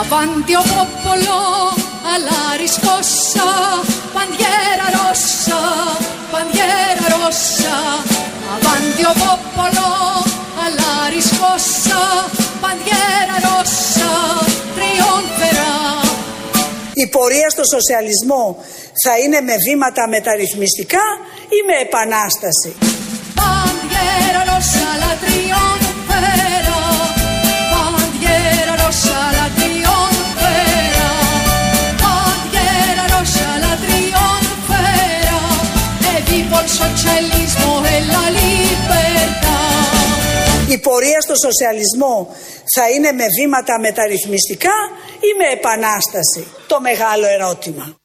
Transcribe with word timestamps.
Avanti 0.00 0.54
o 0.54 0.62
popolo 0.62 1.74
alla 2.12 2.54
riscossa, 2.56 3.48
bandiera 4.14 4.86
rossa, 4.96 5.58
bandiera 6.30 7.04
rossa. 7.16 7.74
Avanti 8.56 9.02
o 9.02 9.12
popolo 9.24 9.86
alla 10.64 11.08
riscossa, 11.16 12.00
bandiera 12.60 13.36
rossa, 13.48 14.10
trionferà. 14.76 15.74
Η 16.94 17.06
πορεία 17.08 17.48
στο 17.48 17.62
σοσιαλισμό 17.74 18.56
θα 19.04 19.18
είναι 19.18 19.40
με 19.40 19.56
βήματα 19.56 20.08
μεταρρυθμιστικά 20.08 21.04
ή 21.48 21.58
με 21.66 21.74
επανάσταση. 21.86 22.97
Η 40.74 40.78
πορεία 40.78 41.20
στο 41.20 41.34
σοσιαλισμό 41.44 42.14
θα 42.74 42.90
είναι 42.90 43.12
με 43.12 43.24
βήματα 43.38 43.80
μεταρρυθμιστικά 43.80 44.76
ή 45.28 45.30
με 45.38 45.46
επανάσταση; 45.58 46.46
Το 46.66 46.80
μεγάλο 46.80 47.26
ερώτημα. 47.36 47.96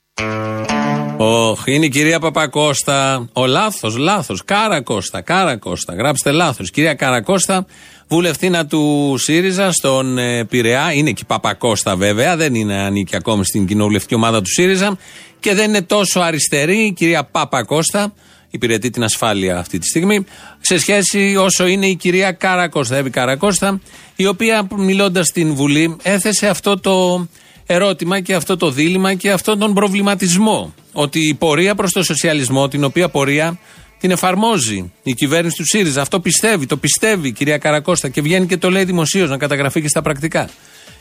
Ωχ, 1.17 1.61
είναι 1.65 1.85
η 1.85 1.89
κυρία 1.89 2.19
Παπακώστα. 2.19 3.29
Ο 3.33 3.45
λάθος, 3.45 3.97
λάθος. 3.97 4.43
Κάρα 4.45 4.81
Κώστα, 4.81 5.21
Κάρα 5.21 5.57
Κώστα. 5.57 5.93
Γράψτε 5.93 6.31
λάθος. 6.31 6.69
Κυρία 6.71 6.93
Κάρα 6.93 7.21
Κώστα, 7.21 7.65
βουλευτήνα 8.07 8.65
του 8.65 9.15
ΣΥΡΙΖΑ 9.17 9.71
στον 9.71 10.17
ε, 10.17 10.45
Πειραιά. 10.45 10.93
Είναι 10.93 11.11
και 11.11 11.21
η 11.23 11.27
Παπακώστα 11.27 11.95
βέβαια, 11.95 12.35
δεν 12.35 12.55
είναι 12.55 12.75
ανήκει 12.75 13.15
ακόμη 13.15 13.45
στην 13.45 13.65
κοινοβουλευτική 13.65 14.15
ομάδα 14.15 14.41
του 14.41 14.49
ΣΥΡΙΖΑ. 14.49 14.97
Και 15.39 15.53
δεν 15.53 15.69
είναι 15.69 15.81
τόσο 15.81 16.19
αριστερή 16.19 16.85
η 16.85 16.93
κυρία 16.93 17.23
Παπακώστα. 17.23 18.13
Υπηρετεί 18.55 18.89
την 18.89 19.03
ασφάλεια 19.03 19.57
αυτή 19.57 19.79
τη 19.79 19.87
στιγμή. 19.87 20.25
Σε 20.59 20.77
σχέση 20.77 21.35
όσο 21.39 21.67
είναι 21.67 21.87
η 21.87 21.95
κυρία 21.95 22.31
Καρακώστα, 22.31 22.95
Εύη 22.95 23.09
Καρακώστα, 23.09 23.81
η 24.15 24.25
οποία 24.25 24.67
μιλώντας 24.75 25.27
στην 25.27 25.53
Βουλή 25.53 25.95
έθεσε 26.01 26.47
αυτό 26.47 26.79
το 26.79 27.27
ερώτημα 27.65 28.19
και 28.19 28.33
αυτό 28.33 28.57
το 28.57 28.71
δίλημα 28.71 29.13
και 29.13 29.31
αυτόν 29.31 29.59
τον 29.59 29.73
προβληματισμό. 29.73 30.73
Ότι 30.91 31.27
η 31.27 31.33
πορεία 31.33 31.75
προς 31.75 31.91
το 31.91 32.03
σοσιαλισμό, 32.03 32.67
την 32.67 32.83
οποία 32.83 33.09
πορεία 33.09 33.59
την 33.99 34.11
εφαρμόζει 34.11 34.91
η 35.03 35.13
κυβέρνηση 35.13 35.55
του 35.55 35.65
ΣΥΡΙΖΑ. 35.65 36.01
Αυτό 36.01 36.19
πιστεύει, 36.19 36.65
το 36.65 36.77
πιστεύει 36.77 37.27
η 37.27 37.31
κυρία 37.31 37.57
Καρακώστα 37.57 38.09
και 38.09 38.21
βγαίνει 38.21 38.45
και 38.45 38.57
το 38.57 38.71
λέει 38.71 38.83
δημοσίως 38.83 39.29
να 39.29 39.37
καταγραφεί 39.37 39.81
και 39.81 39.87
στα 39.87 40.01
πρακτικά. 40.01 40.49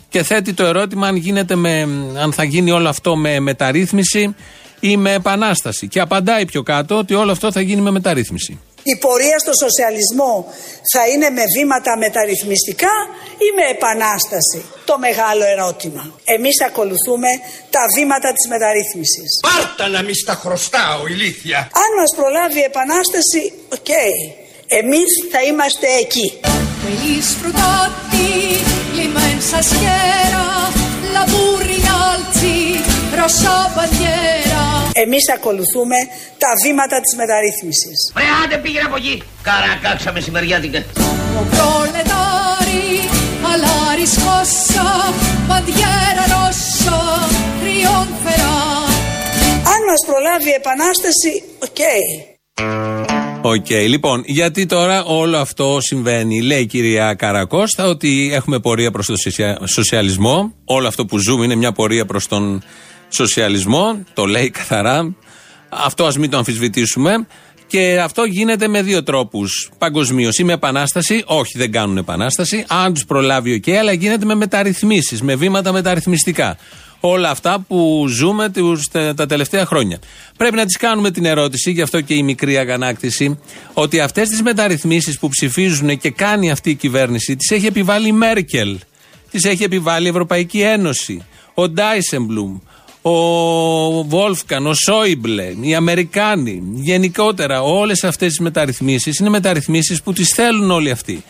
Και 0.09 0.23
θέτει 0.23 0.53
το 0.53 0.65
ερώτημα 0.65 1.07
αν, 1.07 1.17
γίνεται 1.17 1.55
με, 1.55 1.89
αν 2.23 2.33
θα 2.33 2.45
γίνει 2.45 2.71
όλο 2.71 2.89
αυτό 2.89 3.17
με 3.17 3.41
μεταρρύθμιση 3.41 4.35
ή 4.89 4.97
με 4.97 5.13
επανάσταση. 5.13 5.85
Και 5.89 6.01
απαντάει 6.01 6.45
πιο 6.53 6.63
κάτω 6.63 6.93
ότι 7.03 7.13
όλο 7.15 7.33
αυτό 7.33 7.53
θα 7.53 7.61
γίνει 7.61 7.81
με 7.81 7.91
μεταρρύθμιση. 7.91 8.53
Η 8.93 8.95
πορεία 9.05 9.39
στο 9.45 9.53
σοσιαλισμό 9.63 10.35
θα 10.93 11.03
είναι 11.13 11.29
με 11.39 11.45
βήματα 11.57 11.93
μεταρρυθμιστικά 12.05 12.95
ή 13.47 13.49
με 13.59 13.65
επανάσταση. 13.77 14.61
Το 14.91 14.95
μεγάλο 15.07 15.45
ερώτημα. 15.55 16.03
Εμείς 16.37 16.57
ακολουθούμε 16.69 17.31
τα 17.75 17.83
βήματα 17.97 18.29
της 18.37 18.45
μεταρρύθμισης. 18.53 19.31
Πάρτα 19.49 19.85
να 19.95 20.01
μη 20.07 20.15
στα 20.23 20.35
χρωστάω, 20.43 21.01
ηλίθεια. 21.13 21.59
Αν 21.83 21.91
μας 21.99 22.11
προλάβει 22.19 22.59
η 22.65 22.67
επανάσταση, 22.73 23.43
οκ. 23.77 23.91
Εμείς 24.81 25.11
θα 25.33 25.41
είμαστε 25.49 25.87
εκεί. 26.05 26.29
Degli 26.83 27.13
sfruttati, 33.19 33.21
l'immensa 33.21 33.21
schiera, 33.21 33.21
la 33.21 33.21
burri 33.21 33.21
in 33.21 33.21
alzi, 33.21 33.45
rossa 33.45 33.71
bandiera. 33.75 34.91
Εμείς 34.95 35.25
ακολουθούμε 35.35 35.97
τα 36.39 36.49
βήματα 36.65 37.01
της 37.01 37.17
μεταρρύθμισης. 37.17 37.99
Βρε 38.15 38.25
άντε 38.45 38.57
πήγαινε 38.57 38.85
από 38.87 38.97
εκεί. 38.97 39.23
Καρακάξα 39.43 40.13
μεσημεριάτικα. 40.13 40.85
O 41.41 41.45
proletari, 41.57 42.89
alla 43.53 43.77
riscossa, 44.01 44.87
bandiera 45.49 46.25
rossa, 46.35 46.99
trionferà. 47.61 48.57
Αν 49.73 49.81
μας 49.89 50.01
προλάβει 50.07 50.49
η 50.49 50.53
επανάσταση, 50.53 51.43
ok. 51.59 51.81
Ok, 53.45 53.71
λοιπόν, 53.71 54.23
γιατί 54.27 54.67
τώρα 54.67 55.05
όλο 55.05 55.37
αυτό 55.39 55.79
συμβαίνει. 55.81 56.41
Λέει 56.43 56.61
η 56.61 56.67
κυρία 56.67 57.15
Καρακώστα 57.15 57.87
ότι 57.89 58.31
έχουμε 58.33 58.61
πορεία 58.61 58.91
προς 58.91 59.07
τον 59.07 59.17
σοσια- 59.17 59.59
σοσιαλισμό. 59.67 60.53
Όλο 60.65 60.89
αυτό 60.89 61.05
που 61.07 61.19
ζούμε 61.19 61.45
είναι 61.45 61.55
μια 61.55 61.73
πορεία 61.73 62.05
προς 62.07 62.29
τον 62.29 62.63
σοσιαλισμό. 63.13 64.05
Το 64.15 64.25
λέει 64.25 64.51
καθαρά. 64.51 65.15
Αυτό 65.69 66.05
ας 66.07 66.19
μην 66.19 66.31
το 66.31 66.37
αμφισβητήσουμε. 66.37 67.27
Και 67.67 68.01
αυτό 68.01 68.25
γίνεται 68.25 68.69
με 68.69 68.83
δύο 68.83 69.03
τρόπους 69.03 69.71
παγκοσμίως. 69.79 70.39
Ή 70.39 70.45
με 70.45 70.53
επανάσταση, 70.53 71.23
όχι 71.27 71.59
δεν 71.59 71.73
κάνουν 71.73 71.97
επανάσταση. 71.97 72.65
Αν 72.69 72.95
τους 72.95 73.05
προλάβει, 73.05 73.55
οκ, 73.55 73.77
αλλά 73.77 73.93
γίνεται 73.93 74.25
με 74.25 74.35
μεταρρυθμίσεις, 74.35 75.23
με 75.23 75.35
βήματα 75.35 75.73
μεταρρυθμιστικά. 75.73 76.57
Όλα 77.01 77.31
αυτά 77.31 77.65
που 77.69 78.07
ζούμε 78.09 78.49
τους, 78.49 78.89
τα, 78.89 79.15
τα 79.15 79.27
τελευταία 79.27 79.67
χρόνια. 79.67 79.99
Πρέπει 80.37 80.57
να 80.57 80.65
της 80.65 80.77
κάνουμε 80.77 81.11
την 81.11 81.25
ερώτηση, 81.25 81.71
γι' 81.71 81.83
αυτό 81.83 82.01
και 82.01 82.15
η 82.15 82.23
μικρή 82.23 82.59
αγανάκτηση, 82.59 83.39
ότι 83.73 84.01
αυτές 84.01 84.29
τις 84.29 84.43
μεταρρυθμίσεις 84.43 85.19
που 85.19 85.29
ψηφίζουν 85.29 85.99
και 85.99 86.11
κάνει 86.11 86.51
αυτή 86.51 86.71
η 86.71 86.75
κυβέρνηση, 86.75 87.37
τις 87.37 87.51
έχει 87.51 87.67
επιβάλει 87.67 88.09
η 88.09 88.13
Μέρκελ, 88.13 88.79
τις 89.31 89.45
έχει 89.45 89.63
επιβάλει 89.63 90.07
η 90.07 90.09
Ευρωπαϊκή 90.09 90.61
Ένωση, 90.61 91.25
ο 91.55 91.69
Ντάισεμπλουμ, 91.69 92.59
ο 93.03 94.05
Βόλφκαν, 94.05 94.67
ο 94.67 94.75
Σόιμπλε, 94.75 95.55
οι 95.61 95.75
Αμερικάνοι, 95.75 96.63
γενικότερα 96.75 97.63
όλες 97.63 98.05
αυτές 98.05 98.29
τις 98.29 98.39
μεταρρυθμίσεις 98.39 99.19
είναι 99.19 99.29
μεταρρυθμίσεις 99.29 100.03
που 100.03 100.13
τις 100.13 100.29
θέλουν 100.35 100.71
όλοι 100.71 100.91
αυτοί. 100.91 101.25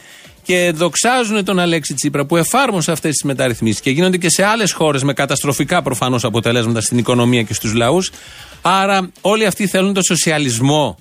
Και 0.44 0.72
δοξάζουν 0.74 1.44
τον 1.44 1.58
Αλέξη 1.58 1.94
Τσίπρα 1.94 2.24
που 2.24 2.36
εφάρμοσε 2.36 2.92
αυτές 2.92 3.10
τις 3.10 3.22
μεταρρυθμίσεις 3.22 3.80
και 3.80 3.90
γίνονται 3.90 4.16
και 4.16 4.30
σε 4.30 4.44
άλλες 4.44 4.72
χώρες 4.72 5.02
με 5.02 5.12
καταστροφικά 5.12 5.82
προφανώς 5.82 6.24
αποτελέσματα 6.24 6.80
στην 6.80 6.98
οικονομία 6.98 7.42
και 7.42 7.54
στους 7.54 7.74
λαούς. 7.74 8.10
Άρα 8.62 9.10
όλοι 9.20 9.46
αυτοί 9.46 9.66
θέλουν 9.66 9.92
τον 9.92 10.02
σοσιαλισμό 10.02 10.98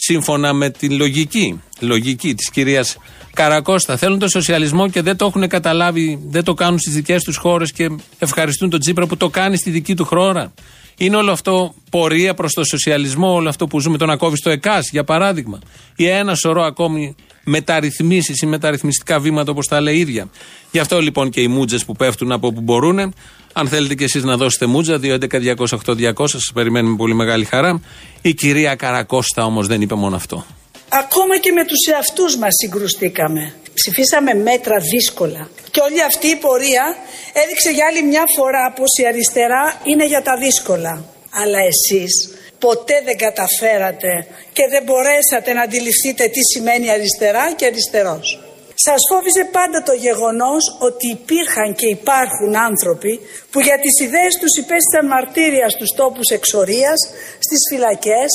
σύμφωνα 0.00 0.52
με 0.52 0.70
τη 0.70 0.90
λογική, 0.90 1.60
λογική 1.80 2.34
της 2.34 2.50
κυρίας 2.50 2.96
Καρακώστα. 3.34 3.96
Θέλουν 3.96 4.18
τον 4.18 4.28
σοσιαλισμό 4.28 4.88
και 4.88 5.02
δεν 5.02 5.16
το 5.16 5.26
έχουν 5.26 5.48
καταλάβει, 5.48 6.20
δεν 6.26 6.44
το 6.44 6.54
κάνουν 6.54 6.78
στις 6.78 6.94
δικές 6.94 7.22
τους 7.22 7.36
χώρες 7.36 7.72
και 7.72 7.90
ευχαριστούν 8.18 8.70
τον 8.70 8.80
Τσίπρα 8.80 9.06
που 9.06 9.16
το 9.16 9.28
κάνει 9.28 9.56
στη 9.56 9.70
δική 9.70 9.94
του 9.94 10.04
χώρα. 10.04 10.52
Είναι 10.96 11.16
όλο 11.16 11.32
αυτό 11.32 11.74
πορεία 11.90 12.34
προς 12.34 12.52
το 12.52 12.64
σοσιαλισμό, 12.64 13.32
όλο 13.32 13.48
αυτό 13.48 13.66
που 13.66 13.80
ζούμε, 13.80 13.98
το 13.98 14.06
να 14.06 14.16
κόβεις 14.16 14.40
το 14.40 14.50
ΕΚΑΣ 14.50 14.88
για 14.90 15.04
παράδειγμα. 15.04 15.58
Ή 15.96 16.06
ένα 16.06 16.34
σωρό 16.34 16.62
ακόμη 16.62 17.14
μεταρρυθμίσεις 17.44 18.40
ή 18.42 18.46
μεταρρυθμιστικά 18.46 19.20
βήματα 19.20 19.50
όπως 19.50 19.66
τα 19.66 19.80
λέει 19.80 19.96
η 19.96 19.98
ίδια. 19.98 20.30
Γι' 20.70 20.78
αυτό 20.78 21.00
λοιπόν 21.00 21.30
και 21.30 21.40
οι 21.40 21.48
μούτζες 21.48 21.84
που 21.84 21.92
πέφτουν 21.96 22.32
από 22.32 22.46
όπου 22.46 22.60
μπορούν. 22.60 23.14
Αν 23.52 23.68
θέλετε 23.68 23.94
κι 23.94 24.04
εσείς 24.04 24.22
να 24.24 24.36
δώσετε 24.36 24.66
μούτζα, 24.66 25.00
2.11.208.200, 25.02 26.12
σας 26.26 26.50
περιμένουμε 26.54 26.90
με 26.90 26.96
πολύ 26.96 27.14
μεγάλη 27.14 27.44
χαρά. 27.44 27.80
Η 28.22 28.34
κυρία 28.34 28.74
Καρακώστα 28.74 29.44
όμως 29.44 29.66
δεν 29.66 29.80
είπε 29.80 29.94
μόνο 29.94 30.16
αυτό. 30.16 30.46
Ακόμα 30.88 31.38
και 31.38 31.52
με 31.52 31.64
τους 31.64 31.92
εαυτούς 31.92 32.36
μας 32.36 32.54
συγκρουστήκαμε. 32.60 33.54
Ψηφίσαμε 33.74 34.34
μέτρα 34.34 34.76
δύσκολα. 34.92 35.50
Και 35.70 35.80
όλη 35.80 36.02
αυτή 36.02 36.26
η 36.26 36.36
πορεία 36.36 36.96
έδειξε 37.32 37.70
για 37.70 37.86
άλλη 37.90 38.02
μια 38.02 38.24
φορά 38.36 38.72
πως 38.76 38.90
η 39.02 39.06
αριστερά 39.06 39.80
είναι 39.84 40.06
για 40.06 40.22
τα 40.22 40.36
δύσκολα. 40.36 41.04
Αλλά 41.30 41.58
εσείς 41.72 42.12
ποτέ 42.58 42.96
δεν 43.04 43.16
καταφέρατε 43.16 44.26
και 44.52 44.64
δεν 44.70 44.82
μπορέσατε 44.86 45.52
να 45.52 45.62
αντιληφθείτε 45.62 46.24
τι 46.34 46.42
σημαίνει 46.52 46.90
αριστερά 46.90 47.52
και 47.56 47.66
αριστερός. 47.66 48.49
Σας 48.86 49.00
φόβιζε 49.10 49.44
πάντα 49.58 49.78
το 49.88 49.94
γεγονός 50.06 50.62
ότι 50.88 51.06
υπήρχαν 51.18 51.68
και 51.80 51.88
υπάρχουν 51.98 52.52
άνθρωποι 52.68 53.12
που 53.50 53.58
για 53.66 53.78
τις 53.84 53.94
ιδέες 54.06 54.32
τους 54.40 54.52
υπέστησαν 54.62 55.04
μαρτύρια 55.14 55.68
στους 55.74 55.90
τόπους 56.00 56.28
εξορίας, 56.38 56.98
στις 57.46 57.60
φυλακές. 57.70 58.30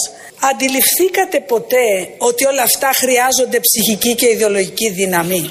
Αντιληφθήκατε 0.52 1.38
ποτέ 1.54 1.88
ότι 2.30 2.42
όλα 2.52 2.64
αυτά 2.70 2.90
χρειάζονται 3.02 3.60
ψυχική 3.68 4.14
και 4.20 4.28
ιδεολογική 4.36 4.88
δύναμη; 5.00 5.42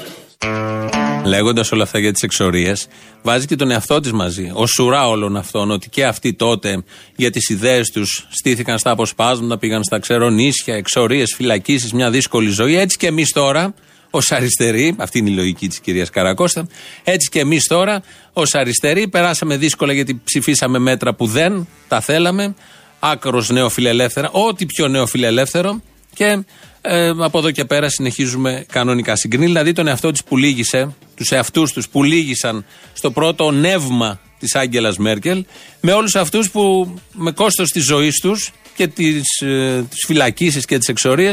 Λέγοντας 1.33 1.71
όλα 1.71 1.83
αυτά 1.83 1.99
για 1.99 2.13
τις 2.13 2.21
εξορίες, 2.21 2.87
βάζει 3.21 3.45
και 3.45 3.55
τον 3.55 3.71
εαυτό 3.71 3.99
της 3.99 4.11
μαζί. 4.11 4.51
Ω 4.53 4.65
σουρά 4.65 5.07
όλων 5.07 5.37
αυτών, 5.37 5.71
ότι 5.71 5.89
και 5.89 6.05
αυτοί 6.05 6.33
τότε 6.33 6.83
για 7.15 7.31
τις 7.31 7.49
ιδέες 7.49 7.89
τους 7.91 8.27
στήθηκαν 8.29 8.77
στα 8.79 8.89
αποσπάσματα, 8.91 9.57
πήγαν 9.57 9.83
στα 9.83 9.99
ξερονίσια, 9.99 10.75
εξορίες, 10.75 11.33
φυλακίσεις, 11.35 11.93
μια 11.93 12.09
δύσκολη 12.09 12.49
ζωή. 12.49 12.77
Έτσι 12.77 12.97
και 12.97 13.07
εμείς 13.07 13.31
τώρα, 13.31 13.73
ως 14.15 14.31
αριστεροί, 14.31 14.95
αυτή 14.97 15.19
είναι 15.19 15.29
η 15.29 15.33
λογική 15.33 15.67
της 15.67 15.79
κυρίας 15.79 16.09
Καρακώστα, 16.09 16.67
έτσι 17.03 17.29
και 17.29 17.39
εμείς 17.39 17.67
τώρα, 17.67 18.03
ως 18.33 18.53
αριστεροί, 18.53 19.07
περάσαμε 19.07 19.57
δύσκολα 19.57 19.93
γιατί 19.93 20.21
ψηφίσαμε 20.23 20.79
μέτρα 20.79 21.13
που 21.13 21.25
δεν 21.25 21.67
τα 21.87 22.01
θέλαμε, 22.01 22.55
άκρος 22.99 23.49
νεοφιλελεύθερα, 23.49 24.29
ό,τι 24.31 24.65
πιο 24.65 24.87
νεοφιλελεύθερο 24.87 25.81
και 26.13 26.43
ε, 26.81 27.11
από 27.17 27.37
εδώ 27.37 27.51
και 27.51 27.65
πέρα 27.65 27.89
συνεχίζουμε 27.89 28.65
κανονικά. 28.71 29.15
Συγκρίνει 29.15 29.45
δηλαδή 29.45 29.73
τον 29.73 29.87
εαυτό 29.87 30.11
της 30.11 30.23
που 30.23 30.37
λύγησε 30.37 30.95
τους 31.15 31.31
εαυτούς 31.31 31.73
τους 31.73 31.89
που 31.89 32.03
λύγησαν 32.03 32.65
στο 32.93 33.11
πρώτο 33.11 33.51
νεύμα 33.51 34.19
της 34.39 34.55
Άγγελας 34.55 34.97
Μέρκελ, 34.97 35.45
με 35.81 35.91
όλους 35.91 36.15
αυτούς 36.15 36.51
που 36.51 36.93
με 37.13 37.31
κόστος 37.31 37.69
της 37.69 37.83
ζωής 37.83 38.19
τους 38.19 38.51
και 38.75 38.87
τι 38.87 39.21
ε, 39.39 39.81
φυλακίσεις 40.05 40.65
και 40.65 40.77
τι 40.77 40.91
εξορίε 40.91 41.31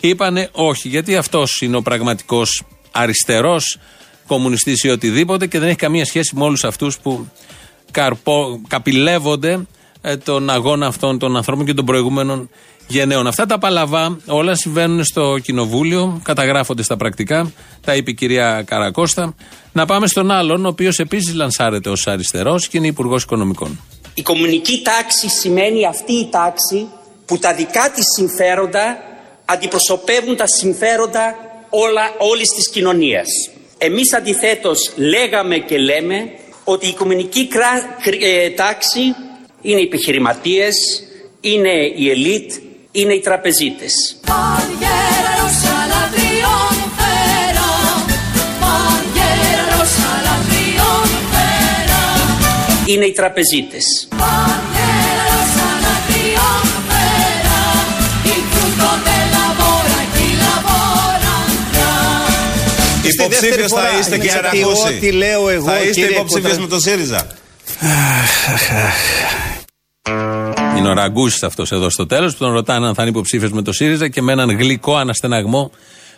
είπανε 0.00 0.48
όχι. 0.52 0.88
Γιατί 0.88 1.16
αυτός 1.16 1.60
είναι 1.60 1.76
ο 1.76 1.82
πραγματικός 1.82 2.62
αριστερός 2.90 3.78
κομμουνιστής 4.26 4.82
ή 4.84 4.88
οτιδήποτε 4.88 5.46
και 5.46 5.58
δεν 5.58 5.68
έχει 5.68 5.76
καμία 5.76 6.04
σχέση 6.04 6.36
με 6.36 6.44
όλους 6.44 6.64
αυτούς 6.64 6.98
που 6.98 7.28
καρπο, 7.90 8.60
καπηλεύονται 8.68 9.66
ε, 10.00 10.16
τον 10.16 10.50
αγώνα 10.50 10.86
αυτών 10.86 11.18
των 11.18 11.36
ανθρώπων 11.36 11.66
και 11.66 11.74
των 11.74 11.84
προηγούμενων 11.84 12.50
γενναίων. 12.86 13.26
Αυτά 13.26 13.46
τα 13.46 13.58
παλαβά 13.58 14.18
όλα 14.26 14.54
συμβαίνουν 14.54 15.04
στο 15.04 15.38
κοινοβούλιο, 15.42 16.20
καταγράφονται 16.22 16.82
στα 16.82 16.96
πρακτικά. 16.96 17.52
Τα 17.84 17.94
είπε 17.94 18.10
η 18.10 18.14
κυρία 18.14 18.62
Καρακώστα. 18.66 19.34
Να 19.72 19.86
πάμε 19.86 20.06
στον 20.06 20.30
άλλον, 20.30 20.64
ο 20.64 20.68
οποίος 20.68 20.98
επίσης 20.98 21.34
λανσάρεται 21.34 21.88
ως 21.88 22.06
αριστερός 22.06 22.68
και 22.68 22.76
είναι 22.76 22.86
υπουργός 22.86 23.22
Οικονομικών. 23.22 23.80
Η 24.14 24.22
κομμουνική 24.22 24.82
τάξη 24.82 25.28
σημαίνει 25.28 25.86
αυτή 25.86 26.12
η 26.12 26.28
τάξη 26.30 26.86
που 27.26 27.38
τα 27.38 27.54
δικά 27.54 27.90
της 27.90 28.04
συμφέροντα 28.16 28.96
αντιπροσωπεύουν 29.46 30.36
τα 30.36 30.46
συμφέροντα 30.46 31.36
όλα, 31.70 32.14
όλης 32.18 32.48
της 32.48 32.70
κοινωνίας. 32.70 33.26
Εμείς 33.78 34.14
αντιθέτως 34.14 34.92
λέγαμε 34.96 35.58
και 35.58 35.78
λέμε 35.78 36.30
ότι 36.64 36.86
η 36.86 36.88
οικουμενική 36.88 37.48
ε, 38.20 38.50
τάξη 38.50 39.14
είναι 39.62 39.80
οι 39.80 39.84
επιχειρηματίες, 39.84 40.74
είναι 41.40 41.92
η 41.96 42.10
ελίτ, 42.10 42.52
είναι 42.92 43.12
οι 43.12 43.20
τραπεζίτες. 43.20 43.92
Είναι 52.86 53.04
οι 53.04 53.12
τραπεζίτες. 53.12 54.08
Υποψήφιος 63.12 63.72
θα 63.72 63.98
είστε 63.98 64.18
κύριε 64.18 64.40
Ρακούση. 64.40 64.94
Ό,τι 64.96 65.12
λέω 65.12 65.48
εγώ. 65.48 65.66
Θα 65.66 65.80
είστε 65.80 66.00
υποψήφιος 66.00 66.58
με 66.58 66.66
τον 66.66 66.80
ΣΥΡΙΖΑ. 66.80 67.26
Είναι 70.76 70.88
ο 70.88 70.92
Ραγκούσης 70.92 71.42
αυτός 71.42 71.72
εδώ 71.72 71.90
στο 71.90 72.06
τέλος 72.06 72.32
που 72.32 72.38
τον 72.38 72.52
ρωτάνε 72.52 72.86
αν 72.86 72.94
θα 72.94 73.02
είναι 73.02 73.10
υποψήφιος 73.10 73.52
με 73.52 73.62
το 73.62 73.72
ΣΥΡΙΖΑ 73.72 74.08
και 74.08 74.22
με 74.22 74.32
έναν 74.32 74.50
γλυκό 74.50 74.96
αναστεναγμό 74.96 75.70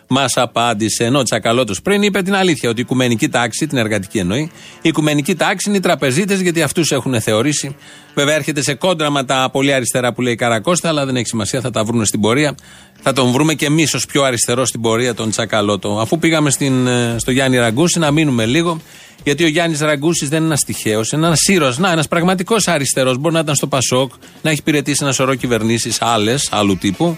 μας 0.08 0.36
απάντησε. 0.36 1.04
Ενώ 1.04 1.22
Τσακαλώτος 1.22 1.82
πριν 1.82 2.02
είπε 2.02 2.22
την 2.22 2.34
αλήθεια 2.34 2.70
ότι 2.70 2.78
η 2.78 2.82
οικουμενική 2.82 3.28
τάξη, 3.28 3.66
την 3.66 3.78
εργατική 3.78 4.18
εννοεί, 4.18 4.50
η 4.82 4.88
οικουμενική 4.88 5.34
τάξη 5.34 5.68
είναι 5.68 5.78
οι 5.78 5.80
τραπεζίτες 5.80 6.40
γιατί 6.40 6.62
αυτούς 6.62 6.90
έχουν 6.90 7.20
θεωρήσει. 7.20 7.76
Βέβαια 8.14 8.34
έρχεται 8.34 8.62
σε 8.62 8.74
κόντρα 8.74 9.10
με 9.10 9.24
τα 9.24 9.48
πολύ 9.52 9.72
αριστερά 9.72 10.12
που 10.12 10.22
λέει 10.22 10.32
η 10.32 10.36
Καρακώστα, 10.36 10.88
αλλά 10.88 11.06
δεν 11.06 11.16
έχει 11.16 11.26
σημασία, 11.26 11.60
θα 11.60 11.70
τα 11.70 11.84
βρουν 11.84 12.04
στην 12.04 12.20
πορεία. 12.20 12.54
Θα 13.02 13.12
τον 13.12 13.30
βρούμε 13.30 13.54
και 13.54 13.66
εμείς 13.66 13.94
ως 13.94 14.06
πιο 14.06 14.22
αριστερό 14.22 14.64
στην 14.64 14.80
πορεία 14.80 15.14
τον 15.14 15.30
Τσακαλώτο. 15.30 15.98
Αφού 16.00 16.18
πήγαμε 16.18 16.50
στην, 16.50 16.86
ε, 16.86 17.16
στο 17.18 17.30
Γιάννη 17.30 17.56
Ραγκούση, 17.56 17.98
να 17.98 18.10
μείνουμε 18.10 18.46
λίγο. 18.46 18.80
Γιατί 19.24 19.44
ο 19.44 19.48
Γιάννης 19.48 19.80
Ραγκούσης 19.80 20.28
δεν 20.28 20.38
είναι 20.38 20.46
ένας 20.46 20.60
τυχαίος, 20.64 21.12
είναι 21.12 21.26
ένας 21.26 21.46
ήρωα. 21.46 21.74
Να, 21.76 21.90
ένας 21.90 22.08
πραγματικός 22.08 22.68
αριστερός. 22.68 23.18
Μπορεί 23.18 23.34
να 23.34 23.40
ήταν 23.40 23.54
στο 23.54 23.66
Πασόκ, 23.66 24.12
να 24.42 24.50
έχει 24.50 24.58
υπηρετήσει 24.58 24.98
ένα 25.02 25.12
σωρό 25.12 25.34
κυβερνήσεις 25.34 26.02
άλλες, 26.02 26.48
άλλου 26.50 26.76
τύπου 26.76 27.16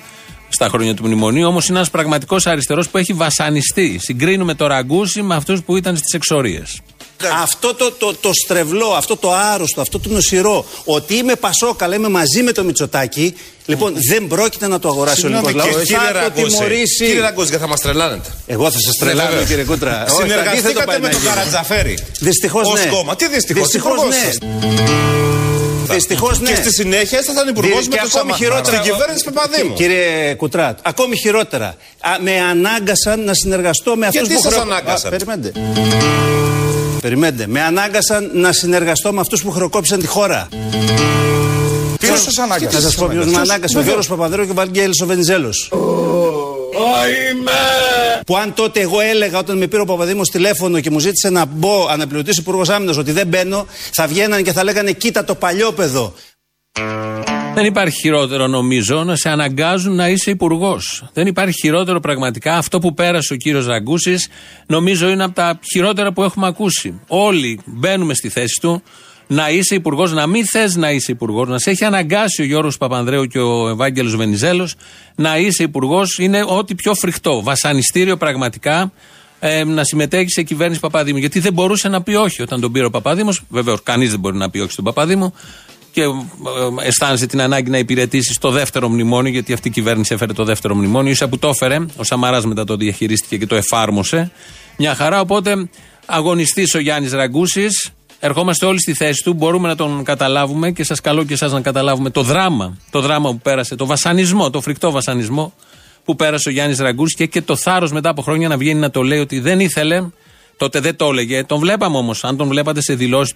στα 0.50 0.68
χρόνια 0.68 0.94
του 0.94 1.06
μνημονίου. 1.06 1.48
Όμως 1.48 1.68
είναι 1.68 1.76
ένας 1.76 1.90
πραγματικός 1.90 2.46
αριστερός 2.46 2.88
που 2.88 2.98
έχει 2.98 3.12
βασανιστεί. 3.12 3.98
Συγκρίνουμε 4.02 4.54
το 4.54 4.66
ραγκούσι 4.66 5.22
με 5.22 5.34
αυτούς 5.34 5.62
που 5.62 5.76
ήταν 5.76 5.96
στις 5.96 6.12
εξορίες. 6.12 6.80
Αυτό 7.42 7.74
το, 7.74 7.92
το, 7.92 8.14
το 8.14 8.30
στρεβλό, 8.44 8.94
αυτό 8.96 9.16
το 9.16 9.32
άρρωστο, 9.34 9.80
αυτό 9.80 9.98
το 9.98 10.08
νοσηρό, 10.08 10.64
ότι 10.84 11.14
είμαι 11.14 11.34
Πασόκα, 11.34 11.94
είμαι 11.94 12.08
μαζί 12.08 12.42
με 12.42 12.52
το 12.52 12.64
Μητσοτάκι, 12.64 13.34
λοιπόν 13.66 13.94
δεν 14.10 14.26
πρόκειται 14.26 14.68
να 14.68 14.78
το 14.78 14.88
αγοράσει 14.88 15.24
ο 15.24 15.28
ελληνικό 15.28 15.50
λαό. 15.54 15.66
Θα 15.66 16.32
το 16.34 16.42
τιμωρήσει. 16.42 17.04
Κύριε 17.04 17.20
Ραγκούση, 17.20 17.56
θα 17.56 17.66
μας 17.66 17.80
τρελάνετε. 17.80 18.28
Εγώ 18.46 18.70
θα 18.70 18.78
σας 18.80 18.96
τρελάνω, 18.96 19.44
κύριε 19.44 19.64
Κούτρα. 19.64 20.04
Συνεργαστήκατε 20.20 20.98
με 20.98 21.08
τον 21.08 21.22
Καρατζαφέρη. 21.22 21.98
Δυστυχώς 22.20 22.72
ναι. 22.72 22.90
κόμμα. 22.90 23.16
Τι 23.16 23.28
δυστυχώς. 23.28 23.62
Δυστυχώς 23.62 23.98
ναι. 24.08 25.49
Δυστυχώς 25.94 26.40
ναι. 26.40 26.50
Και 26.50 26.54
στη 26.54 26.72
συνέχεια 26.72 27.22
θα 27.22 27.32
ήταν 27.32 27.48
υπουργός 27.48 27.88
με 27.88 27.96
το 27.96 28.02
ακόμη 28.14 28.32
χειρότερα. 28.32 28.76
Στην 28.76 28.92
κυβέρνηση 28.92 29.24
Παπαδήμου. 29.24 29.74
Κύριε 29.74 30.34
Κουτράτ, 30.34 30.78
ακόμη 30.82 31.16
χειρότερα. 31.16 31.66
Α, 32.00 32.10
με 32.20 32.40
ανάγκασαν 32.40 33.24
να 33.24 33.34
συνεργαστώ 33.34 33.96
με 33.96 34.06
αυτούς 34.06 34.28
που. 34.28 34.32
Γιατί 34.32 34.54
σα 34.54 34.60
ανάγκασαν; 34.60 35.10
Περιμένετε. 35.10 35.52
Περιμένετε. 37.00 37.46
Με 37.46 37.62
ανάγκασαν 37.62 38.30
να 38.32 38.52
συνεργαστώ 38.52 39.12
με 39.12 39.20
αυτούς 39.20 39.42
που 39.42 39.50
χρεοκόπησαν 39.50 40.00
τη 40.00 40.06
χώρα. 40.06 40.48
Ποιος 42.00 42.22
σας 42.22 42.38
ανάγκασε; 42.38 42.76
Να 42.76 42.82
σας 42.82 42.94
πω 42.94 43.06
ποιος 43.06 43.26
με 43.26 43.38
ανάγκασε. 43.38 43.78
Ο 43.78 43.80
Γιώργος 43.80 44.06
Παπαδρέου 44.06 44.44
και 44.44 44.50
ο 44.50 44.54
Βαγγέλης 44.54 45.00
ο 45.00 45.06
Βενιζέλος. 45.06 45.70
Που 48.30 48.36
αν 48.36 48.54
τότε 48.54 48.80
εγώ 48.80 49.00
έλεγα 49.00 49.38
όταν 49.38 49.58
με 49.58 49.66
πήρε 49.66 49.82
ο 49.82 49.84
Παπαδήμος 49.84 50.28
τηλέφωνο 50.28 50.80
και 50.80 50.90
μου 50.90 50.98
ζήτησε 50.98 51.30
να 51.30 51.44
μπω 51.44 51.86
αναπληρωτής 51.86 52.36
υπουργός 52.36 52.68
άμυνας 52.68 52.96
ότι 52.96 53.12
δεν 53.12 53.26
μπαίνω, 53.26 53.66
θα 53.92 54.06
βγαίναν 54.06 54.42
και 54.42 54.52
θα 54.52 54.64
λέγανε 54.64 54.92
Κοίτα 54.92 55.24
το 55.24 55.34
παλιό 55.34 55.72
παιδό. 55.72 56.14
Δεν 57.54 57.64
υπάρχει 57.64 58.00
χειρότερο 58.00 58.46
νομίζω 58.46 59.04
να 59.04 59.16
σε 59.16 59.28
αναγκάζουν 59.28 59.94
να 59.94 60.08
είσαι 60.08 60.30
υπουργός. 60.30 61.04
Δεν 61.12 61.26
υπάρχει 61.26 61.58
χειρότερο 61.60 62.00
πραγματικά. 62.00 62.56
Αυτό 62.56 62.78
που 62.78 62.94
πέρασε 62.94 63.32
ο 63.32 63.36
κύριος 63.36 63.66
Ραγκούσης 63.66 64.28
νομίζω 64.66 65.08
είναι 65.08 65.24
από 65.24 65.34
τα 65.34 65.58
χειρότερα 65.72 66.12
που 66.12 66.22
έχουμε 66.22 66.46
ακούσει. 66.46 67.00
Όλοι 67.06 67.60
μπαίνουμε 67.64 68.14
στη 68.14 68.28
θέση 68.28 68.58
του 68.60 68.82
να 69.32 69.50
είσαι 69.50 69.74
υπουργός, 69.74 70.12
να 70.12 70.26
μην 70.26 70.46
θες 70.46 70.76
να 70.76 70.90
είσαι 70.90 71.12
υπουργός, 71.12 71.48
να 71.48 71.58
σε 71.58 71.70
έχει 71.70 71.84
αναγκάσει 71.84 72.42
ο 72.42 72.44
Γιώργο 72.44 72.70
Παπανδρέου 72.78 73.24
και 73.24 73.38
ο 73.38 73.68
Ευάγγελος 73.68 74.16
Βενιζέλος 74.16 74.74
να 75.14 75.38
είσαι 75.38 75.62
υπουργός, 75.62 76.18
είναι 76.18 76.44
ό,τι 76.46 76.74
πιο 76.74 76.94
φρικτό. 76.94 77.42
Βασανιστήριο 77.42 78.16
πραγματικά 78.16 78.92
ε, 79.40 79.64
να 79.64 79.84
συμμετέχεις 79.84 80.32
σε 80.32 80.42
κυβέρνηση 80.42 80.80
Παπαδήμου. 80.80 81.18
Γιατί 81.18 81.40
δεν 81.40 81.52
μπορούσε 81.52 81.88
να 81.88 82.02
πει 82.02 82.14
όχι 82.14 82.42
όταν 82.42 82.60
τον 82.60 82.72
πήρε 82.72 82.84
ο 82.84 82.90
Παπαδήμος. 82.90 83.42
Βεβαίως, 83.48 83.82
κανείς 83.82 84.10
δεν 84.10 84.20
μπορεί 84.20 84.36
να 84.36 84.50
πει 84.50 84.58
όχι 84.58 84.72
στον 84.72 84.84
Παπαδήμο. 84.84 85.34
Και 85.92 86.02
ε, 86.02 86.08
αισθάνεσαι 86.86 87.26
την 87.26 87.40
ανάγκη 87.40 87.70
να 87.70 87.78
υπηρετήσεις 87.78 88.38
το 88.38 88.50
δεύτερο 88.50 88.88
μνημόνιο, 88.88 89.32
γιατί 89.32 89.52
αυτή 89.52 89.68
η 89.68 89.70
κυβέρνηση 89.70 90.14
έφερε 90.14 90.32
το 90.32 90.44
δεύτερο 90.44 90.74
μνημόνιο. 90.74 91.10
ίσα 91.10 91.28
που 91.28 91.38
το 91.38 91.48
έφερε, 91.48 91.86
ο 91.96 92.04
Σαμαράς 92.04 92.46
μετά 92.46 92.64
το 92.64 92.76
διαχειρίστηκε 92.76 93.36
και 93.36 93.46
το 93.46 93.54
εφάρμοσε. 93.54 94.30
Μια 94.78 94.94
χαρά. 94.94 95.20
Οπότε 95.20 95.68
αγωνιστής 96.06 96.74
ο 96.74 96.78
Γιάννης 96.78 97.12
Ραγκούσης, 97.12 97.92
Ερχόμαστε 98.22 98.66
όλοι 98.66 98.80
στη 98.80 98.94
θέση 98.94 99.22
του, 99.24 99.32
μπορούμε 99.34 99.68
να 99.68 99.76
τον 99.76 100.04
καταλάβουμε 100.04 100.70
και 100.70 100.84
σας 100.84 101.00
καλώ 101.00 101.24
και 101.24 101.32
εσάς 101.32 101.52
να 101.52 101.60
καταλάβουμε 101.60 102.10
το 102.10 102.22
δράμα, 102.22 102.76
το 102.90 103.00
δράμα 103.00 103.30
που 103.30 103.38
πέρασε, 103.38 103.74
το 103.74 103.86
βασανισμό, 103.86 104.50
το 104.50 104.60
φρικτό 104.60 104.90
βασανισμό 104.90 105.52
που 106.04 106.16
πέρασε 106.16 106.48
ο 106.48 106.52
Γιάννης 106.52 106.78
Ραγκούση 106.78 107.28
και, 107.28 107.42
το 107.42 107.56
θάρρος 107.56 107.92
μετά 107.92 108.10
από 108.10 108.22
χρόνια 108.22 108.48
να 108.48 108.56
βγαίνει 108.56 108.80
να 108.80 108.90
το 108.90 109.02
λέει 109.02 109.18
ότι 109.18 109.40
δεν 109.40 109.60
ήθελε. 109.60 110.08
Τότε 110.56 110.80
δεν 110.80 110.96
το 110.96 111.06
έλεγε. 111.06 111.44
Τον 111.44 111.58
βλέπαμε 111.58 111.96
όμως. 111.96 112.24
Αν 112.24 112.36
τον 112.36 112.48
βλέπατε 112.48 112.82
σε 112.82 112.94
δηλώσεις 112.94 113.34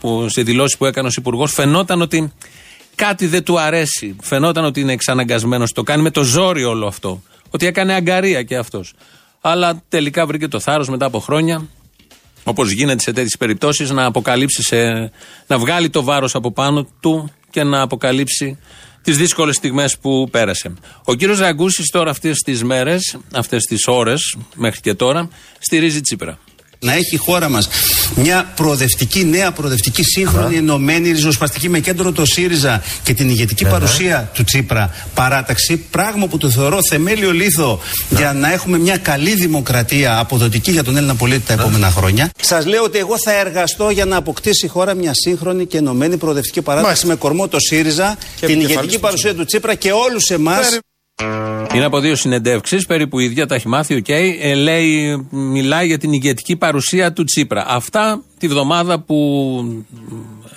που, 0.00 0.26
σε 0.28 0.42
δηλώσεις 0.42 0.76
που 0.76 0.84
έκανε 0.84 1.08
ως 1.08 1.16
υπουργός, 1.16 1.52
φαινόταν 1.52 2.02
ότι 2.02 2.32
κάτι 2.94 3.26
δεν 3.26 3.44
του 3.44 3.60
αρέσει. 3.60 4.16
Φαινόταν 4.22 4.64
ότι 4.64 4.80
είναι 4.80 4.92
εξαναγκασμένος. 4.92 5.72
Το 5.72 5.82
κάνει 5.82 6.02
με 6.02 6.10
το 6.10 6.22
ζόρι 6.22 6.64
όλο 6.64 6.86
αυτό. 6.86 7.22
Ότι 7.50 7.66
έκανε 7.66 7.94
αγκαρία 7.94 8.42
και 8.42 8.56
αυτός. 8.56 8.94
Αλλά 9.40 9.82
τελικά 9.88 10.26
βρήκε 10.26 10.48
το 10.48 10.60
θάρρος 10.60 10.88
μετά 10.88 11.06
από 11.06 11.18
χρόνια 11.18 11.68
Όπως 12.44 12.70
γίνεται 12.70 13.00
σε 13.00 13.12
τέτοιες 13.12 13.36
περιπτώσεις, 13.38 13.90
να 13.90 14.04
αποκαλύψει, 14.04 14.62
σε, 14.62 15.10
να 15.46 15.58
βγάλει 15.58 15.90
το 15.90 16.02
βάρος 16.02 16.34
από 16.34 16.52
πάνω 16.52 16.86
του 17.00 17.30
και 17.50 17.62
να 17.62 17.80
αποκαλύψει 17.80 18.58
τις 19.02 19.16
δύσκολες 19.16 19.56
στιγμές 19.56 19.98
που 19.98 20.28
πέρασε. 20.30 20.74
Ο 21.04 21.14
κύριος 21.14 21.38
Ραγκούσης 21.38 21.90
τώρα 21.90 22.10
αυτές 22.10 22.38
τις 22.38 22.64
μέρες, 22.64 23.18
αυτές 23.32 23.64
τις 23.64 23.86
ώρες 23.86 24.36
μέχρι 24.54 24.80
και 24.80 24.94
τώρα, 24.94 25.28
στηρίζει 25.58 26.00
Τσίπρα 26.00 26.38
να 26.78 26.92
έχει 26.92 27.14
η 27.14 27.16
χώρα 27.16 27.48
μας 27.48 27.68
μια 28.14 28.52
προοδευτική, 28.56 29.24
νέα 29.24 29.52
προοδευτική, 29.52 30.02
σύγχρονη, 30.02 30.56
ενωμένη, 30.56 31.10
ριζοσπαστική 31.10 31.68
με 31.68 31.78
κέντρο 31.78 32.12
το 32.12 32.24
ΣΥΡΙΖΑ 32.24 32.82
και 33.02 33.14
την 33.14 33.28
ηγετική 33.28 33.64
παρουσία 33.64 34.30
του 34.34 34.44
Τσίπρα 34.44 34.94
παράταξη. 35.14 35.76
Πράγμα 35.76 36.26
που 36.26 36.38
το 36.38 36.50
θεωρώ 36.50 36.78
θεμέλιο 36.88 37.32
λίθο 37.32 37.80
για 38.10 38.32
να 38.32 38.52
έχουμε 38.52 38.78
μια 38.78 38.96
καλή 38.96 39.34
δημοκρατία 39.34 40.18
αποδοτική 40.18 40.70
για 40.70 40.84
τον 40.84 40.96
Έλληνα 40.96 41.14
πολίτη 41.14 41.46
τα 41.46 41.52
επόμενα 41.52 41.90
χρόνια. 41.90 42.30
Σας 42.40 42.66
λέω 42.66 42.82
ότι 42.82 42.98
εγώ 42.98 43.14
θα 43.24 43.32
εργαστώ 43.32 43.90
για 43.90 44.04
να 44.04 44.16
αποκτήσει 44.16 44.66
η 44.66 44.68
χώρα 44.68 44.94
μια 44.94 45.12
σύγχρονη 45.14 45.66
και 45.66 45.78
ενωμένη 45.78 46.16
προοδευτική 46.16 46.62
παράταξη 46.62 47.06
με 47.06 47.14
κορμό 47.14 47.48
το 47.48 47.58
ΣΥΡΙΖΑ, 47.60 48.18
την 48.40 48.60
ηγετική 48.60 48.98
παρουσία 48.98 49.34
του 49.34 49.44
Τσίπρα 49.44 49.74
και 49.74 49.92
όλους 49.92 50.30
εμάς. 50.30 50.78
Είναι 51.74 51.84
από 51.84 52.00
δύο 52.00 52.16
συνεντεύξεις, 52.16 52.86
περίπου 52.86 53.18
ίδια, 53.18 53.46
τα 53.46 53.54
έχει 53.54 53.68
μάθει. 53.68 54.02
Okay. 54.06 54.36
Ε, 54.40 54.54
λέει, 54.54 55.16
μιλάει 55.30 55.86
για 55.86 55.98
την 55.98 56.12
ηγετική 56.12 56.56
παρουσία 56.56 57.12
του 57.12 57.24
Τσίπρα. 57.24 57.64
Αυτά 57.68 58.22
τη 58.38 58.48
βδομάδα 58.48 59.00
που 59.00 59.84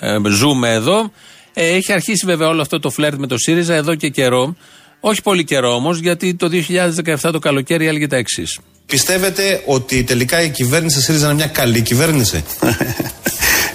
ε, 0.00 0.18
ζούμε 0.28 0.72
εδώ. 0.72 1.10
Ε, 1.52 1.66
έχει 1.66 1.92
αρχίσει 1.92 2.26
βέβαια 2.26 2.48
όλο 2.48 2.60
αυτό 2.60 2.78
το 2.78 2.90
φλερτ 2.90 3.18
με 3.18 3.26
το 3.26 3.38
ΣΥΡΙΖΑ 3.38 3.74
εδώ 3.74 3.94
και 3.94 4.08
καιρό. 4.08 4.56
Όχι 5.00 5.22
πολύ 5.22 5.44
καιρό 5.44 5.74
όμως, 5.74 5.98
γιατί 5.98 6.34
το 6.34 6.48
2017 7.22 7.30
το 7.32 7.38
καλοκαίρι 7.38 7.86
έλεγε 7.86 8.06
τα 8.06 8.16
εξής. 8.16 8.58
Πιστεύετε 8.86 9.62
ότι 9.66 10.04
τελικά 10.04 10.42
η 10.42 10.50
κυβέρνηση 10.50 11.00
ΣΥΡΙΖΑ 11.00 11.26
είναι 11.26 11.34
μια 11.34 11.46
καλή 11.46 11.80
κυβέρνηση; 11.80 12.44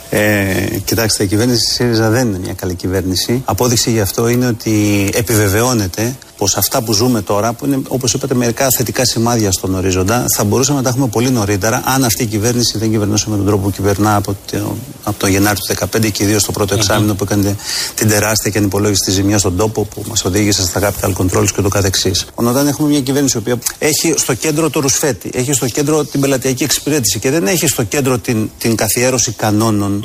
Ε, 0.09 0.79
κοιτάξτε, 0.85 1.23
η 1.23 1.27
κυβέρνηση 1.27 1.65
της 1.65 1.73
ΣΥΡΙΖΑ 1.73 2.09
δεν 2.09 2.27
είναι 2.27 2.39
μια 2.39 2.53
καλή 2.53 2.75
κυβέρνηση. 2.75 3.41
Απόδειξη 3.45 3.91
γι' 3.91 3.99
αυτό 3.99 4.27
είναι 4.27 4.47
ότι 4.47 5.09
επιβεβαιώνεται 5.13 6.15
πως 6.37 6.57
αυτά 6.57 6.81
που 6.81 6.93
ζούμε 6.93 7.21
τώρα, 7.21 7.53
που 7.53 7.65
είναι 7.65 7.79
όπως 7.87 8.13
είπατε 8.13 8.33
μερικά 8.33 8.67
θετικά 8.77 9.05
σημάδια 9.05 9.51
στον 9.51 9.75
ορίζοντα, 9.75 10.25
θα 10.35 10.43
μπορούσαμε 10.43 10.77
να 10.77 10.83
τα 10.83 10.89
έχουμε 10.89 11.07
πολύ 11.07 11.29
νωρίτερα 11.29 11.81
αν 11.85 12.03
αυτή 12.03 12.23
η 12.23 12.25
κυβέρνηση 12.25 12.77
δεν 12.77 12.91
κυβερνούσε 12.91 13.29
με 13.29 13.35
τον 13.35 13.45
τρόπο 13.45 13.63
που 13.63 13.71
κυβερνά 13.71 14.15
από, 14.15 14.35
το, 14.51 14.75
από 15.03 15.19
τον 15.19 15.29
Γενάρη 15.29 15.57
του 15.57 15.75
2015 15.97 16.11
και 16.11 16.23
ιδίως 16.23 16.43
το 16.43 16.51
πρώτο 16.51 16.73
εξάμεινο 16.73 17.15
που 17.15 17.23
έκανε 17.23 17.55
την 17.95 18.07
τεράστια 18.07 18.51
και 18.51 18.57
ανυπολόγιστη 18.57 19.11
ζημιάς 19.11 19.39
στον 19.39 19.57
τόπο 19.57 19.83
που 19.83 20.03
μας 20.07 20.25
οδήγησε 20.25 20.61
στα 20.61 20.79
capital 20.79 21.13
controls 21.13 21.47
και 21.55 21.61
το 21.61 21.69
καθεξής. 21.69 22.25
Όταν 22.35 22.67
έχουμε 22.67 22.87
μια 22.87 23.01
κυβέρνηση 23.01 23.39
που 23.39 23.59
έχει 23.79 24.13
στο 24.17 24.33
κέντρο 24.33 24.69
το 24.69 24.79
ρουσφέτη, 24.79 25.29
έχει 25.33 25.53
στο 25.53 25.67
κέντρο 25.67 26.03
την 26.03 26.21
πελατειακή 26.21 26.63
εξυπηρέτηση 26.63 27.19
και 27.19 27.31
δεν 27.31 27.47
έχει 27.47 27.67
στο 27.67 27.83
κέντρο 27.83 28.17
την, 28.17 28.49
την 28.57 28.75
καθιέρωση 28.75 29.31
κανόνων, 29.31 30.03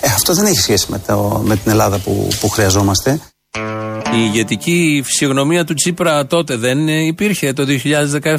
ε, 0.00 0.08
αυτό 0.14 0.34
δεν 0.34 0.44
έχει 0.44 0.60
σχέση 0.60 0.86
με, 0.88 1.00
το, 1.06 1.42
με 1.44 1.56
την 1.56 1.70
Ελλάδα 1.70 1.98
που, 1.98 2.28
που 2.40 2.48
χρειαζόμαστε. 2.48 3.20
Η 4.16 4.18
ηγετική 4.18 5.02
φυσιογνωμία 5.04 5.64
του 5.64 5.74
Τσίπρα 5.74 6.26
τότε 6.26 6.56
δεν 6.56 6.88
υπήρχε 6.88 7.52
το 7.52 7.64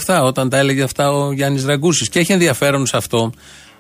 2017 0.05 0.21
όταν 0.23 0.49
τα 0.49 0.57
έλεγε 0.57 0.83
αυτά 0.83 1.11
ο 1.11 1.31
Γιάννης 1.31 1.65
Ραγκούσης. 1.65 2.09
Και 2.09 2.19
έχει 2.19 2.31
ενδιαφέρον 2.31 2.85
σε 2.85 2.97
αυτό 2.97 3.31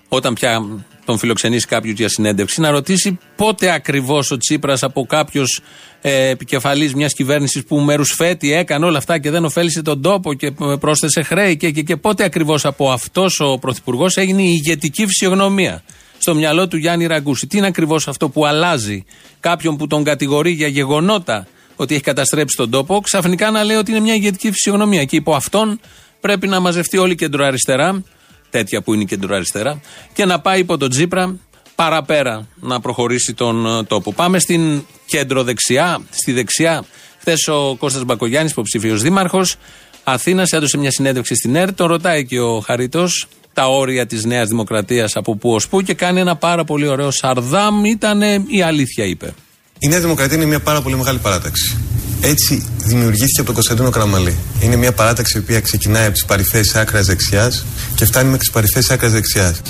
όταν 0.07 0.33
πια 0.33 0.65
τον 1.05 1.17
φιλοξενήσει 1.17 1.67
κάποιο 1.67 1.91
για 1.91 2.09
συνέντευξη 2.09 2.61
να 2.61 2.69
ρωτήσει 2.69 3.17
πότε 3.35 3.71
ακριβώς 3.71 4.31
ο 4.31 4.37
Τσίπρας 4.37 4.83
από 4.83 5.05
κάποιος 5.05 5.61
ε, 6.01 6.29
επικεφαλής 6.29 6.93
μιας 6.93 7.13
κυβέρνησης 7.13 7.63
που 7.63 7.79
με 7.79 7.95
ρουσφέτη 7.95 8.53
έκανε 8.53 8.85
όλα 8.85 8.97
αυτά 8.97 9.19
και 9.19 9.31
δεν 9.31 9.45
ωφέλησε 9.45 9.81
τον 9.81 10.01
τόπο 10.01 10.33
και 10.33 10.51
πρόσθεσε 10.79 11.21
χρέη 11.21 11.57
και, 11.57 11.71
και, 11.71 11.81
και 11.81 11.97
πότε 11.97 12.23
ακριβώς 12.23 12.65
από 12.65 12.91
αυτός 12.91 13.39
ο 13.39 13.57
πρωθυπουργός 13.57 14.17
έγινε 14.17 14.41
η 14.41 14.61
ηγετική 14.63 15.05
φυσιογνωμία 15.05 15.83
στο 16.27 16.35
μυαλό 16.35 16.67
του 16.67 16.77
Γιάννη 16.77 17.05
Ραγκούση. 17.05 17.47
Τι 17.47 17.57
είναι 17.57 17.67
ακριβώς 17.67 18.07
αυτό 18.07 18.29
που 18.29 18.45
αλλάζει 18.45 19.05
κάποιον 19.39 19.77
που 19.77 19.87
τον 19.87 20.03
κατηγορεί 20.03 20.51
για 20.51 20.67
γεγονότα 20.67 21.47
ότι 21.75 21.93
έχει 21.93 22.03
καταστρέψει 22.03 22.55
τον 22.55 22.69
τόπο, 22.69 23.01
ξαφνικά 23.01 23.51
να 23.51 23.63
λέει 23.63 23.77
ότι 23.77 23.91
είναι 23.91 23.99
μια 23.99 24.13
ηγετική 24.13 24.51
φυσιογνωμία. 24.51 25.03
Και 25.03 25.15
υπό 25.15 25.35
αυτόν 25.35 25.79
πρέπει 26.21 26.47
να 26.47 26.59
μαζευτεί 26.59 26.97
όλη 26.97 27.11
η 27.11 27.15
κεντροαριστερά, 27.15 28.03
τέτοια 28.49 28.81
που 28.81 28.93
είναι 28.93 29.03
η 29.03 29.05
κεντροαριστερά, 29.05 29.81
και 30.13 30.25
να 30.25 30.39
πάει 30.39 30.59
υπό 30.59 30.77
τον 30.77 30.89
Τζίπρα 30.89 31.35
παραπέρα 31.75 32.47
να 32.55 32.79
προχωρήσει 32.79 33.33
τον 33.33 33.65
ε, 33.65 33.83
τόπο. 33.83 34.13
Πάμε 34.13 34.39
στην 34.39 34.81
κέντρο 35.05 35.43
δεξιά, 35.43 36.01
στη 36.09 36.31
δεξιά. 36.31 36.83
Χθες 37.19 37.47
ο 37.47 37.75
Κώστας 37.75 38.03
Μπακογιάννης, 38.03 38.51
υποψήφιος 38.51 39.01
δήμαρχος 39.01 39.55
Αθήνας, 40.03 40.51
έδωσε 40.51 40.77
μια 40.77 40.91
συνέντευξη 40.91 41.35
στην 41.35 41.55
ΕΡΤ. 41.55 41.75
Τον 41.75 41.87
ρωτάει 41.87 42.25
και 42.25 42.39
ο 42.39 42.59
Χαρίτος 42.59 43.27
τα 43.57 43.69
όρια 43.69 44.05
της 44.05 44.25
Νέας 44.25 44.47
Δημοκρατίας 44.47 45.15
από 45.15 45.35
πού 45.35 45.53
ως 45.53 45.67
πού 45.67 45.81
και 45.81 45.93
κάνει 45.93 46.19
ένα 46.19 46.35
πάρα 46.35 46.63
πολύ 46.63 46.87
ωραίο 46.87 47.11
σαρδάμ. 47.11 47.85
Ήταν 47.85 48.21
η 48.47 48.61
αλήθεια, 48.61 49.05
είπε. 49.05 49.33
Η 49.79 49.87
Νέα 49.87 49.99
Δημοκρατία 49.99 50.37
είναι 50.37 50.45
μια 50.45 50.59
πάρα 50.59 50.81
πολύ 50.81 50.95
μεγάλη 50.95 51.17
παράταξη. 51.17 51.77
Έτσι 52.21 52.67
δημιουργήθηκε 52.77 53.37
από 53.37 53.45
τον 53.45 53.53
Κωνσταντίνο 53.53 53.89
Κραμαλή. 53.89 54.37
Είναι 54.61 54.75
μια 54.75 54.91
παράταξη 54.91 55.37
η 55.37 55.39
οποία 55.39 55.59
ξεκινάει 55.61 56.03
από 56.03 56.13
τις 56.13 56.25
παρυφέ 56.25 56.61
άκρας 56.75 57.05
δεξιάς 57.05 57.65
και 57.95 58.05
φτάνει 58.05 58.29
με 58.29 58.37
τις 58.37 58.49
παρυφέ 58.49 58.81
άκρας 58.89 59.11
δεξιάς. 59.11 59.61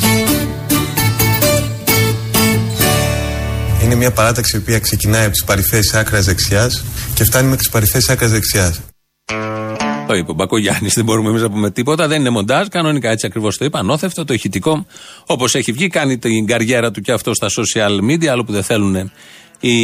Είναι 3.84 3.96
μια 3.96 4.12
παράταξη 4.12 4.56
η 4.56 4.60
οποία 4.60 4.80
ξεκινάει 4.80 5.24
από 5.24 5.32
τις 5.32 5.44
παρυφέ 5.44 5.80
άκρας 5.94 6.26
δεξιάς 6.26 6.84
και 7.14 7.24
φτάνει 7.24 7.48
με 7.50 7.56
τις 7.56 7.70
παρυφέ 7.70 8.02
άκρας 8.08 8.32
δεξιάς. 8.32 8.80
Το 10.08 10.14
είπε 10.16 10.32
ο 10.32 10.34
Μπακογιάννης, 10.34 10.94
δεν 10.94 11.06
μπορούμε 11.06 11.30
εμείς 11.30 11.42
να 11.42 11.50
πούμε 11.50 11.72
τίποτα. 11.72 12.08
Δεν 12.08 12.20
είναι 12.20 12.30
μοντάζ. 12.30 12.68
Κανονικά 12.68 13.10
έτσι 13.10 13.26
ακριβώς 13.26 13.58
το 13.58 13.66
είπα. 13.66 13.80
Ανώθευτο, 13.80 14.26
το 14.26 14.34
ηχητικό. 14.34 14.86
Όπως 15.26 15.56
έχει 15.56 15.72
βγει, 15.72 15.88
κάνει 15.88 16.18
την 16.18 16.46
καριέρα 16.46 16.92
του 16.92 17.02
και 17.02 17.12
αυτό 17.12 17.34
στα 17.34 17.48
social 17.48 18.00
media, 18.10 18.26
άλλο 18.26 18.44
που 18.44 18.52
δεν 18.52 18.64
θέλουν 18.64 19.12
οι 19.60 19.76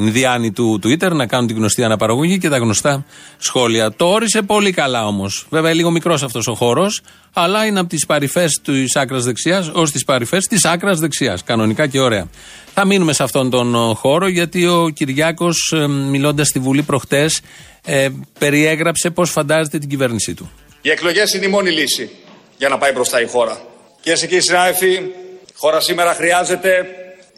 Ινδιάνοι 0.00 0.52
του 0.52 0.80
Twitter 0.82 1.10
να 1.12 1.26
κάνουν 1.26 1.46
την 1.46 1.56
γνωστή 1.56 1.84
αναπαραγωγή 1.84 2.38
και 2.38 2.48
τα 2.48 2.56
γνωστά 2.56 3.04
σχόλια. 3.38 3.92
Το 3.92 4.06
όρισε 4.06 4.42
πολύ 4.42 4.72
καλά 4.72 5.06
όμως. 5.06 5.46
Βέβαια, 5.50 5.74
λίγο 5.74 5.90
μικρός 5.90 6.22
αυτός 6.22 6.46
ο 6.46 6.54
χώρος, 6.54 7.00
αλλά 7.32 7.66
είναι 7.66 7.80
από 7.80 7.88
τις 7.88 8.06
παρυφές 8.06 8.60
της 8.64 8.96
άκρας 8.96 9.24
δεξιάς 9.24 9.70
ως 9.72 9.90
τις 9.90 10.04
παρυφές 10.04 10.46
της 10.46 10.64
άκρας 10.64 10.98
δεξιάς. 10.98 11.44
Κανονικά 11.44 11.86
και 11.86 12.00
ωραία. 12.00 12.28
Θα 12.74 12.84
μείνουμε 12.84 13.12
σε 13.12 13.22
αυτόν 13.22 13.50
τον 13.50 13.94
χώρο, 13.94 14.28
γιατί 14.28 14.66
ο 14.66 14.88
Κυριάκος, 14.94 15.72
ε, 15.76 15.86
μιλώντας 15.86 16.48
στη 16.48 16.58
Βουλή 16.58 16.82
προχτές, 16.82 17.40
ε, 17.84 18.08
περιέγραψε 18.38 19.10
πώς 19.10 19.30
φαντάζεται 19.30 19.78
την 19.78 19.88
κυβέρνησή 19.88 20.34
του. 20.34 20.50
Οι 20.82 20.90
εκλογές 20.90 21.34
είναι 21.34 21.46
η 21.46 21.48
μόνη 21.48 21.70
λύση 21.70 22.10
για 22.56 22.68
να 22.68 22.78
πάει 22.78 22.92
μπροστά 22.92 23.20
η 23.20 23.26
χώρα. 23.26 23.60
Κυρίες 24.00 24.20
και 24.20 24.26
κύριοι 24.26 24.42
συνάδελφοι, 24.42 24.92
η 24.92 25.54
χώρα 25.56 25.80
σήμερα 25.80 26.14
χρειάζεται 26.14 26.86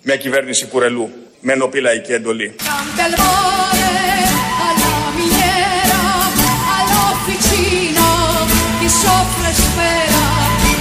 μια 0.03 0.17
κυβέρνηση 0.17 0.67
κουρελού 0.67 1.11
με 1.41 1.53
ενωπή 1.53 1.81
λαϊκή 1.81 2.13
εντολή. 2.13 2.55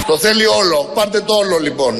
Το 0.06 0.18
θέλει 0.18 0.46
όλο. 0.46 0.90
Πάρτε 0.94 1.20
το 1.20 1.34
όλο 1.34 1.58
λοιπόν. 1.58 1.94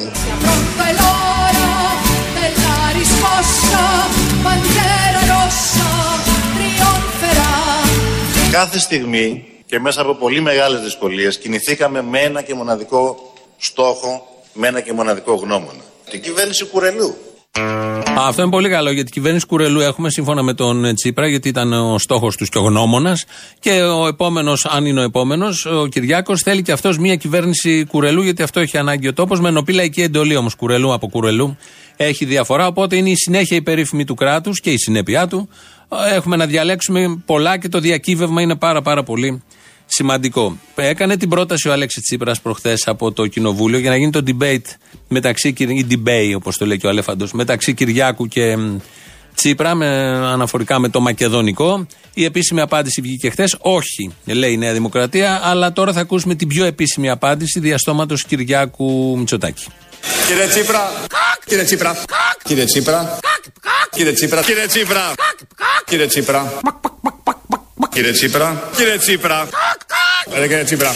Κάθε 8.53 8.79
στιγμή 8.79 9.45
και 9.65 9.79
μέσα 9.79 10.01
από 10.01 10.15
πολύ 10.15 10.39
μεγάλες 10.39 10.81
δυσκολίες 10.81 11.37
κινηθήκαμε 11.37 12.01
με 12.01 12.19
ένα 12.19 12.41
και 12.41 12.53
μοναδικό 12.53 13.33
στόχο, 13.57 14.27
με 14.53 14.67
ένα 14.67 14.81
και 14.81 14.93
μοναδικό 14.93 15.33
γνώμονα. 15.33 15.83
Την 16.09 16.21
κυβέρνηση 16.21 16.65
Κουρελού. 16.65 17.15
Αυτό 18.17 18.41
είναι 18.41 18.51
πολύ 18.51 18.69
καλό 18.69 18.91
γιατί 18.91 19.09
η 19.09 19.11
κυβέρνηση 19.11 19.45
Κουρελού 19.45 19.79
έχουμε 19.79 20.09
σύμφωνα 20.09 20.43
με 20.43 20.53
τον 20.53 20.95
Τσίπρα, 20.95 21.27
γιατί 21.27 21.49
ήταν 21.49 21.73
ο 21.73 21.97
στόχος 21.99 22.35
τους 22.35 22.49
και 22.49 22.57
ο 22.57 22.61
γνώμονας. 22.61 23.25
Και 23.59 23.81
ο 23.81 24.07
επόμενος, 24.07 24.65
αν 24.65 24.85
είναι 24.85 24.99
ο 24.99 25.03
επόμενος, 25.03 25.65
ο 25.65 25.87
Κυριάκος 25.87 26.41
θέλει 26.41 26.61
και 26.61 26.71
αυτός 26.71 26.97
μια 26.97 27.15
κυβέρνηση 27.15 27.85
Κουρελού, 27.85 28.21
γιατί 28.21 28.43
αυτό 28.43 28.59
έχει 28.59 28.77
ανάγκη 28.77 29.07
ο 29.07 29.13
τόπος. 29.13 29.39
Με 29.39 29.49
ενωπή 29.49 29.73
λαϊκή 29.73 30.01
εντολή 30.01 30.35
όμως 30.35 30.55
Κουρελού 30.55 30.93
από 30.93 31.09
Κουρελού 31.09 31.57
έχει 31.97 32.25
διαφορά. 32.25 32.67
Οπότε 32.67 32.95
είναι 32.95 33.09
η 33.09 33.15
συνέχεια 33.15 33.57
υπερήφημη 33.57 34.05
του 34.05 34.15
κράτους 34.15 34.59
και 34.59 34.71
η 34.71 34.77
συνέπειά 34.77 35.27
του. 35.27 35.49
Έχουμε 36.13 36.35
να 36.35 36.45
διαλέξουμε 36.45 37.21
πολλά 37.25 37.57
και 37.57 37.69
το 37.69 37.79
διακύβευμα 37.79 38.41
είναι 38.41 38.55
πάρα 38.55 38.81
πάρα 38.81 39.03
πολύ 39.03 39.43
σημαντικό. 39.85 40.57
Έκανε 40.75 41.17
την 41.17 41.29
πρόταση 41.29 41.69
ο 41.69 41.71
Αλέξη 41.71 42.01
Τσίπρας 42.01 42.41
προχθές 42.41 42.87
από 42.87 43.11
το 43.11 43.27
Κοινοβούλιο 43.27 43.79
για 43.79 43.89
να 43.89 43.95
γίνει 43.95 44.11
το 44.11 44.23
debate 44.27 44.75
μεταξύ, 45.07 45.53
ή 45.57 45.85
debate 45.89 46.33
όπως 46.35 46.57
το 46.57 46.65
λέει 46.65 46.77
και 46.77 46.85
ο 46.85 46.89
Αλέφαντος, 46.89 47.31
μεταξύ 47.31 47.73
Κυριάκου 47.73 48.27
και 48.27 48.57
Τσίπρα 49.35 49.75
με, 49.75 49.87
αναφορικά 50.27 50.79
με 50.79 50.89
το 50.89 50.99
μακεδονικό. 50.99 51.87
Η 52.13 52.23
επίσημη 52.23 52.61
απάντηση 52.61 53.01
βγήκε 53.01 53.29
χθες. 53.29 53.55
Όχι, 53.59 54.15
λέει 54.25 54.51
η 54.51 54.57
Νέα 54.57 54.73
Δημοκρατία, 54.73 55.39
αλλά 55.43 55.73
τώρα 55.73 55.93
θα 55.93 55.99
ακούσουμε 55.99 56.35
την 56.35 56.47
πιο 56.47 56.65
επίσημη 56.65 57.09
απάντηση 57.09 57.59
διαστόματος 57.59 58.25
Κυριάκου 58.25 59.17
Μητσοτάκη. 59.17 59.65
Κύριε 60.27 60.47
Τσίπρα, 60.47 60.91
κύριε 61.45 61.63
Τσίπρα, 61.63 61.97
κύριε 62.43 62.65
Τσίπρα, 62.65 63.19
κύριε 63.91 64.13
Τσίπρα, 64.13 64.41
κύριε 64.41 64.65
Τσίπρα, 64.65 65.13
κύριε 65.85 66.05
Τσίπρα, 66.05 66.59
κύριε 67.93 68.11
Τσίπρα, 68.11 68.69
κύριε 68.75 68.97
Τσίπρα, 68.97 69.47
κύριε 70.31 70.63
Τσίπρα. 70.63 70.91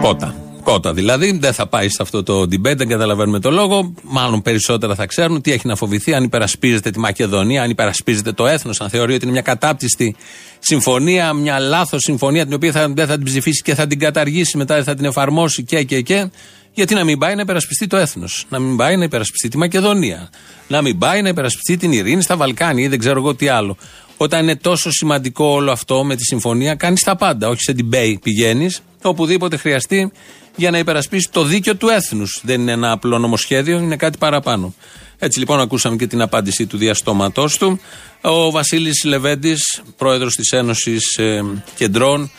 Κότα. 0.00 0.34
Κότα 0.62 0.92
δηλαδή. 0.92 1.38
Δεν 1.40 1.52
θα 1.52 1.66
πάει 1.66 1.88
σε 1.88 2.02
αυτό 2.02 2.22
το 2.22 2.40
debate, 2.40 2.76
δεν 2.76 2.88
καταλαβαίνουμε 2.88 3.40
το 3.40 3.50
λόγο. 3.50 3.94
Μάλλον 4.02 4.42
περισσότερα 4.42 4.94
θα 4.94 5.06
ξέρουν 5.06 5.40
τι 5.40 5.52
έχει 5.52 5.66
να 5.66 5.76
φοβηθεί, 5.76 6.14
αν 6.14 6.24
υπερασπίζεται 6.24 6.90
τη 6.90 6.98
Μακεδονία, 6.98 7.62
αν 7.62 7.70
υπερασπίζεται 7.70 8.32
το 8.32 8.46
έθνος, 8.46 8.80
αν 8.80 8.88
θεωρεί 8.88 9.14
ότι 9.14 9.22
είναι 9.22 9.32
μια 9.32 9.42
κατάπτυστη 9.42 10.16
συμφωνία, 10.58 11.32
μια 11.32 11.58
λάθος 11.58 12.00
συμφωνία 12.02 12.44
την 12.44 12.54
οποία 12.54 12.72
θα, 12.72 12.88
δεν 12.88 13.06
θα 13.06 13.14
την 13.14 13.24
ψηφίσει 13.24 13.62
και 13.62 13.74
θα 13.74 13.86
την 13.86 13.98
καταργήσει 13.98 14.56
μετά, 14.56 14.82
θα 14.82 14.94
την 14.94 15.04
εφαρμόσει 15.04 15.64
και 15.64 15.82
και 15.82 16.00
και. 16.00 16.30
Γιατί 16.76 16.94
να 16.94 17.04
μην 17.04 17.18
πάει 17.18 17.34
να 17.34 17.40
υπερασπιστεί 17.40 17.86
το 17.86 17.96
έθνος, 17.96 18.46
να 18.48 18.58
μην 18.58 18.76
πάει 18.76 18.96
να 18.96 19.04
υπερασπιστεί 19.04 19.48
τη 19.48 19.58
Μακεδονία, 19.58 20.30
να 20.68 20.82
μην 20.82 20.98
πάει 20.98 21.22
να 21.22 21.28
υπερασπιστεί 21.28 21.76
την 21.76 21.92
ειρήνη 21.92 22.22
στα 22.22 22.36
Βαλκάνια 22.36 22.84
ή 22.84 22.88
δεν 22.88 22.98
ξέρω 22.98 23.18
εγώ 23.18 23.34
τι 23.34 23.48
άλλο. 23.48 23.76
Όταν 24.16 24.42
είναι 24.42 24.56
τόσο 24.56 24.90
σημαντικό 24.90 25.44
όλο 25.44 25.72
αυτό 25.72 26.04
με 26.04 26.16
τη 26.16 26.24
συμφωνία, 26.24 26.74
κάνεις 26.74 27.02
τα 27.02 27.16
πάντα. 27.16 27.48
Όχι 27.48 27.60
σε 27.60 27.74
debate 27.78 28.16
πηγαίνεις, 28.22 28.80
οπουδήποτε 29.02 29.56
χρειαστεί 29.56 30.12
για 30.56 30.70
να 30.70 30.78
υπερασπίσεις 30.78 31.28
το 31.30 31.44
δίκαιο 31.44 31.76
του 31.76 31.88
έθνους. 31.88 32.40
Δεν 32.42 32.60
είναι 32.60 32.72
ένα 32.72 32.90
απλό 32.90 33.18
νομοσχέδιο, 33.18 33.78
είναι 33.78 33.96
κάτι 33.96 34.18
παραπάνω. 34.18 34.74
Έτσι 35.18 35.38
λοιπόν 35.38 35.60
ακούσαμε 35.60 35.96
και 35.96 36.06
την 36.06 36.20
απάντηση 36.20 36.66
του 36.66 36.76
διαστόματός 36.76 37.58
του. 37.58 37.80
Ο 38.20 38.50
Βασίλης 38.50 39.04
Λεβέντης, 39.04 39.82
πρόεδρος 39.96 40.34
της 40.34 40.50
Ένωσης 40.52 41.16
ε, 41.16 41.44
Κεντρών, 41.76 42.30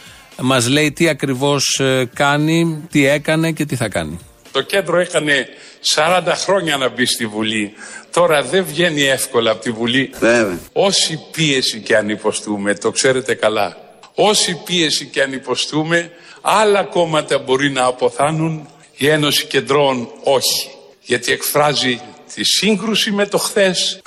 μας 0.41 0.67
λέει 0.67 0.91
τι 0.91 1.09
ακριβώς 1.09 1.79
ε, 1.79 2.09
κάνει, 2.13 2.87
τι 2.91 3.05
έκανε 3.05 3.51
και 3.51 3.65
τι 3.65 3.75
θα 3.75 3.89
κάνει. 3.89 4.19
Το 4.51 4.61
κέντρο 4.61 4.99
έκανε 4.99 5.47
40 5.95 6.21
χρόνια 6.35 6.77
να 6.77 6.89
μπει 6.89 7.05
στη 7.05 7.25
Βουλή. 7.25 7.73
Τώρα 8.11 8.43
δεν 8.43 8.65
βγαίνει 8.65 9.01
εύκολα 9.01 9.51
από 9.51 9.61
τη 9.61 9.71
Βουλή. 9.71 10.09
Βέβαια. 10.19 10.59
Όση 10.73 11.19
πίεση 11.31 11.79
και 11.79 11.97
αν 11.97 12.09
υποστούμε, 12.09 12.75
το 12.75 12.91
ξέρετε 12.91 13.33
καλά. 13.33 13.77
Όση 14.15 14.61
πίεση 14.65 15.05
και 15.05 15.21
αν 15.21 15.33
υποστούμε, 15.33 16.11
Άλλα 16.49 16.83
κόμματα 16.83 17.37
μπορεί 17.37 17.71
να 17.71 17.83
αποθάνουν, 17.83 18.67
η 18.97 19.07
Ένωση 19.07 19.45
Κεντρών 19.45 20.09
όχι. 20.23 20.69
Γιατί 21.01 21.31
εκφράζει 21.31 22.01
τη 22.33 22.43
σύγκρουση 22.43 23.11
με 23.11 23.25
το 23.25 23.37
χθες. 23.37 24.01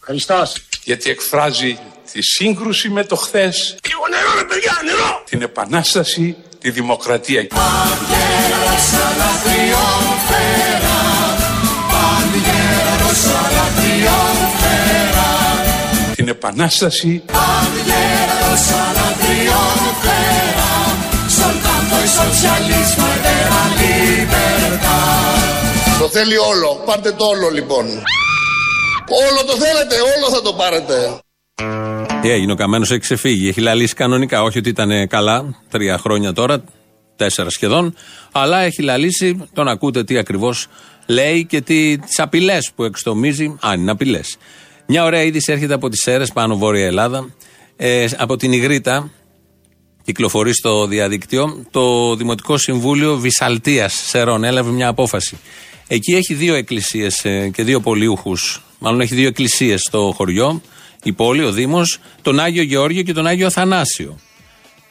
Χριστός. 0.00 0.62
Γιατί 0.84 1.10
εκφράζει 1.10 1.78
τη 2.12 2.22
σύγκρουση 2.22 2.88
με 2.88 3.04
το 3.04 3.16
χθες. 3.16 3.76
Λίγο 3.88 4.02
νερό 4.10 4.30
ρε 4.38 4.44
παιδιά, 4.44 4.72
νερό! 4.84 5.22
Την 5.24 5.42
επανάσταση, 5.42 6.36
τη 6.58 6.70
δημοκρατία. 6.70 7.46
Την 16.14 16.28
επανάσταση, 16.28 17.22
Το 25.98 26.08
θέλει 26.08 26.36
όλο. 26.36 26.82
Πάρτε 26.84 27.12
το 27.12 27.24
όλο 27.24 27.48
λοιπόν. 27.50 27.86
Όλο 29.28 29.44
το 29.46 29.52
θέλετε, 29.52 29.94
όλο 30.16 30.30
θα 30.34 30.42
το 30.42 30.52
πάρετε. 30.52 31.20
Τι 32.22 32.30
έγινε, 32.30 32.52
ο 32.52 32.54
Καμένος 32.54 32.90
έχει 32.90 33.00
ξεφύγει. 33.00 33.48
Έχει 33.48 33.60
λαλήσει 33.60 33.94
κανονικά. 33.94 34.42
Όχι 34.42 34.58
ότι 34.58 34.68
ήταν 34.68 35.08
καλά, 35.08 35.60
τρία 35.68 35.98
χρόνια 35.98 36.32
τώρα, 36.32 36.64
τέσσερα 37.16 37.50
σχεδόν, 37.50 37.94
αλλά 38.32 38.58
έχει 38.58 38.82
λαλήσει. 38.82 39.48
Τον 39.52 39.68
ακούτε 39.68 40.04
τι 40.04 40.18
ακριβώς 40.18 40.66
λέει 41.06 41.46
και 41.46 41.60
τι 41.60 41.96
απειλές 42.16 42.72
που 42.74 42.84
εξτομίζει. 42.84 43.56
Αν 43.60 43.80
είναι 43.80 43.90
απειλές. 43.90 44.36
Μια 44.86 45.04
ωραία 45.04 45.22
είδηση 45.22 45.52
έρχεται 45.52 45.74
από 45.74 45.88
τις 45.88 46.00
Σέρες, 46.00 46.32
πάνω 46.32 46.56
βόρεια 46.56 46.86
Ελλάδα. 46.86 47.28
Ε, 47.76 48.06
από 48.16 48.36
την 48.36 48.52
Ιγρήτα, 48.52 49.10
κυκλοφορεί 50.04 50.54
στο 50.54 50.86
διαδίκτυο, 50.86 51.66
το 51.70 52.16
Δημοτικό 52.16 52.56
Συμβούλιο 52.56 53.16
Βυσαλτία 53.16 53.88
Σερών 53.88 54.44
έλαβε 54.44 54.70
μια 54.70 54.88
απόφαση. 54.88 55.38
Εκεί 55.88 56.12
έχει 56.12 56.34
δύο 56.34 56.54
εκκλησίες 56.54 57.20
και 57.52 57.62
δύο 57.62 57.80
πολιούχους. 57.80 58.62
Μάλλον 58.78 59.00
έχει 59.00 59.14
δύο 59.14 59.26
εκκλησίες 59.26 59.80
στο 59.80 60.12
χωριό, 60.16 60.60
η 61.02 61.12
πόλη, 61.12 61.44
ο 61.44 61.52
Δήμος, 61.52 61.98
τον 62.22 62.40
Άγιο 62.40 62.62
Γεώργιο 62.62 63.02
και 63.02 63.12
τον 63.12 63.26
Άγιο 63.26 63.46
Αθανάσιο. 63.46 64.18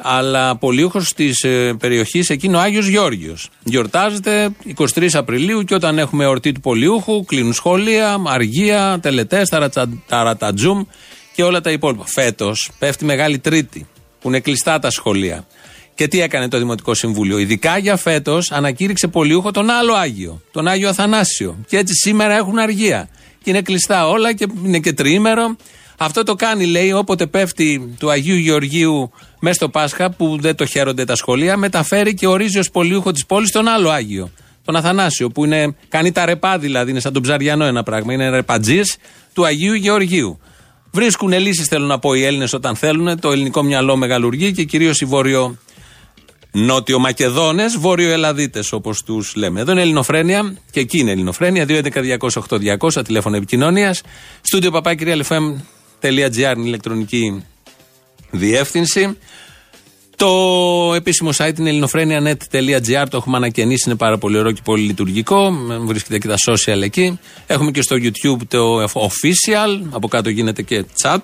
Αλλά 0.04 0.56
πολιούχο 0.56 1.02
της 1.16 1.44
ε, 1.44 1.76
περιοχής 1.80 2.30
εκεί 2.30 2.46
είναι 2.46 2.58
ο 2.58 2.60
Άγιος 2.60 2.88
Γεώργιος. 2.88 3.50
Γιορτάζεται 3.64 4.50
23 4.78 5.08
Απριλίου 5.14 5.64
και 5.64 5.74
όταν 5.74 5.98
έχουμε 5.98 6.24
εορτή 6.24 6.52
του 6.52 6.60
πολιούχου, 6.60 7.26
κλείνουν 7.26 7.54
σχολεία, 7.54 8.22
αργία, 8.28 9.00
τελετές, 9.02 9.50
ταρατατζούμ 10.08 10.84
και 11.36 11.44
όλα 11.44 11.62
τα 11.62 11.72
υπόλοιπα. 11.72 12.06
Φέτος 12.06 12.72
πέφτει 12.80 13.06
Μεγάλη 13.06 13.40
Τρίτη, 13.40 13.88
που 14.22 14.28
είναι 14.28 14.40
κλειστά 14.40 14.80
τα 14.80 14.90
σχολεία. 14.90 15.46
Και 15.96 16.08
τι 16.08 16.22
έκανε 16.22 16.48
το 16.48 16.58
Δημοτικό 16.58 16.94
Συμβούλιο; 16.94 17.38
Ειδικά 17.38 17.78
για 17.78 17.98
φέτος 17.98 18.52
ανακήρυξε 18.52 19.08
πολιούχο 19.08 19.52
τον 19.52 19.70
άλλο 19.70 19.94
Άγιο, 19.94 20.42
τον 20.52 20.68
Άγιο 20.68 20.90
Αθανάσιο. 20.90 21.58
Και 21.68 21.78
έτσι 21.78 21.94
σήμερα 21.94 22.36
έχουν 22.36 22.58
αργία. 22.58 23.10
Και 23.44 23.50
είναι 23.50 23.62
κλειστά 23.62 24.08
όλα 24.08 24.34
και 24.34 24.48
είναι 24.66 24.80
και 24.80 24.94
τριήμερο. 24.94 25.56
Αυτό 26.04 26.24
το 26.24 26.36
κάνει, 26.36 26.66
λέει, 26.66 26.92
όποτε 26.92 27.26
πέφτει 27.26 27.96
του 28.00 28.10
Αγίου 28.10 28.36
Γεωργίου 28.36 29.12
μέσα 29.40 29.56
στο 29.56 29.70
Πάσχα, 29.70 30.10
που 30.10 30.38
δεν 30.40 30.56
το 30.56 30.66
χαίρονται 30.66 31.06
τα 31.06 31.16
σχολεία, 31.16 31.58
μεταφέρει 31.58 32.14
και 32.14 32.28
ορίζει 32.28 32.60
ως 32.60 32.70
πολιούχο 32.72 33.12
της 33.12 33.26
πόλης 33.26 33.52
τον 33.52 33.68
άλλο 33.68 33.90
Άγιο. 33.90 34.30
Τον 34.66 34.76
Αθανάσιο, 34.76 35.30
που 35.30 35.46
είναι, 35.46 35.76
κάνει 35.90 36.12
τα 36.12 36.26
ρεπά 36.26 36.58
δηλαδή, 36.58 36.92
είναι 36.92 37.00
σαν 37.00 37.14
τον 37.14 37.22
ψαριανό 37.22 37.66
ένα 37.66 37.84
πράγμα. 37.84 38.14
Είναι 38.14 38.30
ρεπατζής 38.30 38.98
του 39.34 39.46
Αγίου 39.46 39.74
Γεωργίου. 39.74 40.40
Βρίσκουν 40.92 41.40
λύσεις, 41.40 41.68
θέλω 41.68 41.86
να 41.86 42.00
πω, 42.00 42.14
οι 42.14 42.24
Έλληνες 42.24 42.54
όταν 42.54 42.76
θέλουν. 42.76 43.20
Το 43.20 43.32
ελληνικό 43.32 43.64
μυαλό 43.64 43.96
μεγαλουργεί 43.96 44.52
και 44.52 44.64
κυρίως 44.64 45.02
οι 45.02 45.06
βόρειο 45.06 45.58
Νότιο 46.52 47.00
Μακεδόνε, 47.00 47.66
Βόρειο 47.80 48.12
Ελλαδίτε 48.12 48.64
όπως 48.72 49.04
τους 49.04 49.36
λέμε. 49.36 49.60
Εδώ 49.60 49.72
είναι 49.72 49.82
Ελληνοφρένια 49.82 50.58
και 50.72 50.80
εκεί 50.80 51.00
είναι 51.00 51.12
Ελληνοφρένια. 51.12 51.66
2.11.208.200 51.68 53.06
τηλέφωνο 53.06 53.36
επικοινωνίας. 53.36 54.02
Στούντιο 54.42 54.72
παπάκυριαλεφm.gr 54.72 55.81
είναι 56.10 56.62
η 56.62 56.64
ηλεκτρονική 56.66 57.44
διεύθυνση. 58.32 59.18
Το 60.16 60.94
επίσημο 60.96 61.30
site 61.38 61.60
είναι 61.60 61.70
ελληνοφρένια.net.gr. 61.70 63.06
Το 63.10 63.18
έχουμε 63.18 63.38
ανακαινήσει, 63.38 63.84
είναι 63.86 63.98
πάρα 63.98 64.18
πολύ 64.18 64.38
ωραίο 64.38 64.52
και 64.52 64.62
πολύ 64.64 64.84
λειτουργικό. 64.84 65.52
Βρίσκεται 65.86 66.18
και 66.18 66.28
τα 66.28 66.36
social 66.48 66.82
εκεί. 66.82 67.20
Έχουμε 67.48 67.72
και 67.72 67.82
στο 67.82 67.96
YouTube 67.96 68.42
το 68.48 68.84
official. 68.84 69.88
Από 69.90 70.08
κάτω 70.08 70.30
γίνεται 70.30 70.62
και 70.62 70.86
chat. 71.04 71.20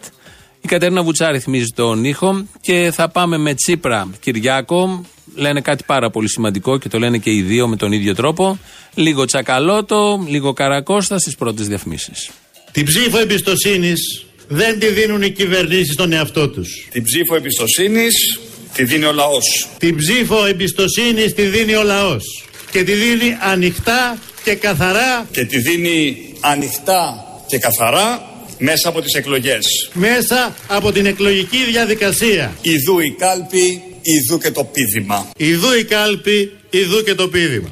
Η 0.61 0.67
Κατερίνα 0.67 1.03
Βουτσά 1.03 1.31
ρυθμίζει 1.31 1.71
τον 1.75 2.03
ήχο 2.03 2.45
και 2.61 2.91
θα 2.93 3.09
πάμε 3.09 3.37
με 3.37 3.53
Τσίπρα 3.53 4.09
Κυριάκο. 4.19 5.05
Λένε 5.35 5.61
κάτι 5.61 5.83
πάρα 5.83 6.09
πολύ 6.09 6.29
σημαντικό 6.29 6.77
και 6.77 6.89
το 6.89 6.99
λένε 6.99 7.17
και 7.17 7.31
οι 7.31 7.41
δύο 7.41 7.67
με 7.67 7.75
τον 7.75 7.91
ίδιο 7.91 8.15
τρόπο. 8.15 8.59
Λίγο 8.93 9.25
τσακαλώτο, 9.25 10.25
λίγο 10.27 10.53
καρακώστα 10.53 11.19
στις 11.19 11.35
πρώτες 11.35 11.67
διαφημίσεις. 11.67 12.29
Την 12.71 12.85
ψήφο 12.85 13.17
εμπιστοσύνης 13.17 14.26
δεν 14.47 14.79
τη 14.79 14.87
δίνουν 14.87 15.21
οι 15.21 15.29
κυβερνήσεις 15.29 15.93
στον 15.93 16.13
εαυτό 16.13 16.49
τους. 16.49 16.87
Την 16.91 17.03
ψήφο 17.03 17.35
εμπιστοσύνης 17.35 18.39
τη 18.73 18.83
δίνει 18.83 19.05
ο 19.05 19.11
λαός. 19.11 19.67
Την 19.77 19.95
ψήφο 19.95 20.45
εμπιστοσύνης 20.45 21.33
τη 21.33 21.41
δίνει 21.41 21.75
ο 21.75 21.83
λαός. 21.83 22.45
Και 22.71 22.83
τη 22.83 22.93
δίνει 22.93 23.37
ανοιχτά 23.41 24.17
και 24.43 24.55
καθαρά. 24.55 25.27
Και 25.31 25.45
τη 25.45 25.57
δίνει 25.59 26.17
ανοιχτά 26.39 27.25
και 27.47 27.57
καθαρά 27.57 28.35
μέσα 28.57 28.89
από 28.89 29.01
τις 29.01 29.13
εκλογές. 29.13 29.89
Μέσα 29.93 30.55
από 30.67 30.91
την 30.91 31.05
εκλογική 31.05 31.63
διαδικασία. 31.71 32.53
Ιδού 32.61 32.99
η 32.99 33.15
κάλπη, 33.19 33.81
ιδού 34.01 34.37
και 34.37 34.51
το 34.51 34.63
πίδημα. 34.63 35.27
Ιδού 35.37 35.73
η 35.73 35.83
κάλπη, 35.83 36.51
ιδού 36.69 37.03
και 37.03 37.15
το 37.15 37.27
πίδημα. 37.27 37.69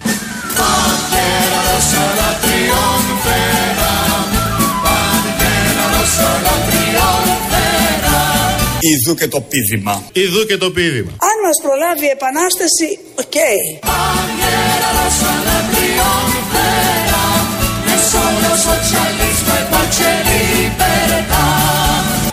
Ιδού 8.94 9.14
και 9.20 9.28
το 9.28 9.42
πίδημα. 9.52 9.96
Ιδού 10.24 10.42
και 10.50 10.58
το 10.64 10.70
πήδημα. 10.76 11.12
Αν 11.30 11.36
μας 11.46 11.58
προλάβει 11.66 12.06
η 12.12 12.14
επανάσταση, 12.18 12.90
οκ. 13.24 13.38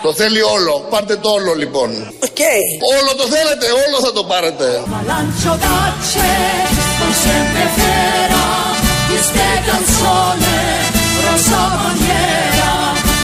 Το 0.07 0.13
θέλει 0.13 0.41
όλο. 0.55 0.73
Πάρτε 0.91 1.15
το 1.23 1.29
όλο 1.37 1.53
λοιπόν. 1.53 1.89
Οκ. 2.27 2.41
Όλο 2.97 3.11
το 3.19 3.25
θέλετε, 3.33 3.65
όλο 3.83 3.97
θα 4.05 4.11
το 4.17 4.23
πάρετε. 4.31 4.67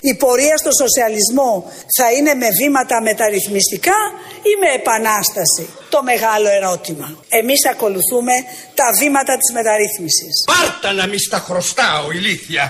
Η 0.01 0.15
πορεία 0.15 0.57
στο 0.57 0.71
σοσιαλισμό 0.81 1.71
θα 1.97 2.12
είναι 2.12 2.33
με 2.33 2.49
βήματα 2.59 3.01
μεταρρυθμιστικά 3.01 3.97
ή 4.51 4.51
με 4.62 4.69
επανάσταση; 4.79 5.69
Το 5.89 6.03
μεγάλο 6.03 6.49
ερώτημα. 6.59 7.07
Εμείς 7.39 7.62
ακολουθούμε 7.73 8.33
τα 8.79 8.88
βήματα 8.99 9.33
της 9.38 9.49
μεταρρύθμισης. 9.53 10.35
Πάρτα 10.53 10.93
να 10.93 11.07
μη 11.07 11.17
στα 11.19 11.39
χρωστάω, 11.47 12.12
ηλίθεια. 12.12 12.69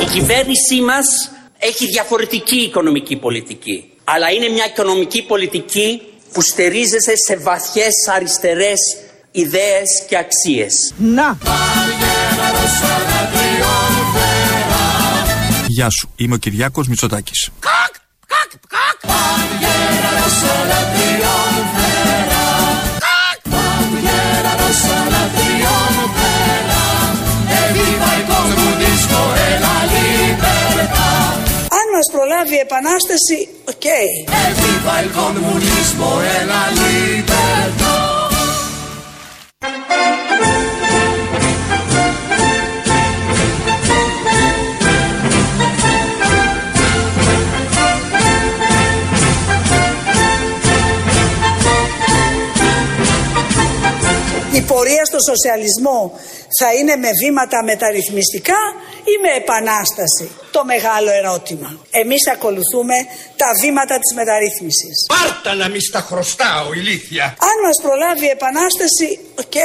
Η 0.00 0.04
κυβέρνησή 0.12 0.80
μας 0.80 1.06
έχει 1.58 1.86
διαφορετική 1.86 2.56
οικονομική 2.56 3.16
πολιτική. 3.16 3.90
Αλλά 4.04 4.30
είναι 4.30 4.48
μια 4.48 4.66
οικονομική 4.66 5.22
πολιτική 5.22 6.02
που 6.36 6.42
στερίζεται 6.42 7.12
σε 7.26 7.36
βαθιές 7.36 8.08
αριστερές 8.14 8.78
ιδέες 9.30 10.04
και 10.08 10.16
αξίες. 10.16 10.94
Να! 10.96 11.38
Γεια 15.66 15.90
σου, 15.90 16.12
είμαι 16.16 16.34
ο 16.34 16.38
Κυριάκος 16.38 16.88
Μητσοτάκης. 16.88 17.50
Αν 17.60 17.96
μας 32.06 32.18
προλάβει 32.18 32.54
η 32.54 32.58
επανάσταση, 32.58 33.48
οκ. 33.68 33.86
Η 54.56 54.60
πορεία 54.60 55.04
στο 55.04 55.18
σοσιαλισμό 55.28 56.00
θα 56.58 56.68
είναι 56.78 56.96
με 56.96 57.10
βήματα 57.22 57.64
μεταρρυθμιστικά 57.64 58.60
ή 59.12 59.14
με 59.22 59.30
επανάσταση; 59.42 60.26
Το 60.50 60.64
μεγάλο 60.64 61.10
ερώτημα. 61.10 61.68
Εμείς 61.90 62.22
ακολουθούμε 62.34 62.96
τα 63.36 63.48
βήματα 63.62 63.94
της 64.02 64.10
μεταρρύθμισης. 64.18 64.96
Πάρτα 65.14 65.54
να 65.54 65.68
μη 65.68 65.80
στα 65.80 66.00
χρωστάω, 66.00 66.72
ηλίθεια. 66.72 67.24
Αν 67.24 67.56
μας 67.64 67.76
προλάβει 67.82 68.24
η 68.26 68.32
επανάσταση, 68.38 69.08
ok. 69.42 69.56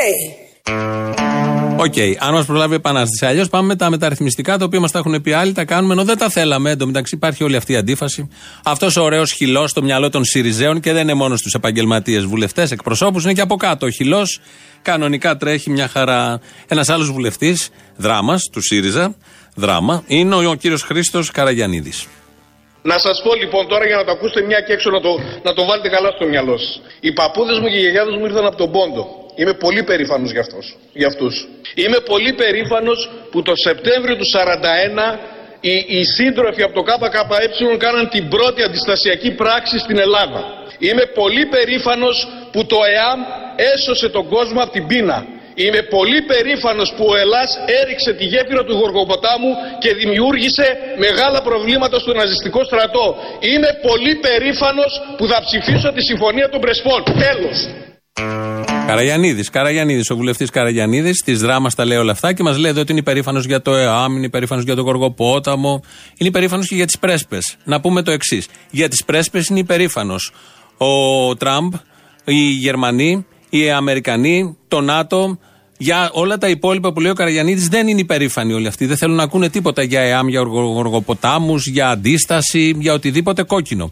Ok, 1.84 1.94
αν 2.20 2.34
μας 2.34 2.46
προλάβει 2.46 2.72
η 2.74 2.76
επανάσταση. 2.76 3.26
Αλλιώς 3.26 3.50
πάμε 3.50 3.67
με 3.67 3.76
τα 3.76 3.89
μεταρρυθμιστικά 3.89 4.58
τα 4.58 4.65
οποία 4.65 4.80
μας 4.80 4.91
τα 4.91 5.00
έχουν 5.00 5.22
πει 5.22 5.32
άλλοι, 5.32 5.54
τα 5.54 5.65
κάνουμε 5.65 5.94
ενώ 5.94 6.04
δεν 6.04 6.17
τα 6.17 6.30
θέλαμε. 6.30 6.70
Εν 6.70 6.78
τω 6.78 6.86
μεταξύ 6.86 7.15
υπάρχει 7.15 7.44
όλη 7.44 7.56
αυτή 7.56 7.74
η 7.74 7.76
αντίφαση. 7.76 8.30
Αυτός 8.63 8.98
ο 8.98 9.04
ωραίος 9.04 9.32
χυλός 9.32 9.70
στο 9.70 9.82
μυαλό 9.82 10.10
των 10.10 10.24
Συριζαίων 10.24 10.80
και 10.80 10.94
δεν 10.94 11.02
είναι 11.02 11.13
μόνο 11.14 11.40
στους 11.40 11.50
επαγγελματίες 11.58 12.26
βουλευτές, 12.26 12.72
εκπροσώπους, 12.72 13.24
είναι 13.24 13.34
και 13.34 13.41
από 13.41 13.56
κάτω. 13.56 13.86
Ο 13.86 13.89
χυλός 13.89 14.39
κανονικά 14.82 15.38
τρέχει 15.38 15.70
μια 15.70 15.88
χαρά. 15.88 16.39
Ένας 16.67 16.89
άλλος 16.89 17.12
βουλευτής, 17.12 17.70
δράμας 17.96 18.50
του 18.52 18.62
ΣΥΡΙΖΑ, 18.62 19.15
δράμα, 19.56 20.04
είναι 20.08 20.36
ο, 20.36 20.50
ο 20.50 20.56
κύριος 20.56 20.82
Χρήστος 20.84 21.32
Καραγιανίδης. 21.32 22.08
Να 22.84 22.98
σας 22.98 23.22
πω 23.24 23.34
λοιπόν 23.36 23.67
τώρα 23.67 23.86
για 23.86 23.96
να 23.96 24.04
το 24.04 24.12
ακούσετε 24.12 24.41
μια 24.41 24.62
και 24.62 24.74
έξω 24.74 24.89
να 24.89 25.02
το, 25.02 25.10
να 25.44 25.54
το 25.54 25.65
βάλετε 25.65 25.89
καλά 25.89 26.12
στο 26.12 26.26
μυαλό 26.26 26.58
σας. 26.58 26.82
Οι 27.00 27.12
παππούδες 27.13 27.60
μου 27.60 27.67
και 27.67 27.78
οι 27.78 27.80
γιαγιάδες 27.80 28.15
μου 28.15 28.26
ήρθαν 28.26 28.46
από 28.46 28.58
τον 28.58 28.72
Πόντο. 28.72 29.21
Είμαι 29.36 29.54
πολύ 29.54 29.84
περήφανος 29.84 30.32
για, 30.32 30.41
αυτούς, 30.41 30.76
για 30.94 31.08
αυτούς. 31.08 31.48
Είμαι 31.76 32.00
πολύ 32.00 32.34
περήφανος 32.34 33.10
που 33.32 33.41
το 33.41 33.56
Σεπτέμβριο 33.56 34.15
του 34.15 34.26
41 34.26 35.20
οι, 35.62 35.86
οι 35.88 36.04
σύντροφοι 36.04 36.62
από 36.63 36.74
το 36.74 36.82
ΚΚΕ 36.82 37.78
κάναν 37.78 38.10
την 38.10 38.28
πρώτη 38.28 38.63
αντιστασιακή 38.63 39.32
πράξη 39.32 39.80
στην 39.80 40.00
Ελλάδα. 40.00 40.44
Είμαι 40.80 41.06
πολύ 41.06 41.46
περήφανος 41.46 42.28
που 42.52 42.65
το 42.65 42.78
ΕΑΜ 42.94 43.20
έσωσε 43.56 44.10
τον 44.10 44.28
κόσμο 44.28 44.62
από 44.62 44.72
την 44.72 44.88
πείνα. 44.88 45.26
Είμαι 45.56 45.82
πολύ 45.82 46.22
περήφανος 46.22 46.94
που 46.94 47.06
ο 47.10 47.15
Ελλάς 47.15 47.60
έριξε 47.82 48.13
τη 48.13 48.26
γέφυρα 48.26 48.63
του 48.63 48.74
Γοργοποτάμου 48.74 49.52
και 49.80 49.94
δημιούργησε 49.94 50.78
μεγάλα 50.98 51.41
προβλήματα 51.41 52.00
στο 52.00 52.13
ναζιστικό 52.13 52.63
στρατό. 52.63 53.17
Είμαι 53.39 53.80
πολύ 53.88 54.15
περήφανος 54.15 55.02
που 55.17 55.28
θα 55.28 55.41
ψηφίσω 55.46 55.91
τη 55.91 56.02
συμφωνία 56.02 56.50
των 56.50 56.60
Πρεσπών. 56.62 57.04
Τέλος. 57.04 57.67
Καραγιανίδη, 58.88 59.43
Καραγιανίδη, 59.43 60.13
ο 60.13 60.15
βουλευτής 60.15 60.50
Καραγιανίδη, 60.50 61.12
τη 61.12 61.34
δράμα 61.34 61.69
τα 61.69 61.86
λέει 61.86 61.97
όλα 61.97 62.12
αυτά 62.12 62.34
και 62.34 62.43
μας 62.43 62.58
λέει 62.58 62.71
εδώ 62.71 62.82
ότι 62.82 62.91
είναι 62.91 63.00
υπερήφανος 63.00 63.45
για 63.45 63.62
το 63.62 63.76
ΕΑΜ, 63.76 64.15
είναι 64.15 64.26
υπερήφανος 64.26 64.63
για 64.63 64.76
το 64.76 64.82
Γοργοπόταμο, 64.82 65.82
είναι 66.17 66.30
υπερήφανος 66.30 66.67
και 66.67 66.76
για 66.76 66.86
τις 66.86 67.00
πρέσπες. 67.00 67.58
Να 67.63 67.82
πούμε 67.82 68.02
το 68.02 68.12
εξής. 68.12 68.47
Για 68.71 68.88
τις 68.88 69.06
πρέσπες 69.06 69.47
είναι 69.47 69.60
υπερήφανος 69.60 70.32
ο 70.78 71.36
Τραμπ, 71.36 71.74
οι 72.26 72.50
Γερμανοί, 72.50 73.26
οι 73.50 73.71
Αμερικανοί, 73.71 74.58
το 74.67 74.82
ΝΑΤΟ, 74.82 75.39
για 75.78 76.10
όλα 76.13 76.38
τα 76.38 76.50
υπόλοιπα 76.50 76.93
που 76.93 77.00
λέει 77.00 77.12
ο 77.12 77.13
Καραγιανίδη 77.13 77.67
δεν 77.67 77.88
είναι 77.88 78.00
υπερήφανοι 78.00 78.54
όλοι 78.54 78.67
αυτοί. 78.67 78.86
Δεν 78.86 78.97
θέλουν 78.97 79.15
να 79.15 79.24
ακούνε 79.24 79.50
τίποτα 79.50 79.84
για 79.84 80.02
ΕΑΜ, 80.02 80.28
για 80.28 80.41
οργοποτάμου, 80.41 81.56
για 81.58 81.89
αντίσταση, 81.89 82.76
για 82.80 82.93
οτιδήποτε 82.93 83.43
κόκκινο. 83.43 83.91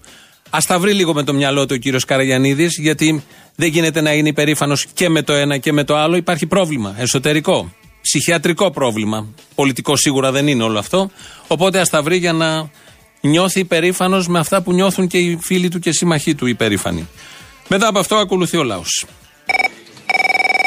Α 0.49 0.59
τα 0.67 0.79
βρει 0.79 0.93
λίγο 0.93 1.13
με 1.13 1.23
το 1.23 1.33
μυαλό 1.33 1.65
του 1.65 1.73
ο 1.75 1.77
κύριος 1.77 2.05
Καραγιανίδης, 2.05 2.77
γιατί 2.79 3.23
δεν 3.55 3.69
γίνεται 3.69 4.01
να 4.01 4.13
είναι 4.13 4.29
υπερήφανος 4.29 4.85
και 4.93 5.09
με 5.09 5.21
το 5.21 5.33
ένα 5.33 5.57
και 5.57 5.73
με 5.73 5.83
το 5.83 5.95
άλλο. 5.95 6.15
Υπάρχει 6.15 6.45
πρόβλημα 6.45 6.95
εσωτερικό, 6.97 7.73
ψυχιατρικό 8.01 8.71
πρόβλημα. 8.71 9.27
Πολιτικό 9.55 9.95
σίγουρα 9.95 10.31
δεν 10.31 10.47
είναι 10.47 10.63
όλο 10.63 10.79
αυτό. 10.79 11.09
Οπότε 11.47 11.79
ας 11.79 11.89
τα 11.89 12.01
βρει 12.01 12.17
για 12.17 12.33
να 12.33 12.69
νιώθει 13.21 13.59
υπερήφανος 13.59 14.27
με 14.27 14.39
αυτά 14.39 14.61
που 14.61 14.73
νιώθουν 14.73 15.07
και 15.07 15.17
οι 15.17 15.39
φίλοι 15.41 15.69
του 15.69 15.79
και 15.79 15.89
οι 15.89 15.93
σύμμαχοί 15.93 16.35
του 16.35 16.45
υπερήφανοι. 16.45 17.07
Μετά 17.67 17.87
από 17.87 17.99
αυτό 17.99 18.15
ακολουθεί 18.15 18.57
ο 18.57 18.63
λαός. 18.63 19.05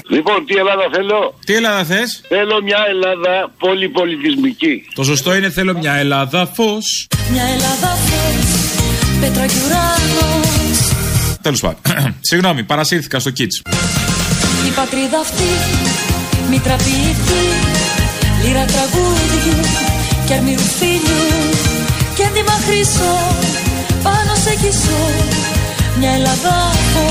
Λοιπόν, 0.09 0.47
τι 0.47 0.55
Ελλάδα 0.55 0.83
θέλω; 0.93 1.35
Τι 1.47 1.55
Ελλάδα 1.55 1.85
θες; 1.85 2.25
Θέλω 2.29 2.63
μια 2.63 2.79
Ελλάδα 2.89 3.53
πολυπολιτισμική. 3.59 4.85
Το 4.95 5.03
σωστό 5.03 5.35
είναι 5.35 5.51
θέλω 5.51 5.79
μια 5.79 5.93
Ελλάδα 5.93 6.47
φως. 6.47 7.07
Μια 7.31 7.45
Ελλάδα 7.45 7.87
φως. 7.87 8.12
Πέτρα 9.23 9.47
και 9.47 9.61
ουρανό. 9.67 10.31
Τέλος 11.43 11.61
πάντων. 11.61 11.81
Συγγνώμη, 12.31 12.65
παρασύρθηκα 12.65 13.19
στο 13.19 13.31
κίτς. 13.31 13.63
Η 14.69 14.71
πατρίδα 14.75 15.19
αυτή 15.19 15.51
μη 16.51 16.59
τραπηθεί. 16.59 17.43
Λύρα 18.45 18.65
τραγούδιου 18.65 19.61
και 20.27 20.35
αρμύρου 20.35 20.69
φίλου. 20.79 21.21
Και 22.17 22.23
έντοιμα 22.23 22.57
χρυσό 22.67 23.15
πάνω 24.03 24.35
σε 24.45 24.55
κισό. 24.63 25.03
Μια 25.99 26.11
Ελλάδα 26.11 26.55
φω. 26.93 27.07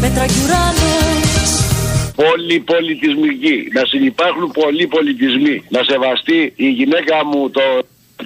Πέτρα 0.00 0.26
και 0.26 0.40
ουρανός 0.44 1.50
πολυπολιτισμική. 2.22 3.56
Να 3.76 3.82
συνεπάρχουν 3.84 4.50
πολλοί 4.60 4.86
πολιτισμοί. 4.86 5.56
Να 5.68 5.80
σεβαστεί 5.90 6.52
η 6.56 6.68
γυναίκα 6.78 7.16
μου 7.28 7.50
το 7.50 7.64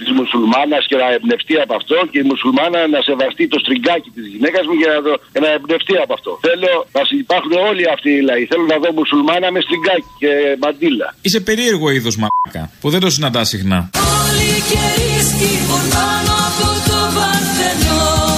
της 0.01 0.11
μουσουλμάνας 0.19 0.83
και 0.91 0.97
να 1.03 1.07
εμπνευστεί 1.17 1.55
από 1.65 1.75
αυτό 1.81 1.97
και 2.11 2.19
η 2.23 2.27
μουσουλμάνα 2.31 2.81
να 2.95 3.01
σεβαστεί 3.09 3.45
το 3.53 3.59
στριγκάκι 3.65 4.11
της 4.17 4.27
γυναίκας 4.33 4.65
μου 4.69 4.75
και 4.81 4.89
να, 4.93 4.99
το, 5.07 5.13
και 5.33 5.41
να 5.45 5.51
εμπνευστεί 5.57 5.95
από 6.05 6.13
αυτό. 6.19 6.31
Θέλω 6.47 6.73
να 6.97 7.03
υπάρχουν 7.25 7.53
όλοι 7.71 7.85
αυτοί 7.95 8.11
οι 8.19 8.23
λαοί. 8.29 8.43
Θέλω 8.51 8.65
να 8.73 8.79
δω 8.83 8.89
μουσουλμάνα 9.01 9.49
με 9.55 9.61
στριγκάκι 9.67 10.11
και 10.23 10.31
μαντίλα. 10.63 11.09
Είσαι 11.27 11.41
περίεργο 11.49 11.87
είδος 11.97 12.17
μαλάκα 12.23 12.63
που 12.81 12.89
δεν 12.93 13.01
το 13.05 13.09
συναντάς 13.17 13.47
συχνά. 13.53 13.79
Όλοι 14.21 14.53
και 14.69 14.83
ρίσκοι 14.99 15.53
πάνω 15.95 16.35
από 16.49 16.69
το 16.89 16.99
Παρθενώνα 17.17 18.30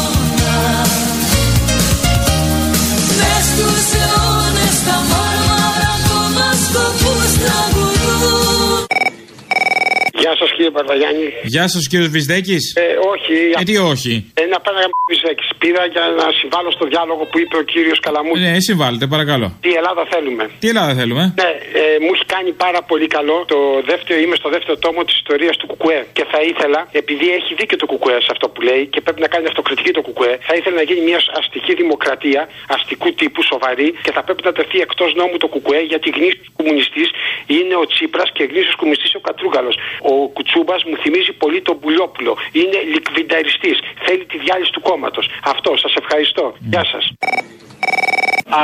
Γεια 10.23 10.35
σας 10.41 10.51
κύριε 10.57 10.71
Παρταγιάννη. 10.77 11.29
Γεια 11.55 11.67
σας 11.69 11.83
κύριος 11.91 12.09
Βυσδέκης. 12.15 12.65
Ε, 12.77 12.83
όχι. 13.13 13.37
Ε, 13.61 13.63
τι 13.69 13.77
όχι; 13.93 14.13
Ε, 14.41 14.45
να 14.53 14.59
πάω 14.65 14.75
να 14.75 14.83
Βυσδέκης. 15.11 15.49
Πήρα 15.63 15.83
για 15.95 16.05
να 16.21 16.27
συμβάλλω 16.41 16.71
στο 16.77 16.85
διάλογο 16.93 17.23
που 17.31 17.37
είπε 17.43 17.57
ο 17.63 17.65
κύριος 17.73 17.99
Καλαμούκης. 18.07 18.43
Ναι, 18.45 18.61
συμβάλλετε, 18.69 19.07
παρακαλώ. 19.15 19.49
Τι 19.65 19.71
Ελλάδα 19.81 20.03
θέλουμε. 20.13 20.45
Τι 20.63 20.67
Ελλάδα 20.73 20.93
θέλουμε; 21.01 21.25
Ναι, 21.43 21.51
ε, 21.81 21.83
μου 22.05 22.11
έχει 22.15 22.27
κάνει 22.35 22.51
πάρα 22.65 22.81
πολύ 22.91 23.07
καλό. 23.17 23.37
Το 23.53 23.59
δεύτερο, 23.91 24.17
είμαι 24.23 24.37
στο 24.43 24.49
δεύτερο 24.55 24.77
τόμο 24.87 25.01
της 25.07 25.15
ιστορίας 25.21 25.55
του 25.61 25.67
Κουκουέ. 25.71 26.01
Και 26.17 26.25
θα 26.33 26.41
ήθελα, 26.51 26.81
επειδή 27.03 27.27
έχει 27.39 27.51
δίκιο 27.61 27.77
το 27.83 27.87
Κουκουέ 27.93 28.19
σε 28.27 28.31
αυτό 28.35 28.47
που 28.53 28.61
λέει 28.69 28.83
και 28.93 29.01
πρέπει 29.05 29.21
να 29.27 29.29
κάνει 29.35 29.47
αυτοκριτική 29.53 29.91
το 29.99 30.03
Κουκουέ, 30.09 30.35
θα 30.49 30.55
ήθελα 30.59 30.77
να 30.81 30.85
γίνει 30.89 31.03
μια 31.11 31.21
αστική 31.41 31.73
δημοκρατία, 31.83 32.43
αστικού 32.77 33.09
τύπου, 33.21 33.41
σοβαρή 33.53 33.89
και 34.05 34.13
θα 34.17 34.23
πρέπει 34.27 34.43
να 34.49 34.53
τεθεί 34.59 34.79
εκτός 34.87 35.11
νόμου 35.21 35.37
το 35.43 35.49
Κουκουέ 35.55 35.81
γιατί 35.93 36.07
γνήσιος 36.17 36.49
κομμουνιστής 36.59 37.09
είναι 37.57 37.75
ο 37.83 37.85
Τσίπρας 37.93 38.29
και 38.37 38.43
γνήσιος 38.51 38.77
κομμουνιστής 38.81 39.15
ο 39.15 39.21
Κατρούγκαλος. 39.29 39.77
Ο 40.11 40.12
Κουτσούμπας 40.33 40.85
μου 40.85 40.97
θυμίζει 40.97 41.33
πολύ 41.33 41.61
τον 41.63 41.79
Πουλιόπουλο. 41.81 42.37
Είναι 42.53 42.79
λικβινταριστής. 42.95 43.79
Θέλει 44.05 44.25
τη 44.25 44.39
διάλυση 44.39 44.73
του 44.73 44.81
κόμματος. 44.81 45.29
Αυτό, 45.45 45.77
σας 45.77 45.95
ευχαριστώ. 45.95 46.55
Γεια 46.71 46.85
σας. 46.85 47.13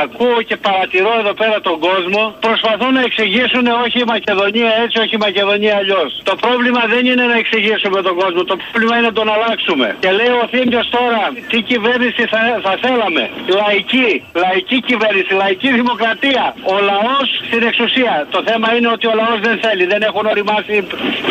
Ακούω 0.03 0.39
και 0.49 0.57
παρατηρώ 0.67 1.11
εδώ 1.21 1.33
πέρα 1.41 1.57
τον 1.67 1.77
κόσμο. 1.87 2.21
Προσπαθούν 2.47 2.91
να 2.99 3.03
εξηγήσουν 3.09 3.65
όχι 3.85 3.97
η 4.05 4.07
Μακεδονία 4.15 4.71
έτσι, 4.83 4.95
όχι 5.03 5.13
η 5.19 5.21
Μακεδονία 5.27 5.73
αλλιώς. 5.81 6.09
Το 6.29 6.35
πρόβλημα 6.43 6.81
δεν 6.93 7.03
είναι 7.09 7.25
να 7.31 7.37
εξηγήσουμε 7.41 7.97
τον 8.07 8.15
κόσμο. 8.21 8.41
Το 8.51 8.55
πρόβλημα 8.63 8.93
είναι 8.97 9.07
να 9.11 9.15
τον 9.19 9.27
αλλάξουμε. 9.35 9.87
Και 10.03 10.11
λέει 10.19 10.33
ο 10.41 10.45
Θήμιος 10.53 10.87
τώρα, 10.97 11.23
τι 11.51 11.57
κυβέρνηση 11.71 12.21
θα, 12.33 12.41
θα 12.65 12.73
θέλαμε. 12.83 13.23
Λαϊκή. 13.59 14.09
Λαϊκή 14.43 14.77
κυβέρνηση. 14.89 15.31
Λαϊκή 15.43 15.69
δημοκρατία. 15.81 16.43
Ο 16.73 16.75
λαός 16.89 17.27
στην 17.47 17.61
εξουσία. 17.69 18.13
Το 18.35 18.39
θέμα 18.47 18.67
είναι 18.75 18.89
ότι 18.95 19.05
ο 19.11 19.13
λαός 19.21 19.37
δεν 19.47 19.55
θέλει. 19.63 19.83
Δεν 19.93 20.01
έχουν 20.09 20.23
οριμάσει 20.33 20.73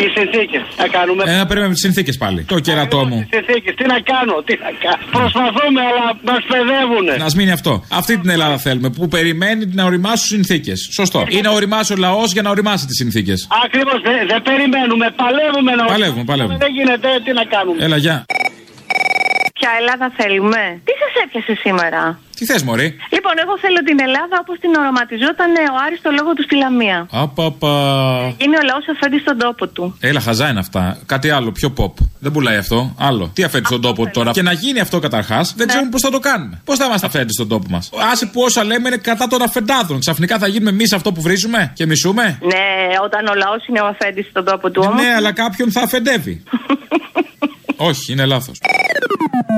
οι 0.01 0.05
συνθήκες. 0.15 0.63
Να 0.81 0.87
κάνουμε. 0.97 1.21
Ε, 1.31 1.33
να 1.41 1.45
περιμένουμε 1.49 1.75
τις 1.77 1.85
συνθήκες 1.87 2.15
πάλι. 2.23 2.39
Το 2.53 2.57
κερατό 2.67 2.99
μου. 3.09 3.17
Συνθήκες. 3.35 3.71
Τι 3.79 3.85
να 3.93 3.99
κάνω, 4.11 4.35
τι 4.47 4.53
να 4.65 4.71
κάνω. 4.83 5.03
Προσπαθούμε, 5.17 5.81
αλλά 5.89 6.05
μας 6.29 6.43
παιδεύουν. 6.51 7.05
Να 7.25 7.29
μείνει 7.37 7.51
αυτό. 7.59 7.73
Αυτή 7.89 8.17
την 8.17 8.29
Ελλάδα 8.29 8.57
θέλουμε 8.57 8.89
που 8.89 9.07
περιμένει 9.07 9.65
να 9.65 9.83
οριμάσουν 9.85 10.27
συνθήκες. 10.27 10.89
Σωστό. 10.91 11.25
Ή 11.29 11.41
να 11.41 11.51
οριμάσει 11.51 11.93
ο 11.93 11.95
λαός 11.95 12.31
για 12.31 12.41
να 12.41 12.49
οριμάσει 12.49 12.85
τις 12.85 12.95
συνθήκες. 12.95 13.47
Ακριβώς. 13.65 14.01
Δεν 14.01 14.27
δεν 14.27 14.41
περιμένουμε. 14.41 15.13
Παλεύουμε 15.15 15.75
να 15.75 15.85
Παλεύουμε, 15.85 16.23
παλεύουμε. 16.23 16.57
Δεν 16.57 16.73
γίνεται, 16.73 17.07
τι 17.23 17.33
να 17.33 17.43
κάνουμε. 17.45 17.83
Έλα, 17.83 17.97
γεια. 17.97 18.25
Ποια 19.59 19.71
Ελλάδα 19.79 20.07
θέλουμε; 20.19 20.61
Τι 20.87 20.93
σας 21.01 21.13
έπιασε 21.23 21.53
σήμερα; 21.63 22.19
Τι 22.37 22.45
θες, 22.45 22.63
Μωρή; 22.63 22.87
Λοιπόν, 23.15 23.33
εγώ 23.43 23.53
θέλω 23.63 23.79
την 23.89 23.99
Ελλάδα 24.07 24.35
όπως 24.43 24.59
την 24.59 24.71
οραματιζόταν 24.79 25.49
ο 25.75 25.75
Άρης 25.85 26.01
το 26.01 26.11
λόγο 26.17 26.33
του 26.33 26.43
στη 26.43 26.55
Λαμία. 26.55 27.07
Απαπα. 27.11 27.73
Είναι 28.43 28.55
ο 28.61 28.63
λαός 28.69 28.85
αφέντη 28.93 29.19
στον 29.19 29.37
τόπο 29.37 29.67
του. 29.67 29.97
Έλα, 29.99 30.19
χαζά 30.19 30.49
είναι 30.49 30.59
αυτά. 30.59 30.97
Κάτι 31.05 31.29
άλλο, 31.29 31.51
πιο 31.51 31.73
pop. 31.77 31.93
Δεν 32.19 32.31
πουλάει 32.31 32.57
αυτό. 32.57 32.95
Άλλο. 32.99 33.31
Τι 33.33 33.43
αφένει 33.43 33.65
στον 33.65 33.81
τόπο 33.81 34.03
του 34.05 34.11
τώρα; 34.13 34.31
Και 34.31 34.41
να 34.41 34.51
γίνει 34.51 34.79
αυτό 34.79 34.99
καταρχάς, 34.99 35.53
δεν 35.57 35.67
ξέρουμε 35.67 35.89
πώς 35.89 36.01
θα 36.01 36.09
το 36.09 36.19
κάνουμε. 36.19 36.61
Πώς 36.65 36.77
θα 36.77 36.85
είμαστε 36.85 37.05
αφέντη 37.07 37.33
στον 37.33 37.47
τόπο 37.47 37.67
μας; 37.69 37.89
Άσε 38.11 38.25
που 38.25 38.41
όσα 38.41 38.63
λέμε 38.63 38.87
είναι 38.87 38.97
κατά 38.97 39.27
των 39.27 39.41
αφεντάδων. 39.41 39.99
Ξαφνικά 39.99 40.37
θα 40.37 40.47
γίνουμε 40.47 40.69
εμείς 40.69 40.93
αυτό 40.93 41.11
που 41.11 41.21
βρίζουμε 41.21 41.71
και 41.75 41.85
μισούμε; 41.85 42.23
Ναι, 42.41 42.65
όταν 43.03 43.27
ο 43.27 43.33
λαός 43.35 43.67
είναι 43.67 43.81
ο 43.81 43.85
αφέντης 43.85 44.25
στον 44.29 44.45
τόπο 44.45 44.69
του 44.71 44.81
Ε, 44.83 44.85
όμως. 44.85 45.01
Ναι, 45.01 45.13
αλλά 45.15 45.31
κάποιον 45.31 45.71
θα 45.71 45.81
αφεντεύει. 45.81 46.43
Όχι, 47.81 48.11
είναι 48.11 48.25
λάθος. 48.25 48.57
Η 49.49 49.51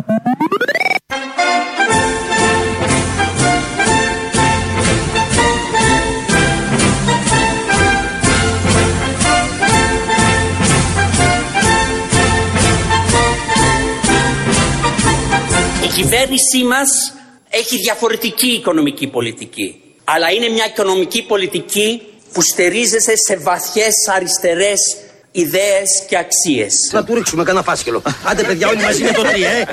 κυβέρνησή 15.95 16.63
μας 16.63 17.13
έχει 17.49 17.77
διαφορετική 17.77 18.47
οικονομική 18.47 19.07
πολιτική. 19.07 19.81
Αλλά 20.03 20.31
είναι 20.31 20.49
μια 20.49 20.65
οικονομική 20.65 21.23
πολιτική 21.23 22.01
που 22.33 22.41
στερίζεται 22.41 23.13
σε 23.27 23.35
βαθιές 23.37 24.07
αριστερές 24.15 24.97
ιδέες 25.31 26.05
και 26.09 26.17
αξίες. 26.17 26.73
Να 26.91 27.03
του 27.03 27.13
ρίξουμε 27.13 27.43
κανένα 27.43 27.63
φάσκελο. 27.63 28.01
Άντε 28.23 28.43
παιδιά 28.43 28.67
όλοι 28.67 28.81
μαζί 28.81 29.03
με 29.03 29.11
το 29.11 29.21
τρία, 29.21 29.49
ε. 29.49 29.65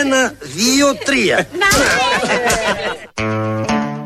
Ένα, 0.00 0.34
δύο, 0.40 0.94
τρία. 1.04 1.48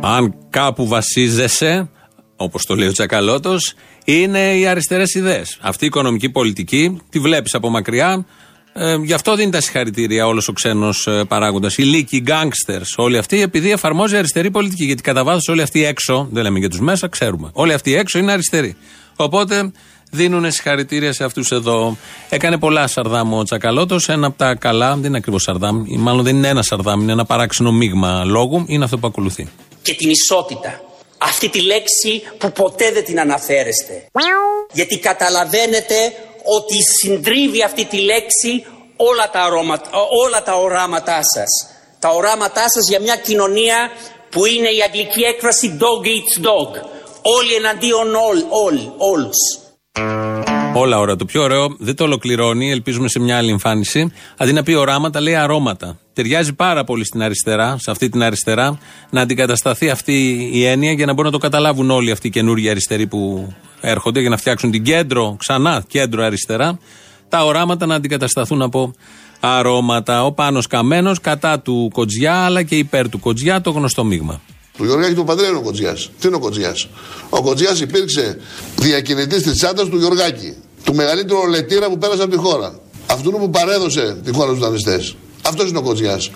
Αν 0.01 0.35
κάπου 0.51 0.89
βασίζεσαι, 0.89 1.89
όπως 2.37 2.65
το 2.65 2.75
λέει 2.75 2.89
ο 2.89 2.93
Τσακαλώτος, 2.93 3.75
είναι 4.05 4.57
οι 4.57 4.67
αριστερές 4.67 5.15
ιδέες. 5.15 5.59
Αυτή 5.61 5.85
η 5.85 5.87
οικονομική 5.87 6.31
πολιτική 6.31 7.01
τη 7.11 7.19
βλέπεις 7.19 7.55
από 7.55 7.69
μακριά. 7.69 8.27
Ε, 8.73 8.97
γι' 9.03 9.13
αυτό 9.13 9.35
δίνει 9.35 9.51
τα 9.51 9.61
συγχαρητήρια 9.61 10.27
όλος 10.27 10.49
ο 10.49 10.53
ξένος 10.53 11.07
ε, 11.07 11.25
παράγοντας. 11.29 11.77
Οι 11.77 11.83
λύκοι, 11.83 12.17
οι 12.17 12.21
γκάγκστερ, 12.21 12.81
όλοι 12.97 13.19
αυτοί, 13.19 13.43
επειδή 13.43 13.71
εφαρμόζει 13.71 14.17
αριστερή 14.17 14.51
πολιτική. 14.51 14.85
Γιατί 14.85 15.03
κατά 15.03 15.25
βάθος 15.25 15.49
όλοι 15.49 15.63
αυτοί 15.63 15.85
έξω, 15.85 16.29
δεν 16.33 16.43
λέμε 16.43 16.59
για 16.59 16.69
τους 16.69 16.81
μέσα, 16.81 17.09
ξέρουμε. 17.09 17.51
Όλοι 17.53 17.73
αυτοί 17.73 17.95
έξω 17.95 18.19
είναι 18.19 18.33
αριστεροί. 18.33 18.77
Οπότε 19.17 19.73
δίνουν 20.11 20.53
συγχαρητήρια 20.53 21.13
σε 21.13 21.25
αυτούς 21.25 21.51
εδώ. 21.51 21.97
Έκανε 22.29 22.59
πολλά 22.59 22.87
Σαρδάμ 22.87 23.35
ο 23.35 23.43
Τσακαλώτος. 23.43 24.09
Ένα 24.09 24.27
από 24.27 24.39
τα 24.39 24.55
καλά, 24.55 24.95
δεν 24.95 25.05
είναι 25.05 25.17
ακριβώς 25.17 25.43
Σαρδάμ, 25.43 25.85
ή 25.87 25.97
μάλλον 25.97 26.25
δεν 26.25 26.37
είναι 26.37 26.49
ένα 26.49 26.63
Σαρδάμ, 26.63 27.01
είναι 27.01 27.13
ένα 27.13 27.25
παράξενο 27.25 27.73
μείγμα 27.73 28.25
λόγου, 28.25 28.65
είναι 28.67 28.85
αυτό 28.85 28.99
που 28.99 29.07
ακολουθεί. 29.07 29.49
Και 29.83 29.95
την 29.95 30.11
ισότητα. 30.11 30.81
Αυτή 31.19 31.49
τη 31.49 31.61
λέξη 31.61 32.23
που 32.39 32.53
ποτέ 32.53 32.93
δεν 32.93 33.05
την 33.05 33.21
αναφέρεστε. 33.21 34.07
Γιατί 34.73 34.99
καταλαβαίνετε 34.99 35.95
ότι 36.45 36.75
συντρίβει 37.01 37.63
αυτή 37.63 37.85
τη 37.85 37.97
λέξη 37.97 38.65
όλα 38.97 39.31
τα, 39.31 39.41
αρώματα, 39.43 39.91
όλα 40.27 40.43
τα 40.43 40.55
οράματά 40.55 41.21
σας. 41.23 41.51
Τα 41.99 42.09
οράματά 42.09 42.71
σας 42.71 42.89
για 42.89 43.01
μια 43.01 43.17
κοινωνία 43.17 43.91
που 44.31 44.47
είναι 44.47 44.69
η 44.69 44.83
αγγλική 44.87 45.23
έκφραση 45.23 45.79
dog 45.81 46.07
eats 46.07 46.47
dog. 46.47 46.71
Όλοι 47.23 47.55
εναντίον 47.55 48.07
all, 48.15 48.41
all, 48.41 48.93
όλους. 48.99 49.68
Όλα 50.75 50.99
ωραία. 50.99 51.17
Το 51.17 51.25
πιο 51.25 51.43
ωραίο 51.43 51.77
δεν 51.79 51.97
το 51.97 52.05
ολοκληρώνει, 52.05 52.71
ελπίζουμε 52.71 53.09
σε 53.09 53.21
μια 53.21 53.37
άλλη 53.37 53.51
εμφάνιση. 53.51 54.13
Αντί 54.37 54.53
να 54.53 54.63
πει 54.63 54.75
οράματα, 54.75 55.21
λέει 55.21 55.35
αρώματα. 55.35 55.99
Ταιριάζει 56.13 56.53
πάρα 56.53 56.85
πολύ 56.85 57.05
στην 57.05 57.23
αριστερά, 57.23 57.77
σε 57.79 57.91
αυτή 57.91 58.09
την 58.09 58.23
αριστερά, 58.23 58.79
να 59.11 59.21
αντικατασταθεί 59.21 59.91
αυτή 59.91 60.49
η 60.53 60.65
έννοια 60.65 60.93
για 60.93 61.07
να 61.07 61.13
μπορούν 61.13 61.31
να 61.33 61.39
το 61.39 61.45
καταλάβουν 61.45 61.91
όλοι 61.91 62.11
αυτοί 62.11 62.27
οι 62.27 62.31
καινούργιοι 62.31 62.71
αριστεροί 62.71 63.07
που 63.07 63.53
έρχονται 63.81 64.21
για 64.21 64.31
να 64.31 64.37
φτιάξουν 64.37 64.71
την 64.71 64.83
κέντρο, 64.83 65.37
ξανά 65.39 65.85
κέντρο 65.89 66.25
αριστερά. 66.25 66.79
Τα 67.29 67.45
οράματα 67.45 67.87
να 67.87 67.95
αντικατασταθούν 67.95 68.63
από 68.63 68.93
αρώματα. 69.41 70.25
Ο 70.25 70.33
Πάνος 70.33 70.67
Καμένος 70.67 71.21
κατά 71.21 71.61
του 71.61 71.91
Κοτζιά, 71.93 72.35
αλλά 72.35 72.63
και 72.63 72.77
υπέρ 72.77 73.09
του 73.09 73.21
Κοτζιά, 73.21 73.61
το 73.61 73.71
γνωστό 73.71 74.05
μείγμα. 74.05 74.41
Του 74.79 74.85
Γεωργάκη 74.85 75.15
του 75.15 75.25
Παντρέα 75.25 75.49
είναι 75.49 75.57
ο 75.57 75.61
Κοτζιάς. 75.61 76.11
Τι 76.21 76.27
είναι 76.27 76.37
ο 76.37 76.39
Κοτζιάς; 76.39 76.89
Ο 77.29 77.43
Κοτζιάς 77.43 77.81
υπήρξε 77.81 78.39
διακινητής 78.77 79.43
της 79.43 79.53
τσάντας 79.53 79.89
του 79.89 79.99
Γεωργάκη. 79.99 80.55
Του 80.85 80.95
μεγαλύτερου 80.95 81.49
λετήρα 81.49 81.89
που 81.89 81.99
πέρασε 81.99 82.23
από 82.23 82.31
τη 82.31 82.37
χώρα. 82.37 82.81
Αυτού 83.07 83.31
που 83.31 83.51
παρέδωσε 83.51 84.17
τη 84.25 84.33
χώρα 84.33 84.49
στους 84.49 84.61
δανειστές. 84.61 85.17
Αυτός 85.43 85.69
είναι 85.69 85.79
ο 85.79 85.83
Κοτζιάς. 85.83 86.31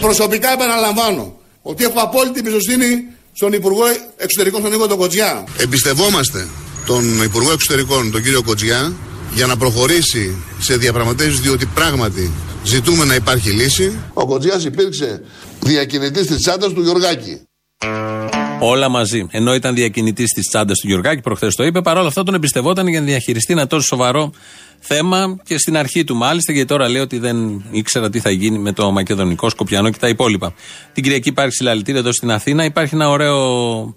Προσωπικά 0.00 0.52
επαναλαμβάνω 0.52 1.36
ότι 1.62 1.84
έχω 1.84 2.00
απόλυτη 2.00 2.38
εμπιστοσύνη 2.38 3.04
στον 3.32 3.52
Υπουργό 3.52 3.84
Εξωτερικών, 4.16 4.60
στον 4.60 4.72
Νίκο 4.72 4.86
τον 4.86 4.98
Κοτζιά. 4.98 5.44
Εμπιστευόμαστε 5.56 6.48
τον 6.86 7.22
Υπουργό 7.22 7.52
Εξωτερικών, 7.52 8.10
τον 8.10 8.22
κύριο 8.22 8.42
Κοτζιά, 8.42 8.92
για 9.34 9.46
να 9.46 9.56
προχωρήσει 9.56 10.36
σε 10.58 10.76
διαπραγματεύσεις, 10.76 11.40
διότι 11.40 11.66
πράγματι 11.66 12.30
ζητούμε 12.64 13.04
να 13.04 13.14
υπάρχει 13.14 13.50
λύση. 13.50 13.98
Ο 14.12 14.26
Κοτζιάς 14.26 14.64
υπήρξε 14.64 15.22
διακινητής 15.60 16.26
της 16.26 16.36
τσάντας 16.36 16.72
του 16.72 16.82
Γιωργάκη. 16.82 17.40
Όλα 18.60 18.88
μαζί. 18.88 19.26
Ενώ 19.30 19.54
ήταν 19.54 19.74
διακινητής 19.74 20.30
της 20.30 20.48
τσάντας 20.48 20.78
του 20.78 20.86
Γιωργάκη, 20.86 21.20
προχθές 21.20 21.54
το 21.54 21.64
είπε, 21.64 21.82
παρόλα 21.82 22.08
αυτά 22.08 22.22
τον 22.22 22.34
εμπιστευόταν 22.34 22.86
για 22.86 23.00
να 23.00 23.06
διαχειριστεί 23.06 23.52
ένα 23.52 23.66
τόσο 23.66 23.86
σοβαρό 23.86 24.32
θέμα 24.78 25.36
και 25.44 25.58
στην 25.58 25.76
αρχή 25.76 26.04
του 26.04 26.16
μάλιστα, 26.16 26.52
γιατί 26.52 26.68
τώρα 26.68 26.88
λέει 26.88 27.02
ότι 27.02 27.18
δεν 27.18 27.64
ήξερα 27.70 28.10
τι 28.10 28.20
θα 28.20 28.30
γίνει 28.30 28.58
με 28.58 28.72
το 28.72 28.90
Μακεδονικό, 28.90 29.48
Σκοπιανό 29.48 29.90
και 29.90 29.98
τα 29.98 30.08
υπόλοιπα. 30.08 30.54
Την 30.92 31.02
Κυριακή 31.02 31.28
υπάρχει 31.28 31.54
συλλαλητήρια 31.54 32.00
εδώ 32.00 32.12
στην 32.12 32.30
Αθήνα. 32.30 32.64
Υπάρχει 32.64 32.94
ένα 32.94 33.08
ωραίο 33.08 33.94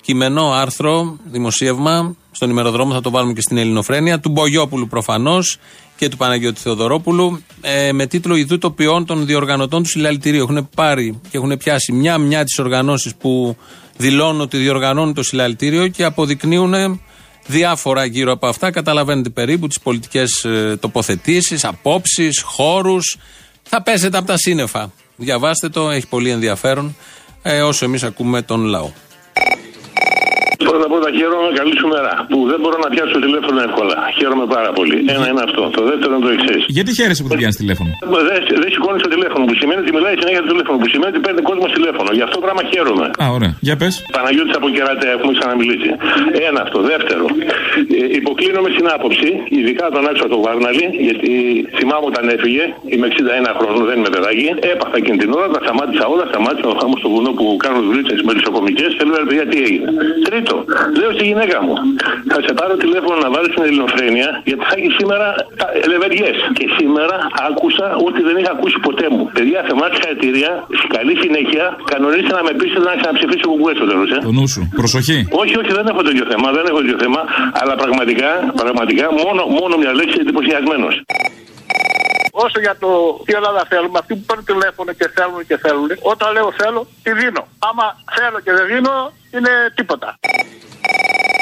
κειμενό 0.00 0.52
άρθρο, 0.52 1.16
δημοσίευμα, 1.24 2.16
στον 2.32 2.50
ημεροδρόμο 2.50 2.92
θα 2.92 3.00
το 3.00 3.10
βάλουμε 3.10 3.32
και 3.32 3.40
στην 3.40 3.56
Ελληνοφρένεια, 3.56 4.20
του 4.20 4.30
Μπογιόπουλου 4.30 4.86
προφανώς 4.86 5.58
και 5.96 6.08
του 6.08 6.16
Παναγιώτη 6.16 6.60
Θεοδωρόπουλου, 6.60 7.42
ε, 7.60 7.92
με 7.92 8.06
τίτλο 8.06 8.34
Ιδού 8.34 8.58
τοπιών 8.58 9.06
των 9.06 9.26
διοργανωτών 9.26 9.82
του 9.82 9.88
συλλαλητηρίου. 9.88 10.42
Έχουν 10.42 10.68
πάρει 10.74 11.20
και 11.30 11.36
έχουν 11.36 11.56
πιάσει 11.56 11.92
μια-μια 11.92 12.44
τις 12.44 12.58
οργανώσεις 12.58 13.14
που 13.14 13.56
δηλώνουν 13.96 14.40
ότι 14.40 14.56
διοργανώνουν 14.56 15.14
το 15.14 15.22
συλλαλητήριο 15.22 15.88
και 15.88 16.04
αποδεικνύουν 16.04 17.00
διάφορα 17.46 18.04
γύρω 18.04 18.32
από 18.32 18.46
αυτά. 18.46 18.70
Καταλαβαίνετε 18.70 19.28
περίπου 19.28 19.66
τις 19.66 19.80
πολιτικές 19.80 20.44
ε, 20.44 20.76
τοποθετήσεις, 20.80 21.64
απόψεις, 21.64 22.42
χώρους. 22.42 23.18
Θα 23.62 23.82
πέσετε 23.82 24.16
από 24.16 24.26
τα 24.26 24.36
σύννεφα. 24.36 24.92
Διαβάστε 25.16 25.68
το, 25.68 25.90
έχει 25.90 26.06
πολύ 26.06 26.30
ενδιαφέρον 26.30 26.96
ε, 27.42 27.62
όσο 27.62 27.84
εμείς 27.84 28.02
ακούμε 28.02 28.42
τον 28.42 28.64
λαό. 28.64 28.90
Πρώτα 30.70 30.84
απ' 30.88 30.94
όλα 30.98 31.08
χαίρομαι, 31.18 31.50
καλή 31.60 31.74
σου 31.80 31.88
μέρα. 31.94 32.12
Που 32.32 32.38
δεν 32.50 32.58
μπορώ 32.62 32.76
να 32.84 32.88
πιάσω 32.94 33.16
τηλέφωνο 33.26 33.58
εύκολα. 33.68 33.96
Χαίρομαι 34.18 34.46
πάρα 34.56 34.70
πολύ. 34.78 34.98
Ένα 35.14 35.26
είναι 35.30 35.44
αυτό. 35.48 35.62
Το 35.78 35.82
δεύτερο 35.90 36.10
είναι 36.14 36.24
το 36.28 36.32
εξής. 36.36 36.62
Γιατί 36.76 36.90
χαίρεσαι 36.98 37.20
που 37.24 37.30
δεν 37.32 37.38
πιάνεις 37.40 37.58
τηλέφωνο; 37.62 37.90
Δεν 38.28 38.38
δεν 38.62 38.70
σηκώνεις 38.74 39.00
το 39.06 39.10
τηλέφωνο 39.14 39.42
που 39.48 39.54
σημαίνει 39.60 39.80
ότι 39.84 39.92
μιλάει 39.96 40.14
συνέχεια 40.22 40.42
το 40.46 40.50
τηλέφωνο. 40.54 40.76
Που 40.82 40.88
σημαίνει 40.92 41.10
ότι 41.14 41.20
παίρνει 41.26 41.40
κόσμος 41.50 41.70
τηλέφωνο. 41.78 42.08
Γι' 42.18 42.24
αυτό 42.28 42.36
πράγμα 42.44 42.62
χαίρομαι. 42.70 43.06
Α, 43.22 43.24
ωραία. 43.36 43.52
Για 43.66 43.76
πες. 43.80 43.94
Παναγιώτης 44.16 44.54
από 44.60 44.66
κερατέα, 44.76 45.12
έχουμε 45.16 45.32
ξαναμιλήσει. 45.38 45.90
Ένα 46.48 46.60
αυτό. 46.66 46.78
Δεύτερο. 46.92 47.24
Ε, 47.96 48.18
υποκλίνομαι 48.20 48.70
στην 48.74 48.86
άποψη, 48.96 49.28
ειδικά 49.58 49.84
τον 49.94 50.02
άξιο 50.10 50.26
του 50.32 50.38
Βάρναλη, 50.44 50.86
γιατί 51.06 51.30
θυμάμαι 51.78 52.06
όταν 52.12 52.24
έφυγε, 52.34 52.64
είμαι 52.92 53.06
61 53.12 53.52
χρόνων, 53.58 53.82
δεν 53.88 53.96
είμαι 53.98 54.10
παιδάκι, 54.16 54.48
έπαθα 54.72 54.96
εκείνη 55.02 55.18
την 55.22 55.30
ώρα, 55.38 55.48
τα 55.54 55.60
σταμάτησα 55.64 56.04
όλα, 56.12 56.24
σταμάτησα 56.32 56.68
ο 56.72 56.74
χάμο 56.80 56.94
στο 57.02 57.08
βουνό 57.14 57.30
που 57.38 57.44
κάνουν 57.64 57.82
δουλίτσε 57.88 58.14
με 58.26 58.32
λησοκομικέ 58.36 58.86
και 58.96 59.02
λέω 59.08 59.18
ρε 59.22 59.26
παιδιά 59.28 59.46
τι 59.50 59.58
έγινε. 59.66 59.88
Τρίτο, 60.26 60.51
λέω 60.98 61.10
στη 61.16 61.24
γυναίκα 61.30 61.56
μου, 61.64 61.74
θα 62.32 62.38
σε 62.46 62.52
πάρω 62.58 62.74
τηλέφωνο 62.84 63.16
να 63.24 63.28
βάλεις 63.34 63.50
στην 63.54 63.62
ελληνοφρένεια, 63.68 64.28
γιατί 64.48 64.62
θα 64.68 64.74
έχεις 64.78 64.92
σήμερα 64.98 65.28
λεβεριές. 65.92 66.36
Και 66.58 66.66
σήμερα 66.78 67.16
άκουσα 67.48 67.86
ό,τι 68.06 68.20
δεν 68.28 68.34
είχα 68.40 68.52
ακούσει 68.56 68.78
ποτέ 68.86 69.06
μου. 69.14 69.22
Παιδιά, 69.36 69.58
θεμά 69.68 69.86
συγχαρητήρια, 69.92 70.50
καλή 70.96 71.14
συνέχεια, 71.22 71.64
κανονίστε 71.92 72.32
να 72.38 72.42
με 72.48 72.52
πείσετε 72.58 72.84
να 72.90 72.94
ξαναψηφίσω 73.00 73.46
κουκουέ 73.52 73.72
στο 73.78 73.86
τέλος. 73.90 74.10
Ε. 74.16 74.18
Το 74.28 74.32
νου 74.36 74.46
σου. 74.54 74.62
Προσοχή. 74.80 75.18
Όχι, 75.42 75.54
όχι, 75.60 75.70
δεν 75.78 75.86
έχω 75.92 76.02
τέτοιο 76.08 76.24
θέμα, 76.30 76.46
δεν 76.56 76.64
έχω 76.70 76.78
τέτοιο 76.82 76.98
θέμα, 77.04 77.20
αλλά 77.60 77.74
πραγματικά, 77.82 78.30
πραγματικά 78.60 79.06
μόνο, 79.22 79.42
μόνο 79.58 79.74
μια 79.82 79.92
λέξη 79.98 80.16
εντυπωσιασμένος. 80.24 80.94
Όσο 82.44 82.58
για 82.66 82.74
το 82.82 82.90
τι 83.24 83.32
Ελλάδα 83.38 83.62
θέλουμε, 83.72 83.98
αυτοί 84.02 84.12
που 84.16 84.24
παίρνουν 84.28 84.44
τηλέφωνο 84.52 84.90
και 84.98 85.06
θέλουν 85.16 85.40
και 85.48 85.56
θέλουν, 85.64 85.88
όταν 86.12 86.28
λέω 86.36 86.48
θέλω, 86.60 86.80
τη 87.04 87.10
δίνω. 87.20 87.42
Άμα 87.68 87.86
θέλω 88.16 88.38
και 88.44 88.52
δεν 88.58 88.66
δίνω, 88.72 88.94
είναι 89.36 89.52
τίποτα. 89.78 90.08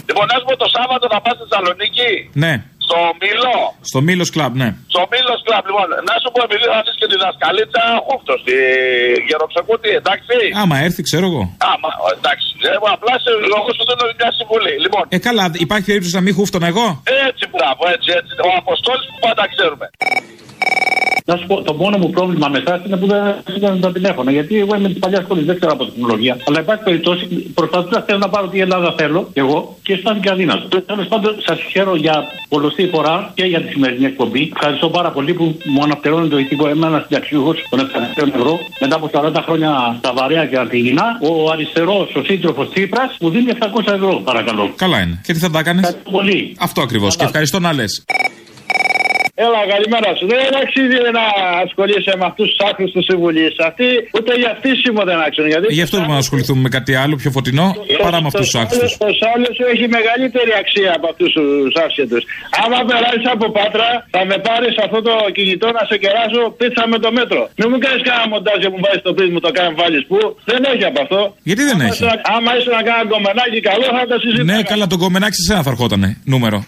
Λοιπόν, 0.09 0.25
να 0.31 0.37
σου 0.39 0.47
πω 0.49 0.55
το 0.65 0.69
Σάββατο 0.77 1.05
να 1.15 1.19
πας 1.25 1.35
στη 1.37 1.45
Θεσσαλονίκη. 1.49 2.11
Ναι. 2.45 2.53
Στο 2.87 2.99
Μήλο. 3.23 3.55
Στο 3.91 3.99
Μήλος 4.07 4.31
Κλαμπ, 4.35 4.53
ναι. 4.63 4.69
Στο 4.95 5.03
Μήλος 5.13 5.41
Κλαμπ, 5.47 5.65
λοιπόν. 5.71 5.89
Να 6.09 6.15
σου 6.23 6.29
πω, 6.35 6.41
επειδή 6.49 6.65
θα 6.73 6.79
δεις 6.85 6.97
και 7.01 7.09
τη 7.13 7.17
δασκαλίτσα 7.25 7.83
Χούφτο, 8.07 8.35
στη 8.43 8.55
Γεροψεκούτη, 9.29 9.91
εντάξει. 10.01 10.37
Άμα 10.63 10.77
έρθει, 10.87 11.01
ξέρω 11.09 11.27
εγώ. 11.31 11.43
Άμα, 11.73 11.89
εντάξει. 12.17 12.49
Ε, 12.69 12.73
απλά 12.97 13.15
σε 13.25 13.31
λόγο 13.53 13.69
σου 13.77 13.85
δίνω 13.89 14.05
μια 14.21 14.31
συμβουλή. 14.39 14.75
Λοιπόν, 14.85 15.03
Ε, 15.17 15.19
καλά, 15.29 15.45
υπάρχει 15.67 15.87
περίπτωση 15.91 16.15
να 16.19 16.23
μην 16.27 16.33
χούφτωνα 16.39 16.67
εγώ; 16.73 16.87
έτσι 17.31 17.40
μπράβο, 17.61 17.83
έτσι, 17.95 18.09
έτσι. 18.19 18.33
Ο 18.49 18.51
Αποστόλης 18.63 19.05
που 19.11 19.19
πάντα 19.27 19.45
ξέρουμε. 19.55 19.87
Να 21.31 21.37
σου 21.37 21.47
πω, 21.47 21.63
το 21.63 21.75
μόνο 21.75 21.99
μου 21.99 22.11
πρόβλημα 22.11 22.49
με 22.49 22.59
εσάς 22.59 22.81
είναι 22.87 22.97
που 22.97 23.07
δεν 23.07 23.23
δεν 23.59 23.81
τα 23.81 23.93
τηλέφωνα. 23.93 24.31
Γιατί 24.31 24.59
εγώ 24.59 24.77
είμαι 24.77 24.89
της 24.89 24.99
παλιάς 24.99 25.23
σχολής, 25.25 25.45
δεν 25.45 25.57
ξέρω 25.59 25.73
από 25.73 25.85
τεχνολογία. 25.85 26.37
Αλλά 26.47 26.61
υπάρχει 26.61 26.83
περιπτώσει, 26.83 27.25
προσπαθούσα 27.55 28.05
θέλω 28.07 28.19
να 28.19 28.29
πάρω 28.29 28.47
τι 28.49 28.61
Ελλάδα 28.61 28.95
θέλω 28.99 29.31
και 29.33 29.41
εγώ 29.41 29.77
και 29.83 29.93
αισθάνθηκα 29.93 30.33
αδύνατο. 30.33 30.81
Τέλος 30.81 31.07
πάντων, 31.07 31.37
σας 31.47 31.59
χαίρω 31.73 31.97
για 31.97 32.25
πολλωστή 32.49 32.89
φορά 32.95 33.31
και 33.35 33.45
για 33.45 33.61
τη 33.61 33.69
σημερινή 33.69 34.05
εκπομπή. 34.05 34.51
Ευχαριστώ 34.55 34.89
πάρα 34.89 35.11
πολύ 35.11 35.33
που 35.35 35.45
μου 35.65 35.83
αναφτερώνει 35.83 36.29
το 36.29 36.39
ηθικό 36.39 36.69
εμένα 36.69 37.05
συνταξιούχο 37.09 37.55
των 37.71 37.79
700 38.17 38.29
ευρώ 38.35 38.59
μετά 38.81 38.97
από 38.97 39.11
40 39.13 39.43
χρόνια 39.45 39.97
στα 39.99 40.13
βαρέα 40.13 40.47
και 40.47 40.59
αρτηγινά. 40.59 41.05
Ο 41.21 41.51
αριστερός, 41.51 42.15
ο 42.15 42.23
σύντροφος 42.23 42.69
Τσίπρας, 42.71 43.17
μου 43.21 43.31
δίνει 43.31 43.51
700 43.61 43.93
ευρώ, 43.95 44.21
παρακαλώ. 44.25 44.73
Καλά 44.77 45.01
είναι. 45.01 45.21
Και 45.23 45.33
τι 45.33 45.39
θα 45.39 45.51
τα 45.51 45.59
έκανε. 45.59 45.95
Πολύ. 46.11 46.57
Αυτό 46.59 46.81
ακριβώς. 46.83 47.17
Και 47.17 47.25
ευχαριστώ 47.25 47.50
να 47.59 47.73
λε. 47.73 47.85
Έλα, 49.47 49.61
καλημέρα 49.75 50.11
σου. 50.19 50.25
Δεν 50.35 50.53
αξίζει 50.63 50.99
να 51.19 51.25
ασχολείσαι 51.65 52.13
με 52.21 52.25
αυτούς 52.31 52.47
τους 52.51 52.59
άχρηστου 52.69 53.01
συμβουλεί. 53.11 53.47
Αυτοί 53.69 53.87
ούτε 54.19 54.33
για 54.43 54.53
φτύσιμο 54.59 55.01
δεν 55.11 55.19
άξουν. 55.27 55.45
Γιατί 55.53 55.67
Γι' 55.79 55.85
αυτό 55.87 55.97
μπορούμε 55.97 56.17
να 56.19 56.25
ασχοληθούμε 56.27 56.61
με 56.67 56.71
κάτι 56.77 56.93
άλλο 57.03 57.15
πιο 57.23 57.31
φωτεινό 57.37 57.67
παρά 58.05 58.19
με 58.23 58.29
αυτούς 58.33 58.47
τους 58.49 58.57
άξιου. 58.63 58.87
Το 59.23 59.27
άλλος 59.35 59.53
σου 59.59 59.65
έχει 59.73 59.85
μεγαλύτερη 59.99 60.53
αξία 60.63 60.91
από 60.99 61.07
αυτούς 61.13 61.31
τους 61.37 61.75
άσχετους. 61.87 62.23
Άμα 62.63 62.79
περάσεις 62.91 63.27
από 63.35 63.47
πάτρα, 63.57 63.89
θα 64.15 64.21
με 64.31 64.37
πάρεις 64.47 64.75
αυτό 64.85 64.99
το 65.09 65.15
κινητό 65.37 65.69
να 65.79 65.83
σε 65.91 65.97
κεράσω 66.05 66.43
πίτσα 66.59 66.83
με 66.93 66.99
το 67.05 67.09
μέτρο. 67.19 67.43
Μην 67.59 67.67
μου 67.73 67.79
κάνεις 67.85 68.01
κανένα 68.09 68.27
μοντάζ 68.33 68.59
και 68.63 68.71
μου 68.75 68.81
βάζεις 68.85 69.03
το 69.07 69.11
πίτσα 69.17 69.33
μου 69.35 69.41
το 69.47 69.51
κάνει 69.59 69.73
βάλεις 69.81 70.03
που. 70.11 70.19
Δεν 70.51 70.61
έχει 70.73 70.85
από 70.91 70.99
αυτό. 71.05 71.21
Γιατί 71.49 71.63
δεν 71.69 71.77
Άμα 71.79 71.85
έχει; 71.87 71.93
ήσουν- 72.05 72.21
Άμα 72.35 72.51
ήσουν 72.59 72.73
να 72.79 72.83
κάνω 72.89 73.05
κομμενάκι 73.15 73.59
καλό, 73.69 73.87
θα 73.99 74.03
τα 74.13 74.17
συζητήσουμε. 74.23 74.53
Ναι, 74.57 74.63
καλά, 74.73 74.85
τον 74.93 74.99
κομμενάκι 75.05 75.37
σε 75.41 75.45
σένα 75.49 75.61
θα 75.67 75.71
ερχότανε. 75.75 76.09
Νούμερο. 76.35 76.59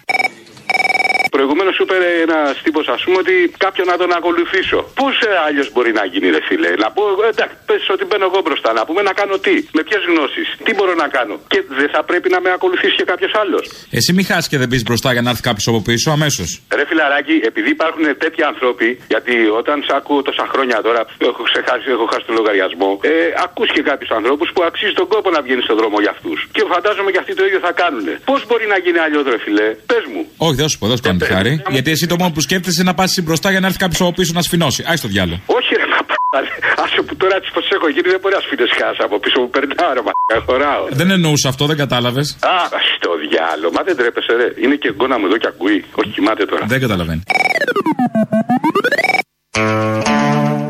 Προηγουμένω 1.53 1.77
σου 1.79 1.85
είπε 1.87 1.97
ένας 2.27 2.55
τύπος, 2.65 2.85
ας 2.95 3.01
πούμε, 3.05 3.17
ότι 3.23 3.35
κάποιον 3.65 3.85
να 3.93 3.97
τον 4.01 4.11
ακολουθήσω. 4.19 4.79
Πώς 5.01 5.15
αλλιώς 5.47 5.67
μπορεί 5.73 5.91
να 5.99 6.03
γίνει, 6.11 6.27
ρε 6.35 6.41
φίλε; 6.47 6.69
Να 6.83 6.87
πω, 6.95 7.03
ε, 7.27 7.29
εντάξει, 7.33 7.55
πες 7.69 7.83
ότι 7.95 8.03
μπαίνω 8.07 8.25
εγώ 8.29 8.39
μπροστά. 8.45 8.69
Να 8.79 8.83
πούμε 8.87 9.01
να 9.09 9.13
κάνω 9.19 9.35
τι, 9.45 9.55
με 9.77 9.81
ποιες 9.87 10.01
γνώσεις, 10.11 10.47
τι 10.65 10.71
μπορώ 10.77 10.93
να 11.03 11.07
κάνω; 11.17 11.35
Και 11.53 11.59
δεν 11.79 11.89
θα 11.95 12.01
πρέπει 12.09 12.27
να 12.35 12.39
με 12.45 12.49
ακολουθήσει 12.57 12.95
και 12.99 13.07
κάποιος 13.11 13.33
άλλος. 13.41 13.63
Εσύ 13.97 14.09
μη 14.17 14.23
χάσεις 14.29 14.47
και 14.51 14.57
δεν 14.61 14.67
πεις 14.71 14.83
μπροστά 14.87 15.09
για 15.15 15.23
να 15.25 15.29
έρθει 15.33 15.43
κάποιος 15.49 15.65
από 15.71 15.79
πίσω 15.87 16.07
αμέσως. 16.17 16.49
Ρε 16.79 16.85
φιλαράκι, 16.89 17.35
επειδή 17.49 17.69
υπάρχουν 17.77 18.03
τέτοιοι 18.23 18.43
άνθρωποι, 18.51 18.87
γιατί 19.13 19.33
όταν 19.59 19.77
σ' 19.87 19.93
ακούω 19.99 20.21
τόσα 20.29 20.45
χρόνια 20.51 20.77
τώρα, 20.87 21.01
έχω 21.31 21.43
ξεχάσει, 21.49 21.85
έχω 21.95 22.05
χάσει 22.11 22.25
τον 22.29 22.35
λογαριασμό, 22.39 22.89
ε, 23.01 23.13
ακούς 23.45 23.69
και 23.75 23.81
κάποιους 23.89 24.11
ανθρώπους 24.19 24.47
που 24.53 24.61
αξίζει 24.69 24.93
τον 25.01 25.07
κόπο 25.13 25.27
να 25.35 25.39
βγαίνεις 25.45 25.63
στον 25.67 25.77
δρόμο 25.79 25.97
για 26.03 26.11
αυτούς. 26.15 26.39
Και 26.55 26.63
φαντάζομαι 26.73 27.09
και 27.13 27.19
αυτοί 27.23 27.33
το 27.39 27.43
ίδιο 27.47 27.59
θα 27.67 27.71
κάνουν. 27.81 28.05
Πώς 28.29 28.39
μπορεί 28.47 28.65
να 28.73 28.77
γίνει 28.83 28.99
αλλιώς, 29.05 29.23
ρε 29.33 29.39
φιλέ, 29.45 29.67
πες 29.89 30.03
μου. 30.11 30.21
Όχι, 30.45 30.55
δεν 30.61 30.67
σου 30.71 30.77
πω, 30.79 30.85
δεν 30.89 30.97
σου 30.97 31.03
κάνω 31.07 31.17
τη 31.21 31.25
χάρη. 31.43 31.75
Γιατί 31.75 31.91
εσύ 31.91 32.05
το 32.07 32.15
μόνο 32.19 32.31
που 32.31 32.41
σκέφτεσαι 32.41 32.81
είναι 32.81 32.89
να 32.89 32.95
πας 32.95 33.19
μπροστά 33.23 33.49
για 33.51 33.59
να 33.59 33.67
έρθει 33.67 33.79
κάποιος 33.79 34.01
από 34.01 34.13
πίσω 34.13 34.31
να 34.35 34.41
σφινώσει. 34.41 34.83
Άι 34.87 34.97
στο 34.97 35.07
διάλογο. 35.07 35.39
Όχι, 35.45 35.71
ρε 35.81 35.87
μαπάρε. 35.93 36.49
Άσε 36.83 37.01
που 37.07 37.15
τώρα 37.15 37.35
έτσι 37.35 37.49
πω 37.55 37.61
έχω 37.77 37.87
γίνει, 37.89 38.07
δεν 38.09 38.19
μπορεί 38.21 38.35
να 38.39 38.41
σφίνε 38.45 38.65
χάσα 38.79 39.03
από 39.09 39.19
πίσω 39.23 39.37
μου. 39.41 39.49
Περνάω, 39.55 39.91
ρε 39.97 40.01
μαπάρε. 40.07 40.39
Χωράω. 40.47 40.83
Δεν 40.99 41.09
εννοούσα 41.15 41.47
αυτό, 41.49 41.63
δεν 41.65 41.77
κατάλαβες. 41.77 42.27
Α, 42.55 42.57
στο 42.95 43.09
διάλογο. 43.23 43.71
Μα 43.77 43.81
δεν 43.87 43.95
τρέπεσαι, 43.99 44.33
ρε. 44.39 44.47
Είναι 44.63 44.75
και 44.75 44.89
γκόνα 44.95 45.15
μου 45.19 45.25
εδώ 45.25 45.37
και 45.37 45.47
ακούει. 45.53 45.85
Όχι, 45.99 46.09
κοιμάται 46.15 46.45
τώρα. 46.45 46.65
Δεν 46.65 46.79
καταλαβαίνει. 46.79 47.23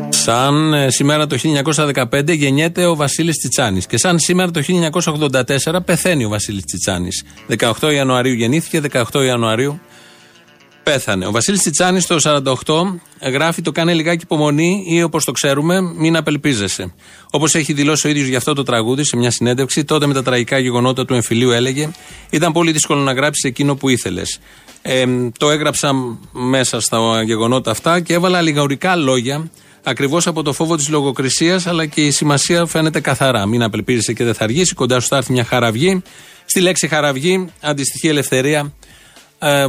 Σαν 0.08 0.72
ε, 0.74 0.90
σήμερα 0.90 1.26
το 1.26 1.36
1915 2.10 2.36
γεννιέται 2.36 2.86
ο 2.86 2.94
Βασίλης 2.96 3.36
Τσιτσάνης 3.36 3.86
και 3.86 3.98
σαν 3.98 4.18
σήμερα 4.18 4.50
το 4.50 4.62
1984 5.72 5.84
πεθαίνει 5.84 6.24
ο 6.24 6.28
Βασίλης 6.28 6.64
Τσιτσάνης. 6.64 7.24
18 7.80 7.92
Ιανουαρίου 7.92 8.32
γεννήθηκε, 8.32 8.80
18 9.12 9.24
Ιανουαρίου 9.24 9.80
πέθανε. 10.84 11.26
Ο 11.26 11.30
Βασίλης 11.30 11.60
Τσιτσάνης 11.60 12.06
το 12.06 12.16
48 12.22 13.30
γράφει 13.32 13.62
το 13.62 13.72
κάνε 13.72 13.94
λιγάκι 13.94 14.22
υπομονή 14.22 14.84
ή 14.88 15.02
όπως 15.02 15.24
το 15.24 15.32
ξέρουμε 15.32 15.80
μην 15.80 16.16
απελπίζεσαι. 16.16 16.94
Όπως 17.30 17.54
έχει 17.54 17.72
δηλώσει 17.72 18.06
ο 18.06 18.10
ίδιος 18.10 18.26
για 18.26 18.38
αυτό 18.38 18.54
το 18.54 18.62
τραγούδι 18.62 19.04
σε 19.04 19.16
μια 19.16 19.30
συνέντευξη, 19.30 19.84
τότε 19.84 20.06
με 20.06 20.14
τα 20.14 20.22
τραγικά 20.22 20.58
γεγονότα 20.58 21.04
του 21.04 21.14
εμφυλίου 21.14 21.50
έλεγε 21.50 21.90
ήταν 22.30 22.52
πολύ 22.52 22.72
δύσκολο 22.72 23.00
να 23.00 23.12
γράψεις 23.12 23.44
εκείνο 23.44 23.74
που 23.74 23.88
ήθελες. 23.88 24.38
Ε, 24.82 25.04
το 25.38 25.50
έγραψα 25.50 25.92
μέσα 26.32 26.80
στα 26.80 27.22
γεγονότα 27.24 27.70
αυτά 27.70 28.00
και 28.00 28.14
έβαλα 28.14 28.40
λιγαουρικά 28.40 28.96
λόγια 28.96 29.50
Ακριβώς 29.86 30.26
από 30.26 30.42
το 30.42 30.52
φόβο 30.52 30.76
της 30.76 30.88
λογοκρισίας, 30.88 31.66
αλλά 31.66 31.86
και 31.86 32.06
η 32.06 32.10
σημασία 32.10 32.66
φαίνεται 32.66 33.00
καθαρά. 33.00 33.46
Μην 33.46 33.62
απελπίζεσαι 33.62 34.12
και 34.12 34.24
δεν 34.24 34.34
θα 34.34 34.44
αργήσει. 34.44 34.74
Κοντά 34.74 35.00
σου 35.00 35.08
θα 35.08 35.16
έρθει 35.16 35.32
μια 35.32 35.44
χαραυγή. 35.44 36.02
Στη 36.44 36.60
λέξη 36.60 36.88
χαραυγή 36.88 37.48
αντιστοιχεί 37.60 38.08
ελευθερία 38.08 38.58
ε, 38.58 38.72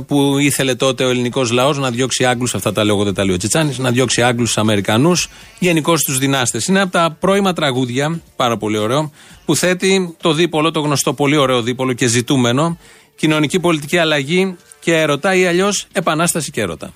που 0.08 0.38
ήθελε 0.38 0.76
τότε 0.76 1.04
ο 1.04 1.10
ελληνικός 1.10 1.52
λαός 1.52 1.78
να 1.78 1.92
διώξει 1.92 2.26
Άγγλους, 2.26 2.56
αυτά 2.56 2.72
τα 2.72 2.84
λέω 2.84 2.96
εγώ 2.96 3.04
δεν 3.04 3.14
τα 3.14 3.26
λέει 3.26 3.36
ο 3.36 3.38
Τσιτσάνης, 3.38 3.78
να 3.78 3.92
διώξει 3.92 4.22
Άγγλους 4.22 4.58
Αμερικανούς, 4.58 5.30
γενικώς 5.60 6.02
τους 6.02 6.18
δυνάστες. 6.18 6.66
Είναι 6.66 6.82
από 6.82 6.92
τα 6.92 7.18
πρώιμα 7.20 7.54
τραγούδια, 7.54 8.22
πάρα 8.36 8.58
πολύ 8.58 8.78
ωραίο, 8.78 9.12
που 9.46 9.56
θέτει 9.56 10.16
το 10.22 10.34
δίπολο, 10.34 10.72
το 10.72 10.80
γνωστό 10.80 11.14
πολύ 11.14 11.38
ωραίο 11.38 11.62
δίπολο 11.62 11.94
και 11.94 12.08
ζητούμενο, 12.08 12.78
κοινωνική 13.16 13.60
πολιτική 13.60 13.98
αλλαγή 13.98 14.56
και 14.80 14.96
έρωτα 14.96 15.36
ή 15.36 15.46
αλλιώς 15.46 15.88
επανάσταση 15.92 16.52
και 16.52 16.62
έρωτα. 16.62 16.94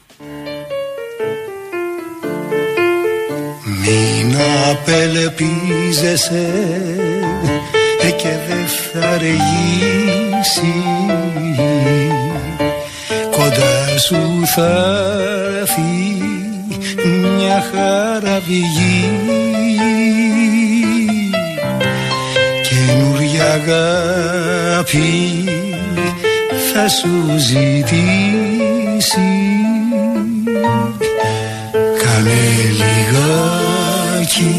Μην 3.63 4.35
απελπίζεσαι 4.69 6.49
ε, 8.01 8.11
και 8.11 8.29
δεν 8.47 8.67
θα 8.67 9.07
αργήσει 9.09 10.73
Κοντά 11.01 11.28
σου 13.99 14.41
θα 14.55 14.71
έρθει 15.59 16.21
μια 17.05 17.63
χαραβηγή 17.71 19.09
Καινούρια 22.61 23.45
αγάπη 23.53 25.09
θα 26.73 26.87
σου 26.87 27.37
ζητήσει. 27.37 27.69
Κάνε 32.03 32.41
λιγάκι 32.79 34.53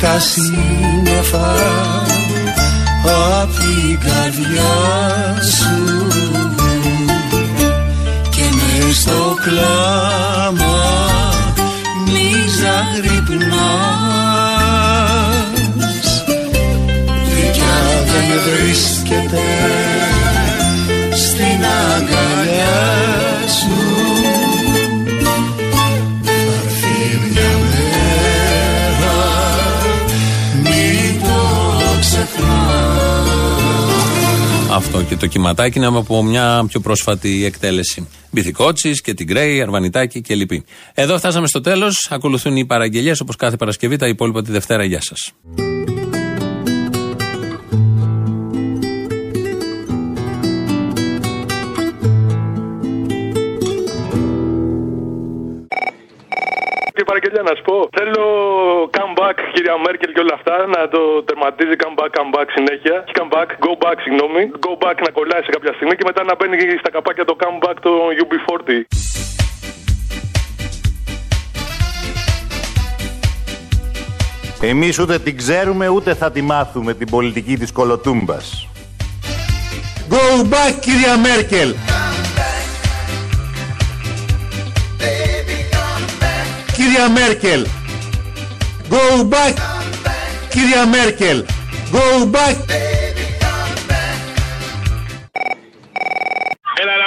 Διώξε 0.00 0.16
τα 0.16 0.69
Αυτό 35.00 35.14
και 35.14 35.20
το 35.20 35.26
κυματάκι 35.26 35.78
είναι 35.78 35.86
από 35.86 36.22
μια 36.22 36.64
πιο 36.68 36.80
πρόσφατη 36.80 37.44
εκτέλεση. 37.44 38.08
Μπιθικότσης 38.30 39.00
και 39.00 39.14
την 39.14 39.26
Γκρέι, 39.26 39.60
Αρβανιτάκη 39.62 40.20
και 40.20 40.34
λοιποί. 40.34 40.64
Εδώ 40.94 41.18
φτάσαμε 41.18 41.46
στο 41.46 41.60
τέλος. 41.60 42.08
Ακολουθούν 42.10 42.56
οι 42.56 42.66
παραγγελίες 42.66 43.20
όπως 43.20 43.36
κάθε 43.36 43.56
Παρασκευή. 43.56 43.96
Τα 43.96 44.08
υπόλοιπα 44.08 44.42
τη 44.42 44.50
Δευτέρα. 44.50 44.84
Γεια 44.84 45.00
σας. 45.00 45.32
Παραγγελιά 57.40 57.42
να 57.48 57.52
σου 57.56 57.64
πω. 57.68 57.76
Θέλω 57.98 58.24
comeback, 58.98 59.36
κυρία 59.52 59.76
Μέρκελ 59.84 60.10
και 60.14 60.22
όλα 60.24 60.34
αυτά, 60.38 60.54
να 60.74 60.80
το 60.94 61.00
τερματίζει 61.28 61.76
comeback, 61.82 62.10
comeback 62.18 62.48
συνέχεια. 62.56 62.96
Όχι 63.06 63.14
comeback, 63.20 63.48
go 63.66 63.72
back, 63.82 63.96
συγγνώμη. 64.04 64.42
Go 64.66 64.72
back 64.84 64.96
να 65.06 65.10
κολλάει 65.18 65.42
σε 65.46 65.50
κάποια 65.56 65.72
στιγμή 65.76 65.94
και 65.98 66.06
μετά 66.10 66.22
να 66.24 66.34
μπαίνει 66.36 66.56
στα 66.82 66.90
καπάκια 66.94 67.24
το 67.24 67.36
comeback 67.42 67.76
το 67.86 67.92
UB40. 68.22 68.70
Εμείς 74.62 74.98
ούτε 74.98 75.18
την 75.18 75.36
ξέρουμε 75.36 75.88
ούτε 75.88 76.14
θα 76.14 76.30
τη 76.30 76.42
μάθουμε 76.42 76.94
την 76.94 77.10
πολιτική 77.10 77.56
της 77.56 77.72
κολοτούμπας. 77.72 78.68
Go 80.10 80.44
back 80.52 80.74
κυρία 80.80 81.18
Μέρκελ! 81.18 81.74
Κυρία 86.92 87.08
Μέρκελ! 87.08 87.66
Go 88.90 89.28
back! 89.28 89.54
Κυρία 90.50 90.86
Μέρκελ! 90.86 91.44
Go 91.92 92.30
back! 92.32 92.56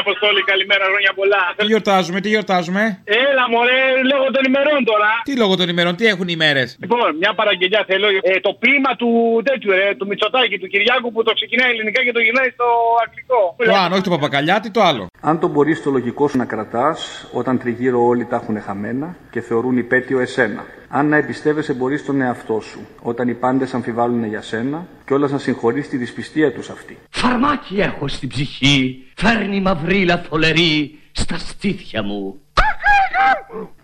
Αποστόλη, 0.05 0.41
καλημέρα, 0.51 0.83
χρόνια 0.91 1.11
πολλά. 1.19 1.41
Τι 1.57 1.65
γιορτάζουμε, 1.71 2.17
τι 2.23 2.29
γιορτάζουμε; 2.33 2.81
Έλα, 3.27 3.43
μωρέ, 3.53 3.81
λόγω 4.11 4.25
των 4.35 4.43
ημερών 4.49 4.79
τώρα. 4.91 5.11
Τι 5.27 5.33
λόγω 5.41 5.53
των 5.59 5.67
ημερών, 5.73 5.93
τι 5.99 6.05
έχουν 6.13 6.27
οι 6.31 6.33
ημέρε. 6.39 6.63
Λοιπόν, 6.83 7.07
μια 7.21 7.31
παραγγελιά 7.39 7.81
θέλω. 7.89 8.07
Ε, 8.21 8.39
το 8.47 8.51
ποίημα 8.61 8.91
του 9.01 9.09
τέτοιου, 9.47 9.71
ρε, 9.79 9.87
του 9.99 10.05
Μητσοτάκη, 10.09 10.55
του 10.61 10.67
Κυριάκου 10.73 11.07
που 11.13 11.21
το 11.27 11.31
ξεκινάει 11.33 11.69
ελληνικά 11.73 11.99
και 12.05 12.13
το 12.17 12.21
γυρνάει 12.25 12.49
στο 12.57 12.67
αγγλικό. 13.03 13.41
Το 13.69 13.75
αν, 13.83 13.89
όχι 13.95 14.05
το 14.07 14.13
παπακαλιάτι, 14.15 14.67
το 14.77 14.81
άλλο. 14.89 15.03
Αν 15.29 15.35
τον 15.41 15.49
μπορείς 15.49 15.83
το 15.83 15.89
λογικό 15.97 16.23
σου 16.27 16.37
να 16.37 16.45
κρατάς 16.45 16.99
όταν 17.39 17.53
τριγύρω 17.61 17.99
όλοι 18.11 18.25
τα 18.25 18.35
έχουν 18.41 18.61
χαμένα 18.61 19.07
και 19.31 19.41
θεωρούν 19.41 19.77
υπέτειο 19.77 20.19
εσένα. 20.19 20.61
Αν 20.95 21.07
να 21.07 21.17
εμπιστεύεσαι 21.17 21.73
μπορείς 21.73 22.05
τον 22.05 22.21
εαυτό 22.21 22.59
σου 22.59 22.87
όταν 23.01 23.27
οι 23.27 23.33
πάντες 23.33 23.73
αμφιβάλλουν 23.73 24.25
για 24.25 24.41
σένα 24.41 24.87
και 25.05 25.13
όλα 25.13 25.27
να 25.27 25.37
συγχωρείς 25.37 25.89
τη 25.89 25.97
δυσπιστία 25.97 26.53
τους 26.53 26.69
αυτή. 26.69 26.97
Φαρμάκι 27.09 27.79
έχω 27.79 28.07
στην 28.07 28.29
ψυχή, 28.29 29.03
φέρνει 29.15 29.61
μαυρίλα 29.61 30.17
θολερή 30.17 30.99
στα 31.11 31.37
στήθια 31.37 32.03
μου. 32.03 32.41